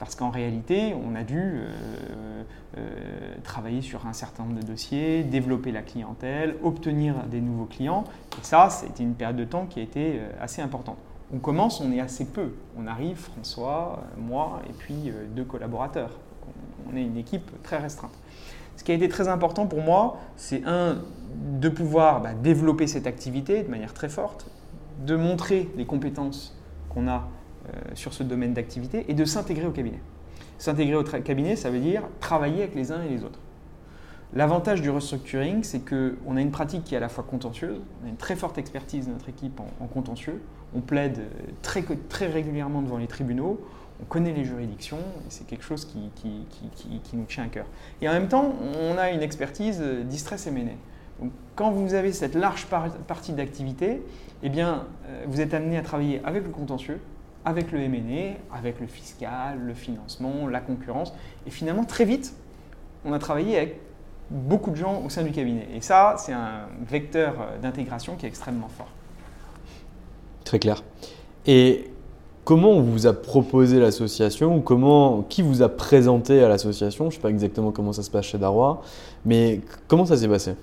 Parce 0.00 0.14
qu'en 0.14 0.30
réalité, 0.30 0.94
on 0.94 1.14
a 1.14 1.22
dû 1.22 1.38
euh, 1.38 2.42
euh, 2.78 3.34
travailler 3.44 3.82
sur 3.82 4.06
un 4.06 4.14
certain 4.14 4.44
nombre 4.44 4.58
de 4.58 4.66
dossiers, 4.66 5.22
développer 5.24 5.72
la 5.72 5.82
clientèle, 5.82 6.56
obtenir 6.62 7.26
des 7.30 7.42
nouveaux 7.42 7.66
clients. 7.66 8.04
Et 8.40 8.42
ça, 8.42 8.70
c'était 8.70 9.02
une 9.02 9.12
période 9.12 9.36
de 9.36 9.44
temps 9.44 9.66
qui 9.66 9.78
a 9.78 9.82
été 9.82 10.18
euh, 10.18 10.30
assez 10.40 10.62
importante. 10.62 10.96
On 11.34 11.38
commence, 11.38 11.82
on 11.82 11.92
est 11.92 12.00
assez 12.00 12.24
peu. 12.24 12.54
On 12.78 12.86
arrive, 12.86 13.18
François, 13.18 14.02
moi, 14.16 14.62
et 14.70 14.72
puis 14.72 15.12
deux 15.36 15.44
collaborateurs. 15.44 16.18
On 16.90 16.96
est 16.96 17.02
une 17.02 17.18
équipe 17.18 17.62
très 17.62 17.76
restreinte. 17.76 18.10
Ce 18.76 18.82
qui 18.82 18.90
a 18.92 18.94
été 18.94 19.08
très 19.08 19.28
important 19.28 19.66
pour 19.66 19.82
moi, 19.82 20.16
c'est 20.36 20.62
un, 20.64 20.96
de 21.60 21.68
pouvoir 21.68 22.22
bah, 22.22 22.32
développer 22.32 22.88
cette 22.88 23.06
activité 23.06 23.62
de 23.62 23.68
manière 23.68 23.94
très 23.94 24.08
forte, 24.08 24.46
de 25.06 25.14
montrer 25.14 25.68
les 25.76 25.84
compétences 25.84 26.58
qu'on 26.88 27.06
a 27.06 27.28
sur 27.94 28.12
ce 28.12 28.22
domaine 28.22 28.54
d'activité 28.54 29.04
et 29.08 29.14
de 29.14 29.24
s'intégrer 29.24 29.66
au 29.66 29.70
cabinet. 29.70 30.00
S'intégrer 30.58 30.96
au 30.96 31.02
cabinet, 31.02 31.56
ça 31.56 31.70
veut 31.70 31.80
dire 31.80 32.02
travailler 32.20 32.62
avec 32.62 32.74
les 32.74 32.92
uns 32.92 33.02
et 33.02 33.08
les 33.08 33.24
autres. 33.24 33.38
L'avantage 34.32 34.80
du 34.80 34.90
restructuring, 34.90 35.64
c'est 35.64 35.80
qu'on 35.80 36.36
a 36.36 36.40
une 36.40 36.52
pratique 36.52 36.84
qui 36.84 36.94
est 36.94 36.98
à 36.98 37.00
la 37.00 37.08
fois 37.08 37.24
contentieuse, 37.24 37.80
on 38.02 38.06
a 38.06 38.10
une 38.10 38.16
très 38.16 38.36
forte 38.36 38.58
expertise 38.58 39.08
de 39.08 39.12
notre 39.12 39.28
équipe 39.28 39.58
en, 39.58 39.68
en 39.82 39.86
contentieux, 39.88 40.40
on 40.74 40.80
plaide 40.80 41.18
euh, 41.18 41.50
très, 41.62 41.82
très 42.08 42.28
régulièrement 42.28 42.80
devant 42.82 42.98
les 42.98 43.08
tribunaux, 43.08 43.60
on 44.00 44.04
connaît 44.04 44.32
les 44.32 44.44
juridictions, 44.44 44.98
et 44.98 45.30
c'est 45.30 45.46
quelque 45.46 45.64
chose 45.64 45.84
qui, 45.84 46.10
nous 47.12 47.24
tient 47.24 47.44
à 47.44 47.48
cœur. 47.48 47.66
Et 48.00 48.08
en 48.08 48.12
même 48.12 48.28
temps, 48.28 48.54
on 48.80 48.96
a 48.98 49.10
une 49.10 49.22
expertise 49.22 49.80
euh, 49.82 50.04
distress 50.04 50.46
M&A. 50.46 50.60
Donc, 51.20 51.32
quand 51.56 51.70
vous 51.70 51.94
avez 51.94 52.12
cette 52.12 52.34
large 52.34 52.66
par- 52.66 52.92
partie 53.08 53.32
d'activité, 53.32 54.02
eh 54.42 54.48
bien, 54.48 54.84
euh, 55.06 55.24
vous 55.26 55.40
êtes 55.40 55.54
amené 55.54 55.76
à 55.76 55.82
travailler 55.82 56.20
avec 56.24 56.44
le 56.44 56.50
contentieux, 56.50 57.00
avec 57.44 57.72
le 57.72 57.80
M&A, 57.80 58.56
avec 58.56 58.80
le 58.80 58.86
fiscal, 58.86 59.58
le 59.58 59.74
financement, 59.74 60.46
la 60.48 60.60
concurrence. 60.60 61.12
Et 61.46 61.50
finalement, 61.50 61.84
très 61.84 62.04
vite, 62.04 62.34
on 63.04 63.12
a 63.12 63.18
travaillé 63.18 63.56
avec 63.56 63.80
beaucoup 64.30 64.70
de 64.70 64.76
gens 64.76 65.02
au 65.04 65.08
sein 65.08 65.22
du 65.22 65.32
cabinet. 65.32 65.66
Et 65.74 65.80
ça, 65.80 66.14
c'est 66.18 66.32
un 66.32 66.66
vecteur 66.88 67.34
d'intégration 67.62 68.16
qui 68.16 68.26
est 68.26 68.28
extrêmement 68.28 68.68
fort. 68.68 68.88
Très 70.44 70.58
clair. 70.58 70.82
Et 71.46 71.90
comment 72.44 72.70
on 72.70 72.82
vous 72.82 73.06
a 73.06 73.12
proposé 73.12 73.80
l'association 73.80 74.56
ou 74.56 74.60
comment, 74.60 75.22
qui 75.22 75.42
vous 75.42 75.62
a 75.62 75.68
présenté 75.68 76.42
à 76.42 76.48
l'association? 76.48 77.04
Je 77.04 77.08
ne 77.08 77.14
sais 77.14 77.22
pas 77.22 77.30
exactement 77.30 77.72
comment 77.72 77.92
ça 77.92 78.02
se 78.02 78.10
passe 78.10 78.26
chez 78.26 78.38
Darrois, 78.38 78.82
mais 79.24 79.60
comment 79.88 80.06
ça 80.06 80.16
s'est 80.16 80.28
passé? 80.28 80.54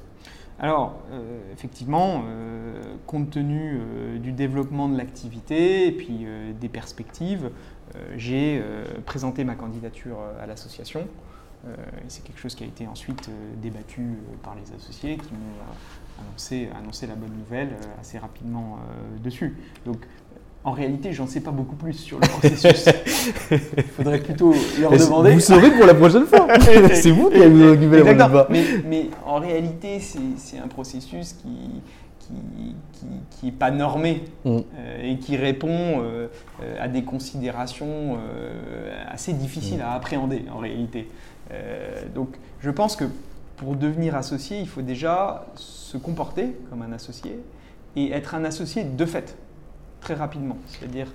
Alors, 0.59 0.99
euh, 1.11 1.53
effectivement, 1.53 2.23
euh, 2.25 2.81
compte 3.05 3.29
tenu 3.29 3.77
euh, 3.79 4.17
du 4.17 4.31
développement 4.31 4.89
de 4.89 4.97
l'activité 4.97 5.87
et 5.87 5.91
puis 5.91 6.25
des 6.59 6.69
perspectives, 6.69 7.51
j'ai 8.15 8.61
présenté 9.05 9.43
ma 9.43 9.55
candidature 9.55 10.17
à 10.39 10.45
l'association. 10.45 11.07
C'est 12.09 12.23
quelque 12.23 12.39
chose 12.39 12.53
qui 12.53 12.63
a 12.63 12.67
été 12.67 12.85
ensuite 12.85 13.29
débattu 13.61 14.17
par 14.43 14.55
les 14.55 14.75
associés 14.75 15.17
qui 15.17 15.31
m'ont 15.33 16.77
annoncé, 16.77 17.07
la 17.07 17.15
bonne 17.15 17.33
nouvelle 17.33 17.69
assez 17.99 18.19
rapidement 18.19 18.77
dessus. 19.23 19.57
En 20.67 20.71
réalité, 20.71 21.13
j'en 21.13 21.27
sais 21.27 21.39
pas 21.39 21.51
beaucoup 21.51 21.75
plus 21.75 21.93
sur 21.93 22.19
le 22.19 22.27
processus. 22.27 22.89
Il 23.51 23.83
faudrait 23.95 24.19
plutôt 24.19 24.53
leur 24.79 24.91
Mais 24.91 24.97
demander. 24.97 25.33
Vous 25.33 25.39
saurez 25.39 25.71
pour 25.71 25.85
la 25.85 25.93
prochaine 25.93 26.25
fois. 26.25 26.47
c'est 26.93 27.11
vous 27.11 27.29
qui 27.29 27.37
allez 27.37 27.49
vous 27.49 27.69
occuper 27.69 27.97
la 27.97 28.03
prochaine 28.03 28.29
fois. 28.29 28.47
Mais, 28.49 28.63
mais 28.85 29.05
en 29.25 29.39
réalité, 29.39 29.99
c'est 29.99 30.59
un 30.59 30.67
processus 30.67 31.33
qui 31.33 31.81
qui, 32.19 32.75
qui, 32.91 33.05
qui 33.29 33.47
est 33.47 33.57
pas 33.57 33.71
normé 33.71 34.23
Mm. 34.43 34.57
euh, 34.77 35.11
et 35.11 35.17
qui 35.17 35.37
répond 35.37 35.69
euh, 35.69 36.27
euh, 36.61 36.75
à 36.79 36.87
des 36.87 37.03
considérations 37.03 38.17
assez 39.09 39.33
difficiles 39.33 39.81
à 39.81 39.93
appréhender 39.93 40.43
en 40.53 40.59
réalité. 40.59 41.07
Donc, 42.13 42.29
je 42.59 42.69
pense 42.69 42.95
que 42.95 43.05
pour 43.55 43.75
devenir 43.75 44.15
associé, 44.15 44.59
il 44.59 44.67
faut 44.67 44.81
déjà 44.81 45.47
se 45.55 45.97
comporter 45.97 46.55
comme 46.69 46.81
un 46.81 46.91
associé 46.91 47.39
et 47.95 48.11
être 48.11 48.35
un 48.35 48.43
associé 48.43 48.83
de 48.83 49.05
fait, 49.05 49.37
très 50.01 50.13
rapidement. 50.13 50.57
C'est-à-dire 50.67 51.07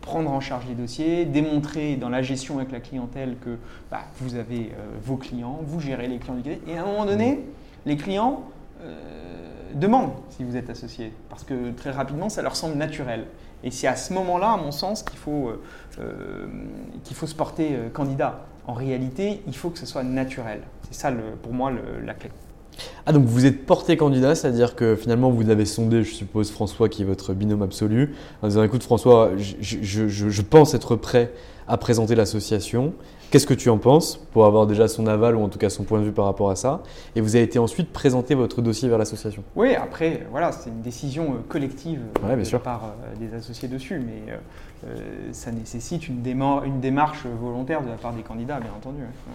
prendre 0.00 0.30
en 0.30 0.40
charge 0.40 0.64
les 0.68 0.74
dossiers, 0.74 1.24
démontrer 1.26 1.96
dans 1.96 2.08
la 2.08 2.22
gestion 2.22 2.56
avec 2.58 2.72
la 2.72 2.80
clientèle 2.80 3.36
que 3.44 3.58
bah, 3.90 4.00
vous 4.20 4.36
avez 4.36 4.72
euh, 4.72 4.96
vos 5.02 5.16
clients, 5.16 5.58
vous 5.66 5.80
gérez 5.80 6.06
les 6.08 6.18
clients 6.18 6.36
du 6.36 6.42
cabinet, 6.42 6.60
et 6.66 6.78
à 6.78 6.82
un 6.82 6.86
moment 6.86 7.04
donné, 7.04 7.44
les 7.84 7.96
clients 7.96 8.44
euh, 8.82 8.94
demandent 9.74 10.12
si 10.30 10.44
vous 10.44 10.56
êtes 10.56 10.70
associé, 10.70 11.12
parce 11.28 11.44
que 11.44 11.72
très 11.72 11.90
rapidement, 11.90 12.28
ça 12.28 12.42
leur 12.42 12.56
semble 12.56 12.76
naturel. 12.76 13.26
Et 13.64 13.70
c'est 13.72 13.88
à 13.88 13.96
ce 13.96 14.14
moment-là, 14.14 14.52
à 14.52 14.56
mon 14.56 14.70
sens, 14.70 15.02
qu'il 15.02 15.18
faut, 15.18 15.50
euh, 15.98 16.46
qu'il 17.04 17.16
faut 17.16 17.26
se 17.26 17.34
porter 17.34 17.76
candidat. 17.92 18.44
En 18.68 18.72
réalité, 18.74 19.42
il 19.48 19.56
faut 19.56 19.68
que 19.70 19.78
ce 19.78 19.84
soit 19.86 20.04
naturel. 20.04 20.60
C'est 20.88 20.94
ça, 20.94 21.10
le- 21.10 21.34
pour 21.42 21.52
moi, 21.52 21.70
le- 21.72 22.00
la 22.06 22.14
clé. 22.14 22.30
Ah 23.06 23.12
donc 23.12 23.24
vous 23.24 23.46
êtes 23.46 23.66
porté 23.66 23.96
candidat, 23.96 24.34
c'est-à-dire 24.34 24.74
que 24.76 24.96
finalement 24.96 25.30
vous 25.30 25.48
avez 25.50 25.64
sondé, 25.64 26.02
je 26.04 26.14
suppose, 26.14 26.50
François 26.50 26.88
qui 26.88 27.02
est 27.02 27.06
votre 27.06 27.32
binôme 27.34 27.62
absolu, 27.62 28.14
en 28.42 28.48
disant 28.48 28.62
écoute 28.62 28.82
François, 28.82 29.30
je, 29.36 29.54
je- 29.60 30.08
je- 30.08 30.28
je 30.28 30.42
pense 30.42 30.74
être 30.74 30.96
prêt 30.96 31.32
à 31.66 31.76
présenter 31.76 32.14
l'association. 32.14 32.92
Qu'est-ce 33.30 33.46
que 33.46 33.52
tu 33.52 33.68
en 33.68 33.76
penses 33.76 34.16
pour 34.32 34.46
avoir 34.46 34.66
déjà 34.66 34.88
son 34.88 35.06
aval 35.06 35.36
ou 35.36 35.42
en 35.42 35.50
tout 35.50 35.58
cas 35.58 35.68
son 35.68 35.84
point 35.84 35.98
de 36.00 36.04
vue 36.06 36.12
par 36.12 36.24
rapport 36.24 36.48
à 36.48 36.56
ça? 36.56 36.82
Et 37.14 37.20
vous 37.20 37.36
avez 37.36 37.44
été 37.44 37.58
ensuite 37.58 37.92
présenter 37.92 38.34
votre 38.34 38.62
dossier 38.62 38.88
vers 38.88 38.96
l'association. 38.96 39.44
Oui, 39.54 39.74
après, 39.74 40.26
voilà, 40.30 40.50
c'est 40.50 40.70
une 40.70 40.80
décision 40.80 41.34
euh, 41.34 41.36
collective 41.46 42.00
euh, 42.00 42.22
Ouais, 42.22 42.34
bien 42.36 42.44
de 42.44 42.48
sûr. 42.48 42.62
par 42.62 42.84
euh, 42.84 43.16
des 43.18 43.34
associés 43.36 43.68
dessus, 43.68 43.98
mais 44.00 44.32
euh, 44.32 44.36
euh, 44.86 45.28
ça 45.32 45.50
nécessite 45.52 46.08
une, 46.08 46.22
démar- 46.22 46.64
une 46.64 46.80
démarche 46.80 47.26
volontaire 47.38 47.82
de 47.82 47.88
la 47.88 47.96
part 47.96 48.14
des 48.14 48.22
candidats, 48.22 48.60
bien 48.60 48.72
entendu. 48.74 49.00
ouais. 49.02 49.34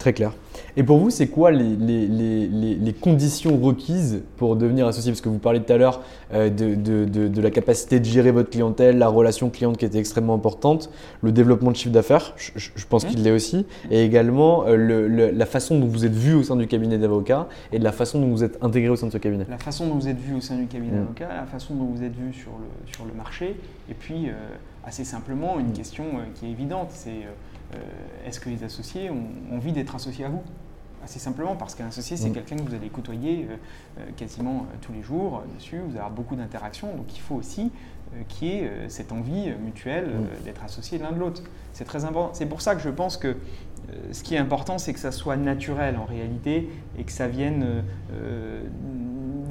Très 0.00 0.12
clair. 0.14 0.32
Et 0.78 0.82
pour 0.82 0.96
vous, 0.98 1.10
c'est 1.10 1.26
quoi 1.26 1.50
les, 1.50 1.76
les- 1.76 2.06
les- 2.06 2.48
les- 2.48 2.74
les 2.74 2.92
conditions 2.94 3.56
requises 3.58 4.22
pour 4.38 4.56
devenir 4.56 4.86
associé? 4.86 5.12
Parce 5.12 5.20
que 5.20 5.28
vous 5.28 5.38
parlez 5.38 5.60
tout 5.60 5.70
à 5.72 5.76
l'heure 5.76 6.00
euh, 6.32 6.48
de, 6.48 6.74
de- 6.74 7.04
de- 7.04 7.28
de 7.28 7.40
la 7.42 7.50
capacité 7.50 8.00
de 8.00 8.04
gérer 8.06 8.30
votre 8.30 8.48
clientèle, 8.48 8.96
la 8.96 9.08
relation 9.08 9.50
cliente 9.50 9.76
qui 9.76 9.84
était 9.84 9.98
extrêmement 9.98 10.32
importante, 10.34 10.88
le 11.20 11.32
développement 11.32 11.70
de 11.70 11.76
chiffre 11.76 11.92
d'affaires, 11.92 12.34
je, 12.36 12.70
pense 12.88 13.04
Mmh. 13.04 13.08
qu'il 13.08 13.22
l'est 13.24 13.30
aussi, 13.30 13.66
et 13.90 14.02
également 14.02 14.64
euh, 14.66 14.74
le- 14.76 15.06
le- 15.06 15.30
la 15.30 15.46
façon 15.46 15.78
dont 15.78 15.86
vous 15.86 16.06
êtes 16.06 16.14
vu 16.14 16.32
au 16.34 16.42
sein 16.44 16.56
du 16.56 16.66
cabinet 16.66 16.96
d'avocats 16.98 17.46
et 17.72 17.78
de 17.78 17.84
la 17.84 17.92
façon 17.92 18.18
dont 18.18 18.28
vous 18.30 18.42
êtes 18.42 18.56
intégré 18.62 18.88
au 18.88 18.96
sein 18.96 19.06
de 19.08 19.12
ce 19.12 19.18
cabinet. 19.18 19.44
La 19.50 19.58
façon 19.58 19.86
dont 19.86 19.94
vous 19.96 20.08
êtes 20.08 20.18
vu 20.18 20.34
au 20.34 20.40
sein 20.40 20.56
du 20.56 20.66
cabinet 20.66 20.92
Mm. 20.96 21.00
d'avocat, 21.00 21.28
la 21.40 21.46
façon 21.46 21.74
dont 21.74 21.84
vous 21.84 22.02
êtes 22.02 22.16
vu 22.16 22.32
sur 22.32 22.52
le, 22.52 22.90
sur 22.92 23.04
le 23.04 23.12
marché, 23.12 23.54
et 23.90 23.94
puis 23.94 24.28
euh, 24.28 24.32
assez 24.84 25.04
simplement, 25.04 25.58
une 25.60 25.72
question 25.72 26.04
euh, 26.04 26.22
qui 26.34 26.46
est 26.46 26.50
évidente, 26.50 26.88
c'est 26.90 27.10
euh, 27.10 27.34
est-ce 28.26 28.40
que 28.40 28.48
les 28.50 28.64
associés 28.64 29.10
ont 29.10 29.54
envie 29.54 29.72
d'être 29.72 29.94
associés 29.94 30.24
à 30.24 30.28
vous 30.28 30.42
Assez 31.02 31.18
simplement 31.18 31.56
parce 31.56 31.74
qu'un 31.74 31.86
associé, 31.86 32.16
c'est 32.18 32.28
Mm. 32.28 32.32
quelqu'un 32.34 32.56
que 32.56 32.62
vous 32.62 32.74
allez 32.74 32.88
côtoyer 32.90 33.46
euh, 33.48 33.56
euh, 33.98 34.04
quasiment 34.18 34.66
euh, 34.70 34.76
tous 34.82 34.92
les 34.92 35.02
jours 35.02 35.38
euh, 35.38 35.54
dessus, 35.56 35.78
vous 35.78 35.90
allez 35.92 35.98
avoir 35.98 36.10
beaucoup 36.10 36.36
d'interactions, 36.36 36.94
donc 36.94 37.16
il 37.16 37.20
faut 37.20 37.36
aussi 37.36 37.72
euh, 38.14 38.20
qu'il 38.28 38.48
y 38.48 38.50
ait 38.50 38.64
euh, 38.68 38.88
cette 38.90 39.10
envie 39.10 39.48
euh, 39.48 39.54
mutuelle 39.64 40.10
euh, 40.10 40.44
d'être 40.44 40.62
associés 40.62 40.98
l'un 40.98 41.12
de 41.12 41.18
l'autre. 41.18 41.42
C'est 41.72 41.86
très 41.86 42.04
important. 42.04 42.34
C'est 42.34 42.44
pour 42.44 42.60
ça 42.60 42.74
que 42.74 42.82
je 42.82 42.90
pense 42.90 43.16
que 43.16 43.28
euh, 43.28 43.34
ce 44.12 44.22
qui 44.22 44.34
est 44.34 44.38
important, 44.38 44.76
c'est 44.76 44.92
que 44.92 45.00
ça 45.00 45.10
soit 45.10 45.38
naturel 45.38 45.96
en 45.96 46.04
réalité 46.04 46.68
et 46.98 47.04
que 47.04 47.12
ça 47.12 47.28
vienne 47.28 47.62
euh, 47.62 47.80
euh, 48.12 48.62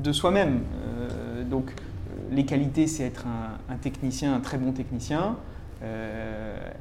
de 0.03 0.11
soi-même. 0.11 0.61
Euh, 0.85 1.43
donc, 1.45 1.71
euh, 1.71 2.13
les 2.31 2.45
qualités, 2.45 2.85
c'est 2.85 3.05
être 3.05 3.25
un, 3.25 3.73
un 3.73 3.77
technicien, 3.77 4.35
un 4.35 4.39
très 4.39 4.59
bon 4.59 4.71
technicien, 4.71 5.21
euh, 5.21 5.33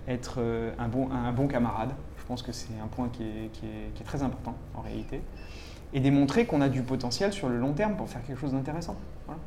être 0.08 0.36
euh, 0.38 0.70
un 0.78 0.88
bon, 0.88 1.08
un 1.10 1.32
bon 1.32 1.46
camarade. 1.46 1.90
Je 2.18 2.24
pense 2.26 2.42
que 2.42 2.52
c'est 2.52 2.68
un 2.82 2.86
point 2.88 3.08
qui 3.12 3.22
est, 3.22 3.48
qui 3.52 3.64
est- 3.66 3.94
qui 3.94 4.02
est 4.02 4.06
très 4.06 4.22
important 4.22 4.54
en 4.74 4.80
réalité. 4.82 5.20
Et 5.94 6.00
démontrer 6.00 6.44
qu'on 6.44 6.60
a 6.60 6.68
du 6.68 6.82
potentiel 6.82 7.32
sur 7.32 7.48
le 7.48 7.56
long 7.58 7.72
terme 7.72 7.96
pour 7.96 8.08
faire 8.08 8.22
quelque 8.22 8.38
chose 8.40 8.52
d'intéressant. 8.52 8.96
Voilà. 9.26 9.40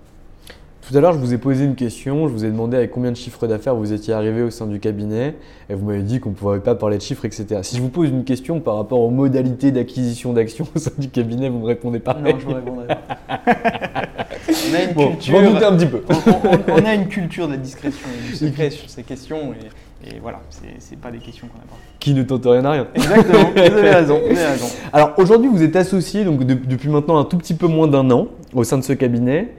Tout 0.82 0.98
à 0.98 1.00
l'heure, 1.02 1.14
je 1.14 1.20
vous 1.20 1.32
ai 1.32 1.38
posé 1.38 1.64
une 1.64 1.76
question, 1.76 2.28
je 2.28 2.34
vous 2.34 2.44
ai 2.44 2.50
demandé 2.50 2.76
avec 2.76 2.90
combien 2.90 3.12
de 3.12 3.16
chiffres 3.16 3.46
d'affaires 3.46 3.76
vous 3.76 3.94
étiez 3.94 4.16
arrivé 4.16 4.42
au 4.42 4.50
sein 4.50 4.66
du 4.66 4.80
cabinet, 4.80 5.36
et 5.70 5.76
vous 5.76 5.86
m'avez 5.86 6.02
dit 6.02 6.20
qu'on 6.20 6.32
ne 6.32 6.36
pouvait 6.36 6.60
pas 6.60 6.74
parler 6.74 6.98
de 6.98 7.04
chiffres, 7.04 7.24
etc. 7.26 7.60
Si 7.62 7.78
je 7.78 7.82
vous 7.84 7.90
pose 7.90 8.10
une 8.10 8.24
question 8.24 8.60
par 8.60 8.78
rapport 8.78 9.00
aux 9.02 9.12
modalités 9.12 9.72
d'acquisition 9.72 10.34
d'actions 10.34 10.66
au 10.76 10.80
sein 10.80 10.90
du 10.98 11.10
cabinet, 11.10 11.50
vous 11.50 11.60
me 11.60 11.66
répondez 11.68 12.00
pas. 12.00 12.16
Non, 12.16 12.32
je 12.40 12.48
ne 12.48 12.54
répondrai 12.56 12.88
pas. 12.88 13.00
on 14.52 14.76
a 14.76 14.84
une 14.84 14.94
Bon, 14.96 15.12
je 15.20 15.32
culture. 15.32 15.52
doutais 15.54 15.66
un 15.66 15.76
petit 15.78 15.86
peu. 15.86 16.02
on, 16.10 16.14
on- 16.14 16.74
on 16.82 16.86
a 16.86 16.94
une 16.94 17.08
culture 17.08 17.48
de 17.48 17.54
la 17.54 17.58
discrétion 17.58 18.08
et 18.18 18.28
du 18.30 18.36
secret 18.36 18.70
sur 18.70 18.90
ces 18.90 19.04
questions 19.04 19.54
et, 19.54 20.10
et 20.16 20.20
voilà, 20.20 20.42
c'est 20.80 20.98
pas 20.98 21.12
des 21.12 21.20
questions 21.20 21.48
qu'on 21.48 21.60
pas. 21.60 21.76
Qui 22.00 22.14
ne 22.14 22.24
tente 22.24 22.46
rien 22.46 22.66
à 22.66 22.72
rien. 22.72 22.88
Exactement, 22.96 23.52
vous 23.54 23.60
avez 23.60 23.90
raison, 23.92 24.20
vous 24.20 24.38
avez 24.38 24.46
raison. 24.46 24.66
Alors 24.94 25.14
aujourd'hui, 25.18 25.50
vous 25.50 25.62
êtes 25.64 25.76
associé 25.76 26.24
donc 26.26 26.44
de- 26.46 26.54
depuis 26.56 26.90
maintenant 26.90 27.18
un 27.20 27.26
tout 27.26 27.38
petit 27.38 27.54
peu 27.54 27.68
moins 27.68 27.88
d'un 27.88 28.10
an 28.12 28.28
au 28.54 28.64
sein 28.64 28.78
de 28.78 28.84
ce 28.84 28.94
cabinet. 28.94 29.54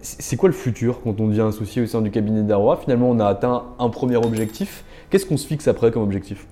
C'est 0.00 0.36
quoi 0.36 0.48
le 0.48 0.54
futur 0.54 1.00
quand 1.02 1.20
on 1.20 1.26
devient 1.28 1.42
associé 1.48 1.82
au 1.82 1.86
sein 1.86 2.00
du 2.00 2.10
cabinet 2.10 2.42
d'Arrois 2.42 2.78
Finalement, 2.82 3.10
on 3.10 3.18
a 3.20 3.26
atteint 3.26 3.64
un 3.78 3.88
premier 3.90 4.16
objectif. 4.16 4.82
Qu'est-ce 5.10 5.26
qu'on 5.26 5.36
se 5.36 5.46
fixe 5.46 5.68
après 5.68 5.90
comme 5.90 6.02
objectif? 6.02 6.46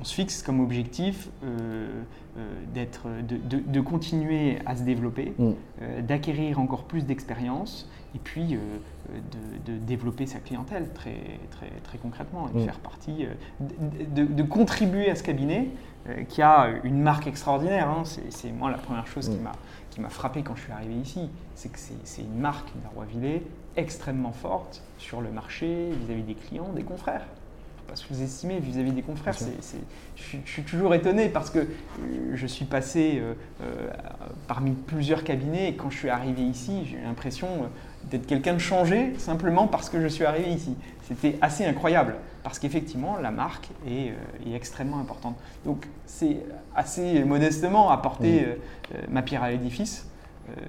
On 0.00 0.04
se 0.04 0.14
fixe 0.14 0.42
comme 0.42 0.60
objectif 0.60 1.28
euh, 1.44 1.86
d'être, 2.74 3.06
de, 3.28 3.36
de- 3.36 3.62
de 3.66 3.80
continuer 3.80 4.58
à 4.66 4.76
se 4.76 4.82
développer, 4.82 5.32
Mm. 5.38 5.50
euh, 5.82 6.02
d'acquérir 6.02 6.58
encore 6.60 6.84
plus 6.84 7.04
d'expérience 7.04 7.88
et 8.14 8.18
puis 8.18 8.54
euh, 8.54 8.58
euh, 9.12 9.18
de, 9.66 9.72
de 9.72 9.78
développer 9.78 10.26
sa 10.26 10.38
clientèle 10.40 10.88
très, 10.94 11.38
très, 11.50 11.70
très 11.84 11.98
concrètement 11.98 12.48
et 12.48 12.52
de 12.52 12.58
Mm. 12.60 12.64
faire 12.64 12.78
partie, 12.80 13.26
euh, 13.26 14.24
de, 14.24 14.42
contribuer 14.42 15.10
à 15.10 15.14
ce 15.14 15.22
cabinet 15.22 15.68
euh, 16.08 16.22
qui 16.24 16.42
a 16.42 16.68
une 16.84 17.00
marque 17.00 17.26
extraordinaire. 17.26 17.88
hein. 17.88 18.02
C'est, 18.04 18.32
c'est 18.32 18.50
moi 18.52 18.70
la 18.70 18.78
première 18.78 19.06
chose 19.06 19.28
qui 19.28 19.36
Mm. 19.36 19.42
m'a 19.42 19.52
qui 19.90 20.00
m'a 20.00 20.08
frappé 20.08 20.42
quand 20.42 20.54
je 20.54 20.62
suis 20.62 20.72
arrivé 20.72 20.94
ici, 20.94 21.28
c'est 21.56 21.68
que 21.68 21.78
c'est, 21.78 21.94
c'est 22.04 22.22
une 22.22 22.38
marque 22.38 22.68
d'Arrois-Villet 22.84 23.42
extrêmement 23.76 24.30
forte 24.30 24.84
sur 24.98 25.20
le 25.20 25.32
marché 25.32 25.90
vis-à-vis 26.06 26.22
des 26.22 26.34
clients, 26.34 26.68
des 26.76 26.84
confrères 26.84 27.26
pas 27.90 27.96
sous-estimer 27.96 28.60
vis-à-vis 28.60 28.92
des 28.92 29.02
confrères. 29.02 29.34
C'est- 29.34 29.60
c'est- 29.62 29.76
je, 30.16 30.22
suis, 30.22 30.40
je 30.44 30.50
suis 30.50 30.62
toujours 30.62 30.94
étonné 30.94 31.28
parce 31.28 31.50
que 31.50 31.58
euh, 31.58 31.66
je 32.34 32.46
suis 32.46 32.64
passé 32.64 33.18
euh, 33.20 33.34
euh, 33.62 33.88
parmi 34.46 34.72
plusieurs 34.72 35.24
cabinets 35.24 35.70
et 35.70 35.74
quand 35.74 35.90
je 35.90 35.98
suis 35.98 36.08
arrivé 36.08 36.42
ici, 36.42 36.84
j'ai 36.86 36.96
eu 36.98 37.02
l'impression 37.02 37.48
d'être 38.04 38.26
quelqu'un 38.26 38.54
de 38.54 38.58
changé 38.58 39.12
simplement 39.18 39.66
parce 39.66 39.90
que 39.90 40.00
je 40.00 40.06
suis 40.06 40.24
arrivé 40.24 40.50
ici. 40.52 40.76
C'était 41.02 41.36
assez 41.40 41.64
incroyable 41.66 42.14
parce 42.44 42.58
qu'effectivement, 42.58 43.16
la 43.18 43.30
marque 43.32 43.68
est, 43.86 44.10
euh, 44.10 44.48
est 44.50 44.54
extrêmement 44.54 44.98
importante. 45.00 45.36
Donc, 45.64 45.86
c'est 46.06 46.36
assez 46.74 47.24
modestement 47.24 47.90
apporter 47.90 48.46
ma 49.08 49.22
pierre 49.22 49.42
à 49.42 49.50
l'édifice 49.50 50.06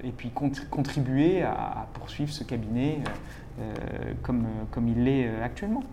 et 0.04 0.10
puis 0.12 0.30
cont- 0.34 0.52
contribuer 0.70 1.44
à, 1.44 1.88
poursuivre 1.94 2.32
ce 2.34 2.44
cabinet 2.44 2.98
comme, 4.24 4.46
comme 4.72 4.88
il 4.90 5.04
l'est 5.04 5.30
actuellement. 5.44 5.84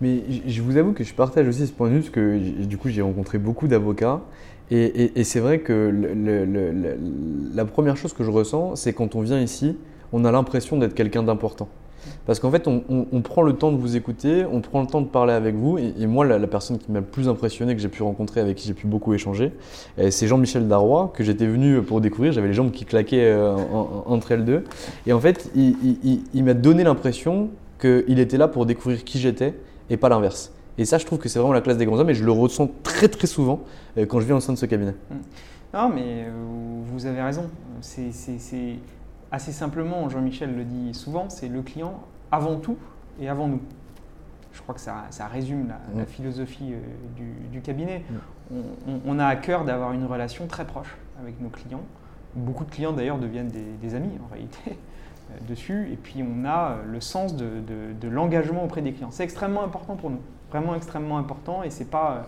Mais 0.00 0.22
je 0.46 0.62
vous 0.62 0.76
avoue 0.76 0.92
que 0.92 1.04
je 1.04 1.14
partage 1.14 1.46
aussi 1.46 1.66
ce 1.66 1.72
point 1.72 1.88
de 1.88 1.94
vue 1.94 2.00
parce 2.00 2.10
que 2.10 2.38
du 2.64 2.78
coup 2.78 2.88
j'ai 2.88 3.02
rencontré 3.02 3.38
beaucoup 3.38 3.68
d'avocats 3.68 4.22
Et, 4.70 5.24
c'est 5.24 5.40
vrai 5.40 5.60
que 5.60 5.92
la 7.54 7.64
première 7.64 7.96
chose 7.96 8.12
que 8.12 8.24
je 8.24 8.30
ressens, 8.30 8.76
c'est 8.76 8.92
quand 8.92 9.14
on 9.14 9.20
vient 9.20 9.40
ici, 9.40 9.76
on 10.12 10.24
a 10.24 10.32
l'impression 10.32 10.78
d'être 10.78 10.94
quelqu'un 10.94 11.22
d'important. 11.22 11.68
Parce 12.26 12.40
qu'en 12.40 12.50
fait, 12.50 12.66
on, 12.66 13.20
prend 13.22 13.42
le 13.42 13.54
temps 13.54 13.72
de 13.72 13.76
vous 13.76 13.96
écouter, 13.96 14.44
on 14.50 14.60
prend 14.60 14.80
le 14.80 14.86
temps 14.86 15.00
de 15.00 15.06
parler 15.06 15.32
avec 15.32 15.54
vous. 15.54 15.78
Et, 15.78 16.06
moi, 16.06 16.24
la, 16.24 16.38
personne 16.46 16.78
qui 16.78 16.90
m'a 16.90 17.00
le 17.00 17.04
plus 17.04 17.28
impressionné, 17.28 17.74
que 17.74 17.80
j'ai 17.80 17.88
pu 17.88 18.02
rencontrer, 18.02 18.40
avec 18.40 18.56
qui 18.56 18.66
j'ai 18.68 18.74
pu 18.74 18.86
beaucoup 18.86 19.14
échanger, 19.14 19.52
euh, 19.98 20.10
c'est 20.10 20.26
Jean-Michel 20.26 20.68
Darrois, 20.68 21.12
que 21.14 21.24
j'étais 21.24 21.46
venu 21.46 21.82
pour 21.82 22.00
découvrir. 22.00 22.32
J'avais 22.32 22.48
les 22.48 22.54
jambes 22.54 22.70
qui 22.70 22.84
claquaient 22.84 23.24
euh, 23.24 23.56
entre 24.06 24.32
elles 24.32 24.44
deux. 24.44 24.64
Et 25.06 25.12
en 25.12 25.20
fait, 25.20 25.50
il, 25.54 26.44
m'a 26.44 26.54
donné 26.54 26.84
l'impression 26.84 27.50
qu'il 27.80 28.18
était 28.18 28.36
là 28.36 28.48
pour 28.48 28.66
découvrir 28.66 29.04
qui 29.04 29.18
j'étais 29.18 29.54
et 29.90 29.96
pas 29.96 30.08
l'inverse. 30.08 30.52
Et 30.78 30.84
ça, 30.86 30.96
je 30.96 31.04
trouve 31.04 31.18
que 31.18 31.28
c'est 31.28 31.38
vraiment 31.38 31.52
la 31.52 31.60
classe 31.60 31.76
des 31.76 31.84
grands 31.84 31.98
hommes 31.98 32.10
et 32.10 32.14
je 32.14 32.24
le 32.24 32.32
ressens 32.32 32.70
très 32.82 33.08
très 33.08 33.26
souvent 33.26 33.60
euh, 33.98 34.06
quand 34.06 34.20
je 34.20 34.26
viens 34.26 34.36
au 34.36 34.40
sein 34.40 34.54
de 34.54 34.58
ce 34.58 34.66
cabinet. 34.66 34.94
Mmh. 35.10 35.14
Non, 35.74 35.88
mais 35.88 36.26
vous 36.90 37.06
avez 37.06 37.22
raison. 37.22 37.48
C'est 37.80 38.10
assez 39.30 39.52
simplement, 39.52 40.08
Jean-Michel 40.08 40.54
le 40.56 40.64
dit 40.64 40.94
souvent, 40.94 41.28
c'est 41.28 41.48
le 41.48 41.62
client 41.62 42.00
avant 42.32 42.56
tout 42.56 42.76
et 43.20 43.28
avant 43.28 43.48
nous. 43.48 43.60
Je 44.52 44.62
crois 44.62 44.74
que 44.74 44.80
ça, 44.80 45.26
résume 45.32 45.72
la, 45.96 46.06
philosophie 46.06 46.72
euh, 46.72 47.52
du, 47.52 47.60
cabinet. 47.60 48.02
On, 49.06 49.18
a 49.18 49.26
à 49.26 49.36
cœur 49.36 49.64
d'avoir 49.64 49.92
une 49.92 50.04
relation 50.04 50.46
très 50.48 50.64
proche 50.64 50.96
avec 51.20 51.40
nos 51.40 51.50
clients. 51.50 51.82
Beaucoup 52.34 52.64
de 52.64 52.70
clients 52.70 52.92
d'ailleurs 52.92 53.18
deviennent 53.18 53.50
des, 53.80 53.94
amis 53.94 54.18
en 54.24 54.32
réalité 54.32 54.58
euh, 54.68 54.74
dessus. 55.48 55.90
Et 55.92 55.96
puis 55.96 56.22
on 56.22 56.44
a 56.44 56.72
euh, 56.72 56.84
le 56.86 57.00
sens 57.00 57.36
de, 57.36 58.08
l'engagement 58.08 58.64
auprès 58.64 58.82
des 58.82 58.92
clients. 58.92 59.10
C'est 59.10 59.24
extrêmement 59.24 59.62
important 59.62 59.96
pour 59.96 60.10
nous, 60.10 60.20
vraiment 60.50 60.74
extrêmement 60.74 61.18
important. 61.18 61.62
Et 61.62 61.70
c'est 61.70 61.90
pas 61.90 62.26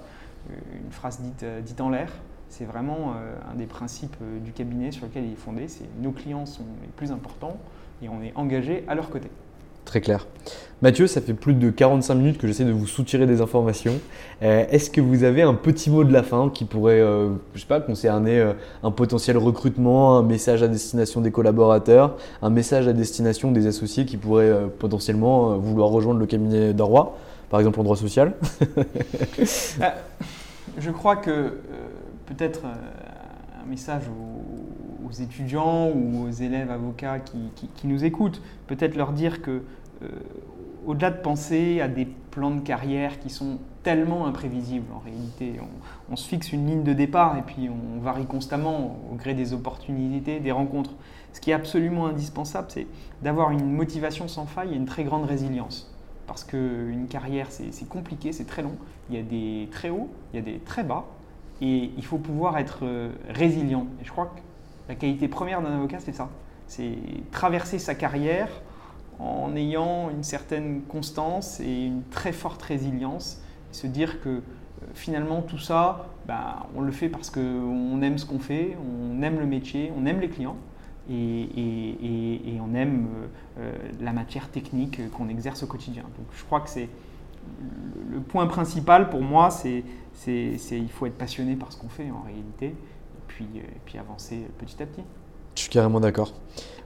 une 0.48 0.90
phrase 0.90 1.20
dite, 1.20 1.44
dite 1.64 1.80
en 1.80 1.90
l'air. 1.90 2.12
C'est 2.48 2.64
vraiment 2.64 3.14
un 3.50 3.54
des 3.54 3.64
principes 3.64 4.16
du 4.44 4.52
cabinet 4.52 4.90
sur 4.90 5.06
lequel 5.06 5.24
il 5.24 5.32
est 5.32 5.36
fondé. 5.36 5.68
C'est 5.68 5.86
nos 6.00 6.10
clients 6.10 6.44
sont 6.44 6.64
les 6.82 6.88
plus 6.88 7.10
importants 7.10 7.56
et 8.02 8.08
on 8.10 8.20
est 8.20 8.32
engagé 8.36 8.84
à 8.88 8.94
leur 8.94 9.08
côté. 9.08 9.30
Très 9.84 10.00
clair. 10.00 10.26
Mathieu, 10.82 11.06
ça 11.06 11.20
fait 11.20 11.32
plus 11.32 11.54
de 11.54 11.70
45 11.70 12.14
minutes 12.14 12.38
que 12.38 12.48
j'essaie 12.48 12.64
de 12.64 12.72
vous 12.72 12.88
soutirer 12.88 13.24
des 13.24 13.40
informations. 13.40 14.00
Euh, 14.42 14.64
est-ce 14.68 14.90
que 14.90 15.00
vous 15.00 15.22
avez 15.22 15.42
un 15.42 15.54
petit 15.54 15.90
mot 15.90 16.02
de 16.02 16.12
la 16.12 16.24
fin 16.24 16.50
qui 16.50 16.64
pourrait, 16.64 17.00
euh, 17.00 17.28
je 17.54 17.60
sais 17.60 17.66
pas, 17.66 17.80
concerner 17.80 18.40
euh, 18.40 18.54
un 18.82 18.90
potentiel 18.90 19.38
recrutement, 19.38 20.18
un 20.18 20.24
message 20.24 20.60
à 20.64 20.66
destination 20.66 21.20
des 21.20 21.30
collaborateurs, 21.30 22.16
un 22.42 22.50
message 22.50 22.88
à 22.88 22.92
destination 22.92 23.52
des 23.52 23.68
associés 23.68 24.06
qui 24.06 24.16
pourraient 24.16 24.52
potentiellement 24.80 25.56
vouloir 25.56 25.88
rejoindre 25.88 26.18
le 26.18 26.26
cabinet 26.26 26.72
d'un 26.74 26.88
par 27.48 27.60
exemple 27.60 27.78
en 27.78 27.84
droit 27.84 27.96
social? 27.96 28.32
Je 30.78 30.90
crois 30.90 31.14
que 31.14 31.58
peut-être 32.26 32.62
un 32.64 33.68
message 33.70 34.02
aux, 35.12 35.22
étudiants 35.22 35.88
ou 35.90 36.24
aux 36.24 36.30
élèves 36.30 36.70
avocats 36.70 37.18
qui, 37.20 37.86
nous 37.86 38.04
écoutent, 38.04 38.40
peut-être 38.66 38.96
leur 38.96 39.12
dire 39.12 39.42
que 39.42 39.62
euh, 40.02 40.08
au-delà 40.86 41.10
de 41.10 41.20
penser 41.20 41.80
à 41.80 41.88
des 41.88 42.06
plans 42.06 42.50
de 42.50 42.60
carrière 42.60 43.20
qui 43.20 43.30
sont 43.30 43.58
tellement 43.82 44.26
imprévisibles 44.26 44.92
en 44.94 44.98
réalité, 44.98 45.60
on, 46.10 46.16
se 46.16 46.28
fixe 46.28 46.52
une 46.52 46.66
ligne 46.66 46.82
de 46.82 46.92
départ 46.92 47.36
et 47.36 47.42
puis 47.42 47.68
on 47.68 48.00
varie 48.00 48.26
constamment 48.26 48.98
au 49.10 49.16
gré 49.16 49.34
des 49.34 49.52
opportunités, 49.52 50.40
des 50.40 50.52
rencontres. 50.52 50.92
Ce 51.32 51.40
qui 51.40 51.50
est 51.50 51.54
absolument 51.54 52.06
indispensable, 52.06 52.68
c'est 52.70 52.86
d'avoir 53.22 53.50
une 53.50 53.72
motivation 53.72 54.28
sans 54.28 54.46
faille 54.46 54.72
et 54.72 54.76
une 54.76 54.86
très 54.86 55.04
grande 55.04 55.24
résilience. 55.24 55.92
Parce 56.26 56.44
qu'une 56.44 57.06
carrière, 57.08 57.48
c'est 57.50 57.88
compliqué, 57.88 58.32
c'est 58.32 58.44
très 58.44 58.62
long. 58.62 58.76
Il 59.10 59.16
y 59.16 59.18
a 59.18 59.22
des 59.22 59.68
très 59.70 59.90
hauts, 59.90 60.08
il 60.32 60.36
y 60.36 60.38
a 60.38 60.42
des 60.42 60.58
très 60.60 60.84
bas. 60.84 61.04
Et 61.60 61.90
il 61.96 62.04
faut 62.04 62.18
pouvoir 62.18 62.58
être 62.58 62.80
euh, 62.82 63.12
résilient. 63.28 63.86
Et 64.00 64.04
je 64.04 64.10
crois 64.10 64.26
que 64.26 64.40
la 64.88 64.94
qualité 64.94 65.28
première 65.28 65.62
d'un 65.62 65.74
avocat, 65.74 65.98
c'est 66.00 66.14
ça. 66.14 66.28
C'est 66.66 66.96
traverser 67.30 67.78
sa 67.78 67.94
carrière 67.94 68.48
en 69.18 69.54
ayant 69.56 70.10
une 70.10 70.22
certaine 70.22 70.82
constance 70.82 71.60
et 71.60 71.86
une 71.86 72.02
très 72.10 72.32
forte 72.32 72.62
résilience. 72.62 73.42
Se 73.70 73.86
dire 73.86 74.20
que 74.20 74.28
euh, 74.28 74.40
finalement, 74.94 75.42
tout 75.42 75.58
ça, 75.58 76.06
bah, 76.26 76.66
on 76.74 76.80
le 76.80 76.92
fait 76.92 77.08
parce 77.08 77.30
qu'on 77.30 78.02
aime 78.02 78.18
ce 78.18 78.26
qu'on 78.26 78.38
fait, 78.38 78.76
on 78.80 79.22
aime 79.22 79.38
le 79.38 79.46
métier, 79.46 79.92
on 79.96 80.06
aime 80.06 80.20
les 80.20 80.28
clients. 80.28 80.56
Et, 81.10 82.58
on 82.60 82.74
aime 82.74 83.08
euh, 83.58 83.72
la 84.00 84.12
matière 84.12 84.48
technique 84.48 85.10
qu'on 85.10 85.28
exerce 85.28 85.62
au 85.64 85.66
quotidien. 85.66 86.02
Donc 86.02 86.26
je 86.32 86.44
crois 86.44 86.60
que 86.60 86.70
c'est 86.70 86.88
le 88.08 88.20
point 88.20 88.46
principal 88.46 89.10
pour 89.10 89.20
moi, 89.20 89.50
c'est 89.50 89.84
il 90.28 90.88
faut 90.88 91.06
être 91.06 91.18
passionné 91.18 91.56
par 91.56 91.72
ce 91.72 91.78
qu'on 91.78 91.88
fait 91.88 92.10
en 92.10 92.22
réalité, 92.22 92.74
puis, 93.42 93.60
euh, 93.60 93.66
puis 93.84 93.98
avancer 93.98 94.46
petit 94.58 94.82
à 94.82 94.86
petit. 94.86 95.02
Je 95.54 95.62
suis 95.62 95.70
carrément 95.70 96.00
d'accord. 96.00 96.32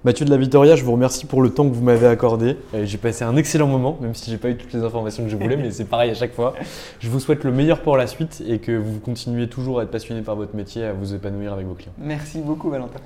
Mathieu 0.04 0.24
de 0.24 0.30
la 0.30 0.36
Vittoria, 0.36 0.76
je 0.76 0.84
vous 0.84 0.92
remercie 0.92 1.26
pour 1.26 1.42
le 1.42 1.50
temps 1.50 1.68
que 1.68 1.74
vous 1.74 1.82
m'avez 1.82 2.06
accordé. 2.06 2.56
Euh, 2.74 2.84
j'ai 2.84 2.98
passé 2.98 3.24
un 3.24 3.36
excellent 3.36 3.66
moment, 3.66 3.96
même 4.00 4.14
si 4.14 4.30
j'ai 4.30 4.38
pas 4.38 4.50
eu 4.50 4.56
toutes 4.56 4.72
les 4.72 4.82
informations 4.82 5.24
que 5.24 5.28
je 5.28 5.36
voulais, 5.36 5.56
mais 5.56 5.70
c'est 5.70 5.84
pareil 5.84 6.10
à 6.10 6.14
chaque 6.14 6.32
fois. 6.32 6.54
Je 7.00 7.08
vous 7.08 7.20
souhaite 7.20 7.44
le 7.44 7.52
meilleur 7.52 7.80
pour 7.80 7.96
la 7.96 8.06
suite 8.06 8.42
et 8.46 8.58
que 8.58 8.72
vous 8.72 9.00
continuez 9.00 9.48
toujours 9.48 9.80
à 9.80 9.84
être 9.84 9.90
passionné 9.90 10.22
par 10.22 10.36
votre 10.36 10.54
métier, 10.54 10.84
à 10.84 10.92
vous 10.92 11.14
épanouir 11.14 11.52
avec 11.52 11.66
vos 11.66 11.74
clients. 11.74 11.92
Merci 11.98 12.40
beaucoup, 12.40 12.70
Valentin. 12.70 13.00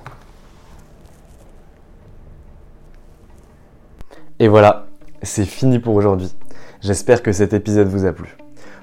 Et 4.39 4.47
voilà, 4.47 4.87
c'est 5.21 5.45
fini 5.45 5.79
pour 5.79 5.95
aujourd'hui. 5.95 6.31
J'espère 6.81 7.21
que 7.21 7.31
cet 7.31 7.53
épisode 7.53 7.87
vous 7.87 8.05
a 8.05 8.13
plu. 8.13 8.40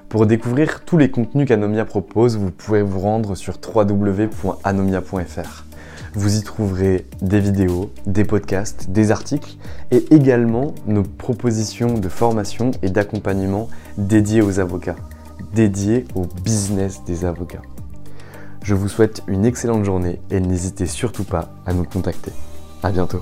Pour 0.09 0.25
découvrir 0.25 0.83
tous 0.85 0.97
les 0.97 1.11
contenus 1.11 1.47
qu'Anomia 1.47 1.85
propose, 1.85 2.35
vous 2.35 2.49
pouvez 2.49 2.81
vous 2.81 2.99
rendre 2.99 3.35
sur 3.35 3.59
www.anomia.fr. 3.63 5.65
Vous 6.15 6.35
y 6.35 6.41
trouverez 6.41 7.05
des 7.21 7.39
vidéos, 7.39 7.91
des 8.07 8.25
podcasts, 8.25 8.89
des 8.89 9.11
articles 9.11 9.57
et 9.91 10.03
également 10.09 10.73
nos 10.87 11.03
propositions 11.03 11.93
de 11.93 12.09
formation 12.09 12.71
et 12.81 12.89
d'accompagnement 12.89 13.69
dédiées 13.99 14.41
aux 14.41 14.59
avocats, 14.59 14.95
dédiées 15.53 16.05
au 16.15 16.25
business 16.43 17.03
des 17.05 17.25
avocats. 17.25 17.61
Je 18.63 18.73
vous 18.73 18.89
souhaite 18.89 19.21
une 19.27 19.45
excellente 19.45 19.85
journée 19.85 20.19
et 20.31 20.39
n'hésitez 20.39 20.87
surtout 20.87 21.23
pas 21.23 21.49
à 21.67 21.73
nous 21.73 21.83
contacter. 21.83 22.31
À 22.81 22.89
bientôt. 22.89 23.21